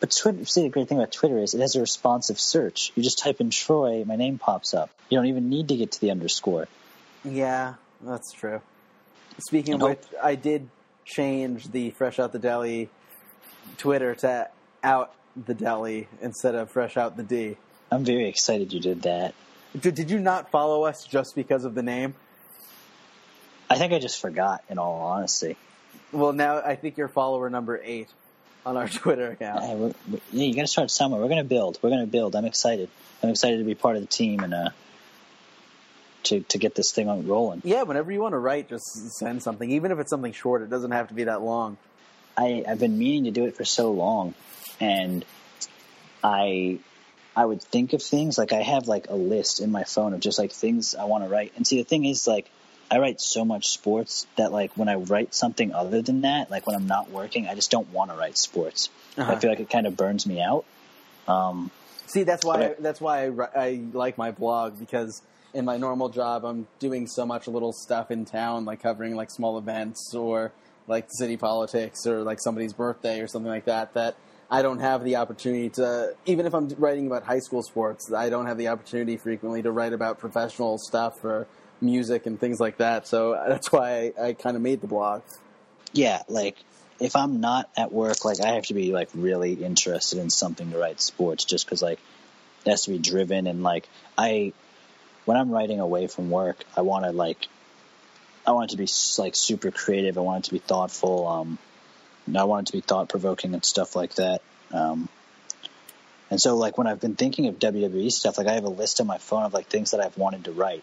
But 0.02 0.10
Twitter. 0.10 0.44
See, 0.46 0.62
the 0.62 0.68
great 0.68 0.88
thing 0.88 0.98
about 0.98 1.12
Twitter 1.12 1.38
is 1.38 1.54
it 1.54 1.60
has 1.60 1.76
a 1.76 1.80
responsive 1.80 2.40
search. 2.40 2.90
You 2.96 3.04
just 3.04 3.20
type 3.20 3.40
in 3.40 3.50
Troy, 3.50 4.02
my 4.04 4.16
name 4.16 4.36
pops 4.36 4.74
up. 4.74 4.90
You 5.08 5.16
don't 5.16 5.26
even 5.26 5.48
need 5.48 5.68
to 5.68 5.76
get 5.76 5.92
to 5.92 6.00
the 6.00 6.10
underscore. 6.10 6.66
Yeah, 7.24 7.74
that's 8.00 8.32
true. 8.32 8.60
Speaking 9.38 9.74
of 9.74 9.82
which, 9.82 10.00
I 10.20 10.34
did 10.34 10.68
change 11.04 11.70
the 11.70 11.90
Fresh 11.90 12.18
Out 12.18 12.32
the 12.32 12.40
Deli 12.40 12.90
Twitter 13.78 14.16
to 14.16 14.48
out 14.82 15.14
the 15.36 15.54
deli 15.54 16.08
instead 16.20 16.56
of 16.56 16.68
Fresh 16.72 16.96
Out 16.96 17.16
the 17.16 17.22
D. 17.22 17.56
I'm 17.92 18.04
very 18.04 18.28
excited 18.28 18.72
you 18.72 18.80
did 18.80 19.02
that. 19.02 19.34
Did, 19.78 19.94
did 19.94 20.10
you 20.10 20.18
not 20.18 20.50
follow 20.50 20.82
us 20.82 21.04
just 21.04 21.36
because 21.36 21.64
of 21.64 21.76
the 21.76 21.82
name? 21.84 22.14
I 23.70 23.78
think 23.78 23.92
I 23.92 24.00
just 24.00 24.20
forgot. 24.20 24.64
In 24.68 24.80
all 24.80 25.00
honesty, 25.00 25.56
Well, 26.10 26.32
now 26.32 26.58
I 26.58 26.74
think 26.74 26.96
you're 26.96 27.06
follower 27.06 27.48
number 27.48 27.80
eight 27.84 28.08
on 28.64 28.76
our 28.76 28.88
Twitter 29.02 29.32
account. 29.32 29.62
yeah, 29.62 29.74
we're, 29.74 29.94
we 30.10 30.20
yeah, 30.32 30.44
you 30.44 30.54
got 30.54 30.62
to 30.62 30.66
start 30.66 30.90
somewhere. 30.90 31.20
We're 31.20 31.28
gonna 31.28 31.44
build. 31.44 31.78
We're 31.82 31.90
gonna 31.90 32.06
build. 32.06 32.36
I'm 32.36 32.44
excited. 32.44 32.88
I'm 33.22 33.30
excited 33.30 33.58
to 33.58 33.64
be 33.64 33.74
part 33.74 33.96
of 33.96 34.02
the 34.02 34.08
team 34.08 34.40
and 34.40 34.54
uh, 34.54 34.70
to 36.24 36.40
to 36.40 36.58
get 36.58 36.74
this 36.74 36.92
thing 36.92 37.08
on 37.08 37.26
rolling. 37.26 37.62
Yeah, 37.64 37.82
whenever 37.82 38.12
you 38.12 38.20
want 38.20 38.32
to 38.32 38.38
write, 38.38 38.68
just 38.68 38.84
send 39.12 39.42
something, 39.42 39.70
even 39.70 39.92
if 39.92 39.98
it's 39.98 40.10
something 40.10 40.32
short. 40.32 40.62
It 40.62 40.70
doesn't 40.70 40.92
have 40.92 41.08
to 41.08 41.14
be 41.14 41.24
that 41.24 41.42
long. 41.42 41.76
I, 42.36 42.64
I've 42.66 42.78
been 42.78 42.98
meaning 42.98 43.24
to 43.24 43.30
do 43.30 43.44
it 43.44 43.56
for 43.56 43.64
so 43.64 43.92
long, 43.92 44.34
and 44.80 45.24
I 46.22 46.78
I 47.34 47.44
would 47.44 47.62
think 47.62 47.92
of 47.92 48.02
things 48.02 48.38
like 48.38 48.52
I 48.52 48.62
have 48.62 48.88
like 48.88 49.08
a 49.08 49.14
list 49.14 49.60
in 49.60 49.70
my 49.70 49.84
phone 49.84 50.14
of 50.14 50.20
just 50.20 50.38
like 50.38 50.52
things 50.52 50.94
I 50.94 51.04
want 51.04 51.24
to 51.24 51.30
write. 51.30 51.52
And 51.56 51.66
see, 51.66 51.78
the 51.78 51.84
thing 51.84 52.04
is, 52.04 52.26
like 52.26 52.50
I 52.90 52.98
write 52.98 53.20
so 53.20 53.44
much 53.44 53.68
sports 53.68 54.26
that 54.36 54.52
like 54.52 54.76
when 54.76 54.88
I 54.88 54.96
write 54.96 55.34
something 55.34 55.72
other 55.72 56.02
than 56.02 56.22
that, 56.22 56.50
like 56.50 56.66
when 56.66 56.76
I'm 56.76 56.86
not 56.86 57.10
working, 57.10 57.46
I 57.48 57.54
just 57.54 57.70
don't 57.70 57.90
want 57.90 58.10
to 58.10 58.16
write 58.16 58.36
sports. 58.36 58.90
Uh-huh. 59.16 59.32
I 59.32 59.36
feel 59.38 59.50
like 59.50 59.60
it 59.60 59.70
kind 59.70 59.86
of 59.86 59.96
burns 59.96 60.26
me 60.26 60.40
out. 60.40 60.64
Um, 61.28 61.70
See, 62.06 62.24
that's 62.24 62.44
why 62.44 62.58
Right. 62.58 62.82
that's 62.82 63.00
why 63.00 63.26
I, 63.26 63.30
I 63.56 63.80
like 63.92 64.18
my 64.18 64.30
blog 64.32 64.78
because 64.78 65.22
in 65.54 65.64
my 65.64 65.76
normal 65.78 66.08
job 66.10 66.44
I'm 66.44 66.66
doing 66.78 67.06
so 67.06 67.24
much 67.24 67.46
little 67.48 67.72
stuff 67.72 68.10
in 68.10 68.24
town, 68.26 68.64
like 68.64 68.82
covering 68.82 69.14
like 69.14 69.30
small 69.30 69.56
events 69.56 70.14
or 70.14 70.52
like 70.88 71.06
city 71.10 71.36
politics 71.36 72.06
or 72.06 72.22
like 72.22 72.38
somebody's 72.40 72.72
birthday 72.74 73.20
or 73.20 73.26
something 73.28 73.50
like 73.50 73.64
that. 73.64 73.94
That 73.94 74.16
I 74.50 74.60
don't 74.60 74.80
have 74.80 75.04
the 75.04 75.16
opportunity 75.16 75.70
to, 75.70 76.14
even 76.26 76.44
if 76.44 76.52
I'm 76.54 76.68
writing 76.76 77.06
about 77.06 77.22
high 77.22 77.38
school 77.38 77.62
sports, 77.62 78.12
I 78.12 78.28
don't 78.28 78.44
have 78.44 78.58
the 78.58 78.68
opportunity 78.68 79.16
frequently 79.16 79.62
to 79.62 79.72
write 79.72 79.94
about 79.94 80.18
professional 80.18 80.76
stuff 80.76 81.24
or 81.24 81.46
music 81.82 82.26
and 82.26 82.38
things 82.38 82.60
like 82.60 82.78
that. 82.78 83.06
So 83.06 83.32
that's 83.48 83.70
why 83.72 84.12
I, 84.18 84.28
I 84.28 84.32
kind 84.32 84.56
of 84.56 84.62
made 84.62 84.80
the 84.80 84.86
blog. 84.86 85.22
yeah, 85.92 86.22
like 86.28 86.56
if 87.00 87.16
I'm 87.16 87.40
not 87.40 87.68
at 87.76 87.92
work, 87.92 88.24
like 88.24 88.40
I 88.40 88.54
have 88.54 88.64
to 88.64 88.74
be 88.74 88.92
like 88.92 89.08
really 89.14 89.54
interested 89.54 90.18
in 90.18 90.30
something 90.30 90.70
to 90.70 90.78
write 90.78 91.00
sports, 91.00 91.44
just 91.44 91.66
because 91.66 91.82
like 91.82 91.98
it 92.64 92.70
has 92.70 92.84
to 92.84 92.90
be 92.90 92.98
driven 92.98 93.46
and 93.46 93.62
like 93.62 93.88
I, 94.16 94.52
when 95.24 95.36
I'm 95.36 95.50
writing 95.50 95.80
away 95.80 96.06
from 96.06 96.30
work, 96.30 96.64
I 96.76 96.82
want 96.82 97.04
to 97.04 97.12
like, 97.12 97.46
I 98.46 98.52
want 98.52 98.70
it 98.70 98.76
to 98.76 98.78
be 98.78 98.88
like 99.22 99.36
super 99.36 99.70
creative. 99.70 100.18
I 100.18 100.20
want 100.20 100.44
it 100.44 100.48
to 100.48 100.52
be 100.52 100.58
thoughtful. 100.58 101.26
Um, 101.26 101.58
I 102.36 102.44
want 102.44 102.68
it 102.68 102.72
to 102.72 102.78
be 102.78 102.80
thought 102.80 103.08
provoking 103.08 103.54
and 103.54 103.64
stuff 103.64 103.94
like 103.96 104.14
that. 104.16 104.42
Um, 104.72 105.08
and 106.30 106.40
so 106.40 106.56
like 106.56 106.78
when 106.78 106.86
I've 106.86 107.00
been 107.00 107.14
thinking 107.14 107.48
of 107.48 107.58
WWE 107.58 108.10
stuff, 108.10 108.38
like 108.38 108.46
I 108.46 108.54
have 108.54 108.64
a 108.64 108.70
list 108.70 109.00
on 109.00 109.06
my 109.06 109.18
phone 109.18 109.42
of 109.42 109.52
like 109.52 109.66
things 109.66 109.90
that 109.90 110.00
I've 110.00 110.16
wanted 110.16 110.44
to 110.44 110.52
write. 110.52 110.82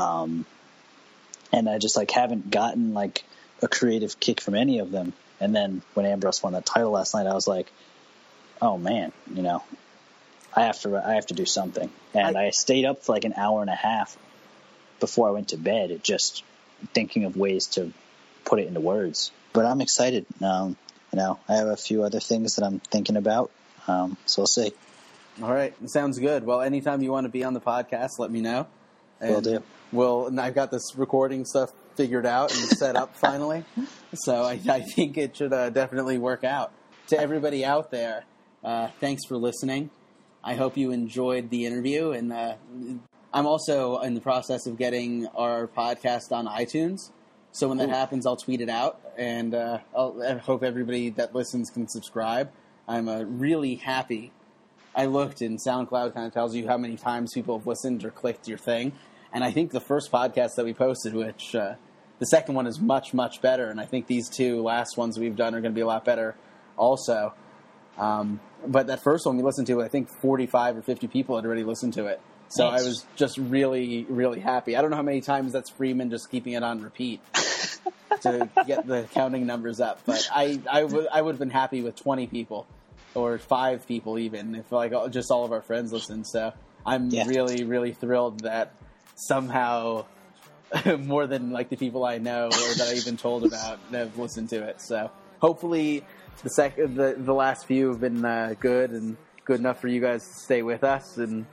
Um, 0.00 0.46
and 1.52 1.68
I 1.68 1.78
just 1.78 1.96
like 1.96 2.10
haven't 2.10 2.50
gotten 2.50 2.94
like 2.94 3.24
a 3.62 3.68
creative 3.68 4.18
kick 4.18 4.40
from 4.40 4.54
any 4.54 4.78
of 4.78 4.90
them. 4.90 5.12
And 5.40 5.54
then 5.54 5.82
when 5.94 6.06
Ambrose 6.06 6.42
won 6.42 6.52
that 6.52 6.66
title 6.66 6.90
last 6.90 7.14
night, 7.14 7.26
I 7.26 7.34
was 7.34 7.46
like, 7.46 7.70
oh 8.62 8.78
man, 8.78 9.12
you 9.32 9.42
know, 9.42 9.62
I 10.54 10.62
have 10.62 10.80
to 10.80 10.96
I 10.96 11.14
have 11.14 11.26
to 11.26 11.34
do 11.34 11.46
something. 11.46 11.90
And 12.14 12.36
I, 12.36 12.50
stayed 12.50 12.84
up 12.84 13.04
for 13.04 13.12
like 13.12 13.24
an 13.24 13.34
hour 13.36 13.60
and 13.60 13.70
a 13.70 13.74
half 13.74 14.16
before 14.98 15.28
I 15.28 15.30
went 15.30 15.48
to 15.48 15.56
bed, 15.56 16.00
just 16.02 16.44
thinking 16.94 17.24
of 17.24 17.36
ways 17.36 17.66
to 17.68 17.92
put 18.44 18.58
it 18.58 18.66
into 18.66 18.80
words. 18.80 19.32
But 19.52 19.64
I'm 19.66 19.80
excited. 19.80 20.26
Um, 20.42 20.76
you 21.12 21.18
know, 21.18 21.38
I 21.48 21.56
have 21.56 21.68
a 21.68 21.76
few 21.76 22.02
other 22.02 22.20
things 22.20 22.56
that 22.56 22.64
I'm 22.64 22.80
thinking 22.80 23.16
about. 23.16 23.50
Um, 23.88 24.16
so 24.26 24.42
we'll 24.42 24.46
see. 24.46 24.72
All 25.42 25.52
right, 25.52 25.74
sounds 25.88 26.18
good. 26.18 26.44
Well, 26.44 26.60
anytime 26.60 27.02
you 27.02 27.10
want 27.10 27.24
to 27.24 27.30
be 27.30 27.44
on 27.44 27.54
the 27.54 27.60
podcast, 27.60 28.18
let 28.18 28.30
me 28.30 28.40
know. 28.40 28.66
Will 29.20 29.36
And 29.36 29.44
do. 29.44 29.62
Well, 29.92 30.28
and 30.28 30.40
I've 30.40 30.54
got 30.54 30.70
this 30.70 30.94
recording 30.96 31.44
stuff 31.44 31.72
figured 31.96 32.26
out 32.26 32.52
and 32.52 32.68
set 32.68 32.96
up 32.96 33.16
finally, 33.16 33.64
so 34.14 34.42
I, 34.44 34.60
I 34.68 34.80
think 34.80 35.18
it 35.18 35.36
should 35.36 35.52
uh, 35.52 35.70
definitely 35.70 36.18
work 36.18 36.44
out. 36.44 36.72
To 37.08 37.18
everybody 37.18 37.64
out 37.64 37.90
there, 37.90 38.24
uh, 38.62 38.88
thanks 39.00 39.22
for 39.26 39.36
listening. 39.36 39.90
I 40.44 40.54
hope 40.54 40.76
you 40.76 40.92
enjoyed 40.92 41.50
the 41.50 41.66
interview, 41.66 42.12
and 42.12 42.32
uh, 42.32 42.54
I'm 43.34 43.46
also 43.46 43.98
in 43.98 44.14
the 44.14 44.20
process 44.20 44.66
of 44.66 44.78
getting 44.78 45.26
our 45.28 45.66
podcast 45.66 46.30
on 46.30 46.46
iTunes. 46.46 47.10
So 47.52 47.68
when 47.68 47.78
that 47.78 47.88
Ooh. 47.88 47.92
happens, 47.92 48.26
I'll 48.26 48.36
tweet 48.36 48.60
it 48.60 48.68
out, 48.68 49.00
and 49.18 49.54
uh, 49.54 49.78
I'll, 49.94 50.22
I 50.22 50.38
hope 50.38 50.62
everybody 50.62 51.10
that 51.10 51.34
listens 51.34 51.68
can 51.68 51.88
subscribe. 51.88 52.50
I'm 52.86 53.08
uh, 53.08 53.22
really 53.22 53.74
happy 53.74 54.32
I 54.94 55.06
looked 55.06 55.40
and 55.40 55.58
SoundCloud 55.58 56.14
kind 56.14 56.26
of 56.26 56.32
tells 56.32 56.54
you 56.54 56.66
how 56.66 56.76
many 56.76 56.96
times 56.96 57.32
people 57.32 57.58
have 57.58 57.66
listened 57.66 58.04
or 58.04 58.10
clicked 58.10 58.48
your 58.48 58.58
thing. 58.58 58.92
And 59.32 59.44
I 59.44 59.50
think 59.50 59.70
the 59.70 59.80
first 59.80 60.10
podcast 60.10 60.56
that 60.56 60.64
we 60.64 60.74
posted, 60.74 61.14
which 61.14 61.54
uh, 61.54 61.74
the 62.18 62.26
second 62.26 62.54
one 62.54 62.66
is 62.66 62.80
much, 62.80 63.14
much 63.14 63.40
better. 63.40 63.70
And 63.70 63.80
I 63.80 63.86
think 63.86 64.06
these 64.06 64.28
two 64.28 64.62
last 64.62 64.96
ones 64.96 65.18
we've 65.18 65.36
done 65.36 65.54
are 65.54 65.60
going 65.60 65.72
to 65.72 65.76
be 65.76 65.82
a 65.82 65.86
lot 65.86 66.04
better 66.04 66.34
also. 66.76 67.34
Um, 67.98 68.40
but 68.66 68.88
that 68.88 69.02
first 69.02 69.26
one 69.26 69.36
we 69.36 69.42
listened 69.42 69.68
to, 69.68 69.82
I 69.82 69.88
think 69.88 70.08
45 70.08 70.78
or 70.78 70.82
50 70.82 71.06
people 71.06 71.36
had 71.36 71.46
already 71.46 71.64
listened 71.64 71.94
to 71.94 72.06
it. 72.06 72.20
So 72.48 72.68
Nice. 72.68 72.82
I 72.82 72.84
was 72.84 73.06
just 73.14 73.38
really, 73.38 74.06
really 74.08 74.40
happy. 74.40 74.76
I 74.76 74.82
don't 74.82 74.90
know 74.90 74.96
how 74.96 75.02
many 75.02 75.20
times 75.20 75.52
that's 75.52 75.70
Freeman 75.70 76.10
just 76.10 76.30
keeping 76.30 76.54
it 76.54 76.64
on 76.64 76.82
repeat 76.82 77.20
to 78.22 78.48
get 78.66 78.88
the 78.88 79.06
counting 79.12 79.46
numbers 79.46 79.80
up. 79.80 80.00
But 80.04 80.28
I, 80.34 80.60
I 80.68 80.82
would, 80.82 81.06
I 81.12 81.22
would 81.22 81.32
have 81.32 81.38
been 81.38 81.50
happy 81.50 81.80
with 81.80 81.94
20 81.94 82.26
people 82.26 82.66
or 83.14 83.38
five 83.38 83.86
people 83.86 84.18
even 84.18 84.54
if 84.54 84.70
like 84.72 84.92
all- 84.92 85.08
just 85.08 85.30
all 85.30 85.44
of 85.44 85.52
our 85.52 85.62
friends 85.62 85.92
listen. 85.92 86.24
So 86.24 86.52
I'm 86.86 87.10
Yeah. 87.10 87.26
really, 87.26 87.64
really 87.64 87.92
thrilled 87.92 88.40
that 88.40 88.72
somehow 89.16 90.04
more 90.98 91.26
than 91.26 91.50
like 91.50 91.68
the 91.68 91.76
people 91.76 92.04
I 92.04 92.18
know 92.18 92.46
or 92.46 92.50
that 92.50 92.88
I 92.92 92.94
even 92.94 93.16
told 93.16 93.44
about 93.44 93.78
have 93.90 94.16
listened 94.18 94.50
to 94.50 94.62
it. 94.62 94.80
So 94.80 95.10
hopefully 95.40 96.04
the 96.42 96.50
second, 96.50 96.94
the, 96.96 97.14
the 97.18 97.34
last 97.34 97.66
few 97.66 97.88
have 97.88 98.00
been 98.00 98.24
uh, 98.24 98.54
good 98.58 98.90
and 98.92 99.16
good 99.44 99.58
enough 99.60 99.80
for 99.80 99.88
you 99.88 100.00
guys 100.00 100.26
to 100.26 100.34
stay 100.34 100.62
with 100.62 100.84
us 100.84 101.16
and 101.18 101.44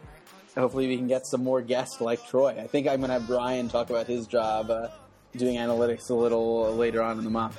hopefully 0.56 0.88
we 0.88 0.98
can 0.98 1.08
get 1.08 1.26
some 1.26 1.44
more 1.44 1.62
guests 1.62 2.00
like 2.02 2.26
Troy. 2.28 2.50
I 2.60 2.68
think 2.68 2.88
I'm 2.88 2.98
going 3.00 3.10
to 3.10 3.14
have 3.16 3.28
Brian 3.28 3.70
talk 3.70 3.90
about 3.90 4.08
his 4.08 4.28
job 4.28 4.70
uh, 4.70 4.90
doing 5.36 5.56
analytics 5.58 6.10
a 6.10 6.14
little 6.14 6.74
later 6.76 7.02
on 7.02 7.18
in 7.18 7.24
the 7.24 7.30
month. 7.30 7.58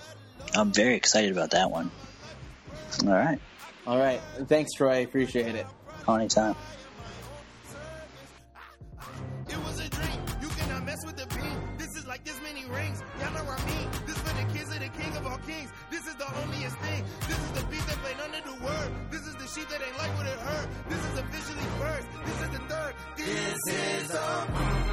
I'm 0.55 0.73
very 0.73 0.95
excited 0.95 1.33
about 1.33 1.51
that 1.51 1.71
one. 1.71 1.91
All 3.05 3.13
right. 3.13 3.39
All 3.89 3.99
right. 3.99 4.21
Thanks, 4.49 4.75
Troy. 4.75 5.03
Appreciate 5.03 5.55
it. 5.55 5.67
Anytime. 6.07 6.55
It 9.49 9.57
was 9.65 9.81
a 9.81 9.89
dream. 9.89 10.21
You 10.43 10.49
cannot 10.49 10.85
mess 10.85 10.99
with 11.07 11.17
the 11.17 11.27
beam. 11.35 11.59
This 11.79 11.97
is 11.97 12.07
like 12.07 12.23
this 12.23 12.39
many 12.43 12.67
rings. 12.67 13.03
Y'all 13.19 13.33
know 13.33 13.45
what 13.45 13.59
I 13.59 13.65
mean. 13.65 13.89
This 14.07 14.19
for 14.19 14.37
the 14.37 14.45
kids 14.53 14.71
of 14.75 14.81
the 14.81 14.89
king 14.89 15.17
of 15.17 15.27
all 15.27 15.39
kings. 15.39 15.71
This 15.91 16.07
is 16.07 16.15
the 16.17 16.25
homeliest 16.25 16.77
thing. 16.85 17.03
This 17.29 17.39
is 17.39 17.51
the 17.53 17.67
beast 17.69 17.87
that 17.87 17.97
played 18.05 18.21
under 18.21 18.43
the 18.45 18.63
word. 18.63 18.93
This 19.11 19.23
is 19.23 19.35
the 19.37 19.47
sheep 19.47 19.67
that 19.71 19.81
ain't 19.81 19.97
like 19.97 20.15
what 20.19 20.27
it 20.27 20.39
heard. 20.39 20.69
This 20.91 21.03
is 21.09 21.19
officially 21.19 21.65
first. 21.81 22.09
This 22.27 22.41
is 22.43 22.51
the 22.51 22.61
third. 22.69 22.95
This 23.17 23.57
is 23.73 24.11
a. 24.11 24.89